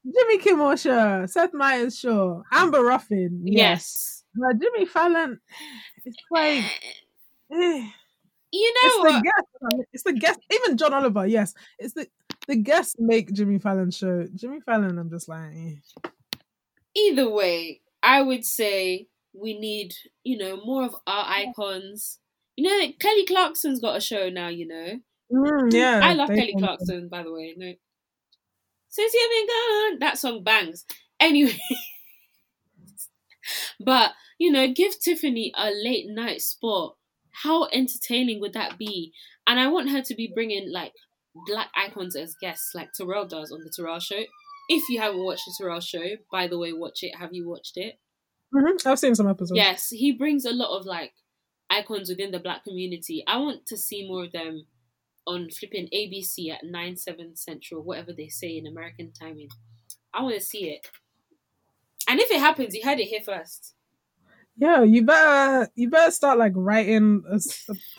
[0.05, 1.27] Jimmy, Kimmel, sure.
[1.27, 2.43] Seth Meyers, sure.
[2.53, 3.55] Amber Ruffin, yes.
[3.55, 4.25] yes.
[4.35, 5.41] But Jimmy Fallon,
[6.05, 6.65] it's like,
[7.53, 7.89] eh.
[8.51, 9.25] You it's know the what?
[9.25, 9.87] guest.
[9.93, 10.41] It's the guest.
[10.51, 11.53] Even John Oliver, yes.
[11.79, 12.09] It's the
[12.47, 14.27] the guests make Jimmy Fallon show.
[14.35, 16.11] Jimmy Fallon, I'm just like, eh.
[16.95, 22.19] either way, I would say we need, you know, more of our icons.
[22.57, 24.99] You know, Kelly Clarkson's got a show now, you know.
[25.31, 26.01] Mm, yeah.
[26.03, 27.55] I love Kelly Clarkson, by the way.
[27.57, 27.73] No.
[28.89, 30.85] Since you've been gone, that song bangs.
[31.21, 31.59] Anyway.
[33.81, 36.97] but, you know, give Tiffany a late night spot.
[37.31, 39.13] How entertaining would that be?
[39.47, 40.93] And I want her to be bringing, like,
[41.47, 44.21] black icons as guests, like Terrell does on the Terrell show.
[44.69, 47.17] If you haven't watched the Terrell show, by the way, watch it.
[47.17, 47.99] Have you watched it?
[48.55, 49.57] Mhm, I've seen some episodes.
[49.57, 51.13] Yes, he brings a lot of like
[51.71, 53.25] icons within the black community.
[53.27, 54.67] I want to see more of them
[55.29, 59.49] on flipping ABC at 9 7 Central, whatever they say in American timing.
[60.15, 60.89] I want to see it.
[62.09, 63.75] And if it happens, you heard it here first.
[64.57, 67.39] Yeah, you better you better start like writing a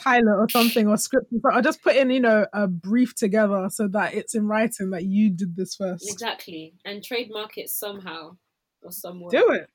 [0.01, 3.87] pilot or something or script or just put in you know a brief together so
[3.89, 6.11] that it's in writing that you did this first.
[6.11, 6.73] Exactly.
[6.83, 8.35] And trademark it somehow
[8.81, 9.29] or somewhere.
[9.31, 9.69] Do it.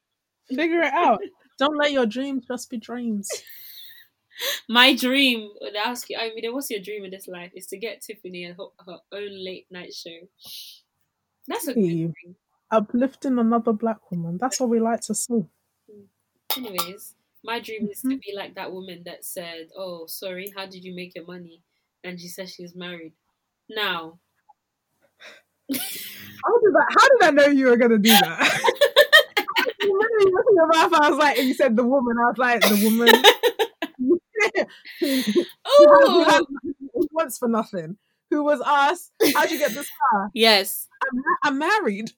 [0.55, 1.21] Figure it out.
[1.59, 3.31] Don't let your dreams just be dreams.
[4.69, 7.53] My dream would ask you, I mean, what's your dream in this life?
[7.55, 8.55] Is to get Tiffany her,
[8.87, 10.29] her own late night show.
[11.47, 12.37] That's a good dream.
[12.71, 14.39] Uplifting another black woman.
[14.39, 15.45] That's what we like to see.
[15.91, 16.07] Mm.
[16.57, 18.17] Anyways, my dream is to mm-hmm.
[18.17, 21.63] be like that woman that said, "Oh, sorry, how did you make your money?"
[22.03, 23.13] And she said she's married.
[23.69, 24.19] Now,
[25.71, 28.61] How did I, how did I know you were gonna do that?
[29.85, 32.17] You literally in your mouth, I was like, and you said the woman.
[32.19, 33.09] I was like, the woman
[33.99, 34.19] who, who
[34.57, 34.94] has- who
[35.67, 36.47] oh,
[37.13, 37.97] wants for nothing.
[38.31, 42.11] Who was asked, "How'd you get this car?" yes, I'm, I'm married.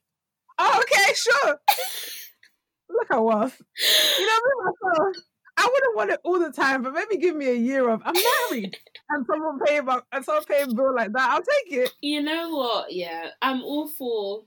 [0.58, 1.58] Oh, okay, sure.
[2.88, 3.60] Look at wealth.
[4.18, 5.16] You know, me myself,
[5.58, 8.14] I wouldn't want it all the time, but maybe give me a year of I'm
[8.14, 8.76] married
[9.10, 11.30] and someone paying my and someone paying bill like that.
[11.30, 11.92] I'll take it.
[12.00, 12.92] you know what?
[12.92, 14.44] Yeah, I'm all for.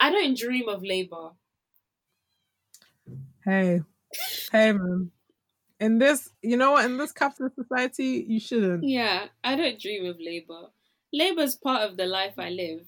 [0.00, 1.30] I don't dream of labor.
[3.44, 3.80] Hey,
[4.52, 5.10] hey, man.
[5.78, 6.84] In this, you know what?
[6.86, 8.84] In this capitalist society, you shouldn't.
[8.84, 10.68] Yeah, I don't dream of labor.
[11.12, 12.86] Labor's part of the life I live,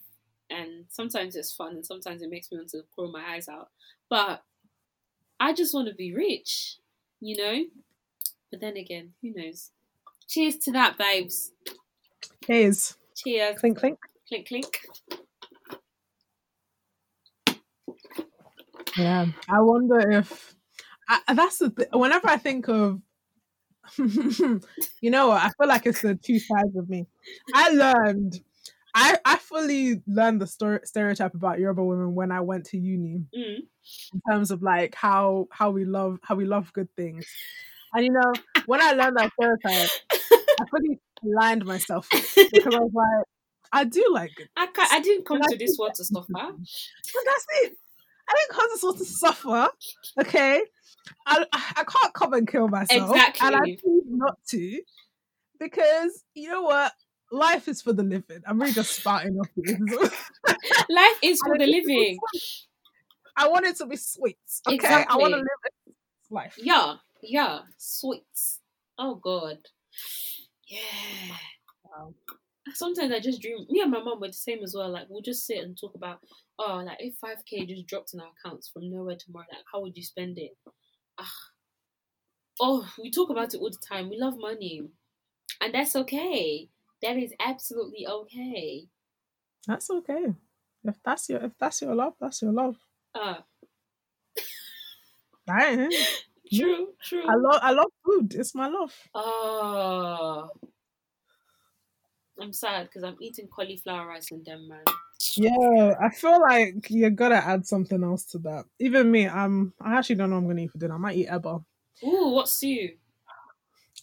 [0.50, 3.68] and sometimes it's fun, and sometimes it makes me want to crawl my eyes out.
[4.08, 4.42] But
[5.38, 6.76] I just want to be rich,
[7.20, 7.64] you know.
[8.50, 9.70] But then again, who knows?
[10.26, 11.52] Cheers to that, babes.
[12.46, 13.58] Haze, Cheers.
[13.60, 13.98] clink, clink.
[14.28, 14.78] Clink, clink.
[18.96, 20.54] Yeah, I wonder if
[21.08, 23.00] I, that's the th- whenever I think of,
[23.98, 24.60] you
[25.10, 25.42] know what?
[25.42, 27.06] I feel like it's the two sides of me.
[27.54, 28.40] I learned,
[28.94, 33.24] I I fully learned the story, stereotype about Yoruba women when I went to uni
[33.36, 33.58] Mm.
[34.14, 37.26] in terms of like how how we love how we love good things,
[37.94, 38.32] and you know
[38.66, 39.90] when I learned that stereotype,
[40.60, 42.08] I fully aligned myself
[42.52, 43.26] because I was like,
[43.72, 44.48] I do like good.
[44.56, 46.28] I can't, I didn't come And I to this world to suffer.
[46.32, 47.78] That's it.
[48.28, 49.68] I didn't come to this world to suffer.
[50.20, 50.62] Okay,
[51.26, 53.76] I I can't come and kill myself, and I Exactly.
[53.76, 54.80] choose not to
[55.58, 56.92] because you know what.
[57.30, 58.40] Life is for the living.
[58.46, 59.78] I'm really just spouting off this.
[60.88, 62.18] Life is for the it needs to be living.
[63.36, 64.38] I want it to be sweet.
[64.66, 65.84] Okay, I want to live
[66.30, 66.54] life.
[66.56, 67.60] Yeah, yeah.
[67.76, 68.24] Sweet.
[68.98, 69.58] Oh God.
[70.66, 70.80] Yeah.
[71.84, 72.14] Wow.
[72.74, 73.66] Sometimes I just dream.
[73.70, 74.90] Me and my mom were the same as well.
[74.90, 76.20] Like we'll just sit and talk about,
[76.58, 79.80] oh, like if five k just dropped in our accounts from nowhere tomorrow, like how
[79.80, 80.56] would you spend it?
[81.18, 81.30] Ah.
[82.60, 84.10] Oh, we talk about it all the time.
[84.10, 84.88] We love money,
[85.60, 86.70] and that's okay.
[87.02, 88.88] That is absolutely okay.
[89.66, 90.34] That's okay.
[90.84, 92.76] If that's your if that's your love, that's your love.
[93.14, 93.42] Uh,
[95.48, 95.90] Right?
[96.52, 97.26] true, true.
[97.28, 98.34] I love I love food.
[98.34, 98.94] It's my love.
[99.14, 100.50] Oh,
[102.40, 104.84] I'm sad because I'm eating cauliflower rice and them man.
[105.34, 108.64] Yeah, I feel like you're gonna add something else to that.
[108.78, 110.94] Even me, I'm I actually don't know what I'm gonna eat for dinner.
[110.94, 111.64] I might eat eba.
[112.04, 112.90] Ooh, what's stew?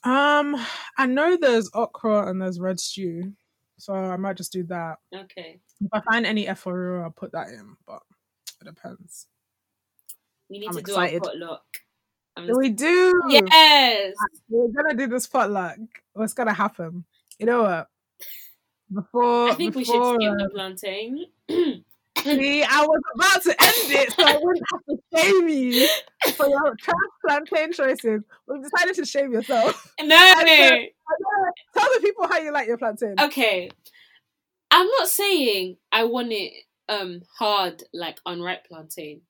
[0.04, 0.56] Um,
[0.98, 3.34] I know there's okra and there's red stew,
[3.78, 4.98] so I might just do that.
[5.14, 8.04] Okay, If I find any eforo, I'll put that in, but
[8.62, 9.28] it depends.
[10.50, 11.24] we need I'm to do excited.
[11.24, 11.64] our potluck.
[12.38, 13.14] I'm We do.
[13.30, 14.14] Yes.
[14.50, 15.78] We're gonna do this potluck.
[16.14, 17.06] What's gonna happen?
[17.40, 17.88] You know what?
[18.94, 21.26] Before I think we should before, skip uh, the plantain.
[22.24, 25.88] See, I was about to end it, so I wouldn't have to shame you
[26.36, 26.96] for your trash
[27.26, 28.24] plantain choices.
[28.48, 29.94] We've decided to shame yourself.
[30.02, 30.16] no.
[30.16, 30.90] I
[31.78, 33.16] Tell the people how you like your plantain.
[33.20, 33.70] Okay.
[34.72, 36.54] I'm not saying I want it
[36.90, 39.22] um hard like unripe plantain.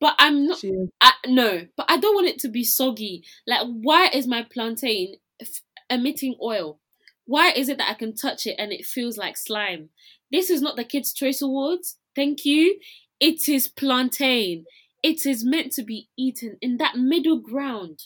[0.00, 0.62] But I'm not
[1.00, 3.24] I, no, but I don't want it to be soggy.
[3.46, 6.80] Like, why is my plantain f- emitting oil?
[7.26, 9.90] Why is it that I can touch it and it feels like slime?
[10.30, 11.96] This is not the Kids' Choice Awards.
[12.14, 12.78] Thank you.
[13.20, 14.64] It is plantain.
[15.02, 18.04] It is meant to be eaten in that middle ground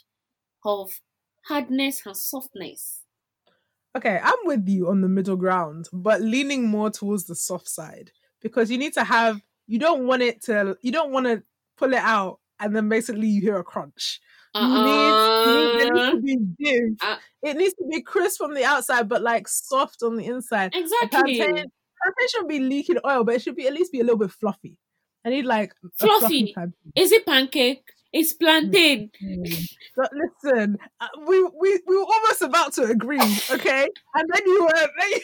[0.64, 1.00] of
[1.46, 3.02] hardness and softness.
[3.96, 8.10] Okay, I'm with you on the middle ground, but leaning more towards the soft side
[8.42, 9.40] because you need to have.
[9.66, 10.76] You don't want it to.
[10.82, 11.42] You don't want to
[11.76, 14.20] pull it out and then basically you hear a crunch.
[14.60, 15.16] You need,
[15.46, 16.10] you need it needs Uh-uh.
[16.10, 16.20] to
[16.58, 16.96] be.
[17.02, 20.74] Uh- it needs to be crisp from the outside, but like soft on the inside.
[20.74, 21.36] Exactly.
[21.36, 24.18] plantain, plantain shouldn't be leaking oil, but it should be at least be a little
[24.18, 24.76] bit fluffy.
[25.24, 26.72] I need like fluffy Fluffy.
[26.96, 27.84] Is it pancake?
[28.12, 29.10] It's plantain.
[29.22, 29.68] Mm.
[29.96, 33.20] But listen, uh, we, we we were almost about to agree,
[33.50, 33.88] okay?
[34.14, 35.20] And then you were then you,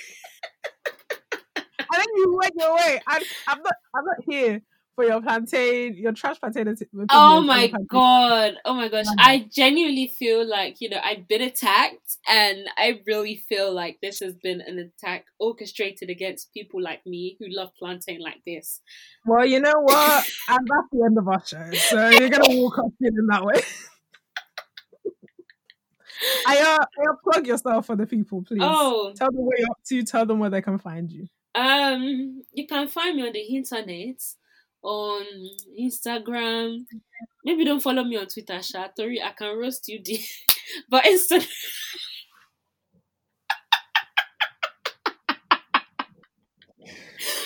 [1.57, 3.01] and then you went your way.
[3.11, 4.63] And I'm not I'm not here
[4.95, 6.75] for your plantain, your trash plantain.
[7.11, 7.87] Oh my plantain.
[7.89, 8.55] god.
[8.65, 9.07] Oh my gosh.
[9.19, 14.21] I genuinely feel like, you know, I've been attacked and I really feel like this
[14.21, 18.81] has been an attack orchestrated against people like me who love plantain like this.
[19.25, 20.27] Well, you know what?
[20.49, 21.71] And that's the end of our show.
[21.73, 23.55] So you're gonna walk off feeling that way.
[26.47, 28.61] I uh, I uh, plug yourself for the people, please.
[28.63, 30.03] Oh, tell them where you're up to.
[30.03, 31.27] Tell them where they can find you.
[31.55, 34.21] Um, you can find me on the internet
[34.83, 35.25] on
[35.81, 36.85] Instagram.
[37.45, 39.23] Maybe don't follow me on Twitter, Shatori.
[39.23, 40.03] I can roast you
[40.89, 41.47] but Instagram.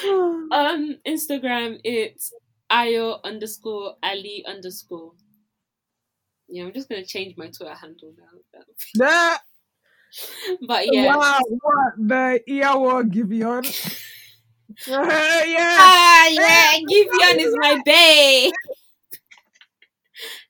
[0.52, 2.32] um, Instagram it's
[2.70, 5.12] ayo underscore ali underscore.
[6.48, 8.14] Yeah, I'm just gonna change my Twitter handle
[9.02, 9.36] now.
[10.66, 11.16] But yeah.
[11.16, 13.64] Wow, what the ear Giveon?
[14.70, 14.74] uh,
[15.46, 15.76] yeah.
[15.78, 18.50] Ah, yeah, Giveon is my bae.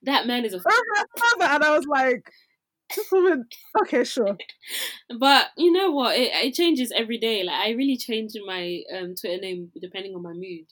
[0.02, 0.56] that man is a.
[1.40, 2.30] and I was like,
[2.94, 3.46] this woman.
[3.82, 4.36] Okay, sure.
[5.18, 6.16] But you know what?
[6.16, 7.42] It, it changes every day.
[7.42, 10.66] Like I really change my um Twitter name depending on my mood.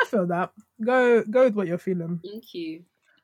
[0.00, 0.52] I feel that.
[0.84, 2.20] Go go with what you're feeling.
[2.24, 2.82] Thank you.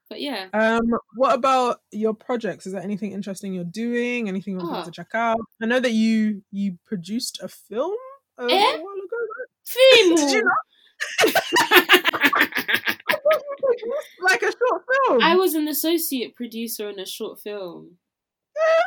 [0.08, 0.48] But yeah.
[0.52, 0.82] Um,
[1.16, 2.66] what about your projects?
[2.66, 4.28] Is there anything interesting you're doing?
[4.28, 4.84] Anything you want oh.
[4.84, 5.38] to check out?
[5.62, 7.96] I know that you you produced a film
[8.38, 8.82] eh?
[9.66, 10.14] A while ago.
[10.14, 10.14] Film.
[10.16, 10.50] Did you know?
[14.22, 15.22] like a short film.
[15.22, 17.98] I was an associate producer on a short film.
[18.54, 18.82] Yeah.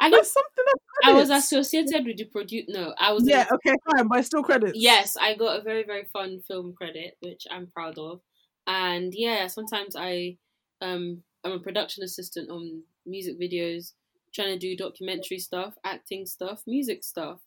[0.00, 0.64] I That's something.
[1.04, 2.64] I was associated with the produce.
[2.68, 3.24] No, I was.
[3.26, 3.46] Yeah.
[3.52, 3.74] okay.
[3.90, 4.08] Fine.
[4.08, 4.72] But still credits.
[4.74, 8.20] Yes, I got a very very fun film credit, which I'm proud of.
[8.66, 10.38] And yeah, sometimes I
[10.80, 13.92] um I'm a production assistant on music videos,
[14.34, 17.40] trying to do documentary stuff, acting stuff, music stuff,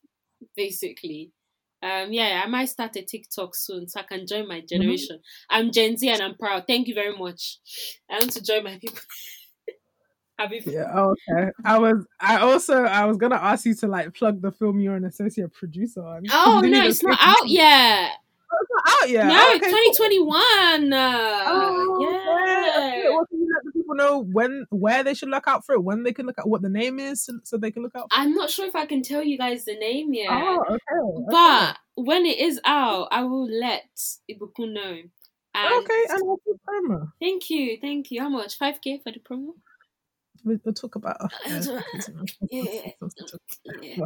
[0.56, 1.32] basically.
[1.84, 4.68] Um, yeah, I might start a TikTok soon so I can join my mm-hmm.
[4.68, 5.18] generation.
[5.18, 5.56] Mm-hmm.
[5.56, 6.64] I'm Gen Z and I'm proud.
[6.66, 7.60] Thank you very much.
[8.10, 9.00] I want to join my people.
[10.66, 11.52] yeah, okay.
[11.64, 14.96] I was I also I was gonna ask you to like plug the film you're
[14.96, 16.24] an associate producer on.
[16.32, 19.28] Oh no, it's not out yet It's not out yet.
[19.28, 20.82] No, okay, 2021.
[20.82, 20.94] Cool.
[20.94, 22.88] Uh, oh, yeah.
[22.88, 23.10] Okay.
[23.10, 23.28] Well,
[23.84, 26.48] people know when, where they should look out for it, when they can look at
[26.48, 28.08] what the name is, so, so they can look out.
[28.12, 30.30] I'm not sure if I can tell you guys the name yet.
[30.32, 31.26] Oh, okay.
[31.30, 33.90] But when it is out, I will let
[34.30, 35.02] Ibukun know.
[35.56, 37.12] And okay, and what's the promo?
[37.22, 38.22] Thank you, thank you.
[38.22, 38.58] How much?
[38.58, 39.54] Five k for the promo?
[40.44, 41.72] we'll, we'll talk about uh, yeah.
[42.52, 42.92] yeah.
[43.82, 43.98] you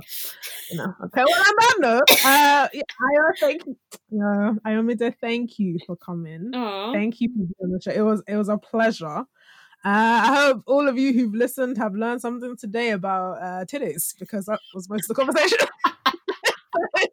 [0.73, 0.93] know.
[1.05, 3.77] Okay, well, on that note, uh, yeah, I thank you.
[4.13, 6.51] Uh, I to thank you for coming.
[6.53, 6.93] Aww.
[6.93, 7.91] Thank you for being on the show.
[7.91, 9.25] It was it was a pleasure.
[9.88, 14.19] Uh, I hope all of you who've listened have learned something today about uh, titties
[14.19, 15.59] because that was most of the conversation.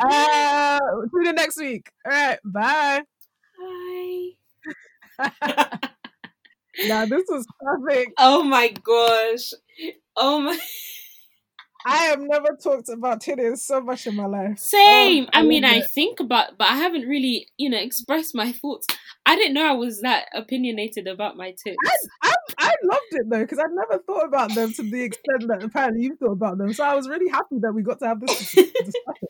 [0.00, 0.78] uh,
[1.14, 1.90] tune in next week.
[2.04, 3.02] All right, bye.
[5.18, 5.78] Bye.
[6.86, 8.12] Now this was perfect.
[8.18, 9.52] Oh my gosh.
[10.16, 10.58] Oh my
[11.86, 14.58] I have never talked about titties so much in my life.
[14.58, 15.24] Same.
[15.24, 18.52] Oh, I, I mean, I think about, but I haven't really, you know, expressed my
[18.52, 18.86] thoughts.
[19.26, 21.76] I didn't know I was that opinionated about my tits.
[22.22, 25.48] I, I, I loved it though because I never thought about them to the extent
[25.48, 26.72] that apparently you thought about them.
[26.72, 29.28] So I was really happy that we got to have this discussion.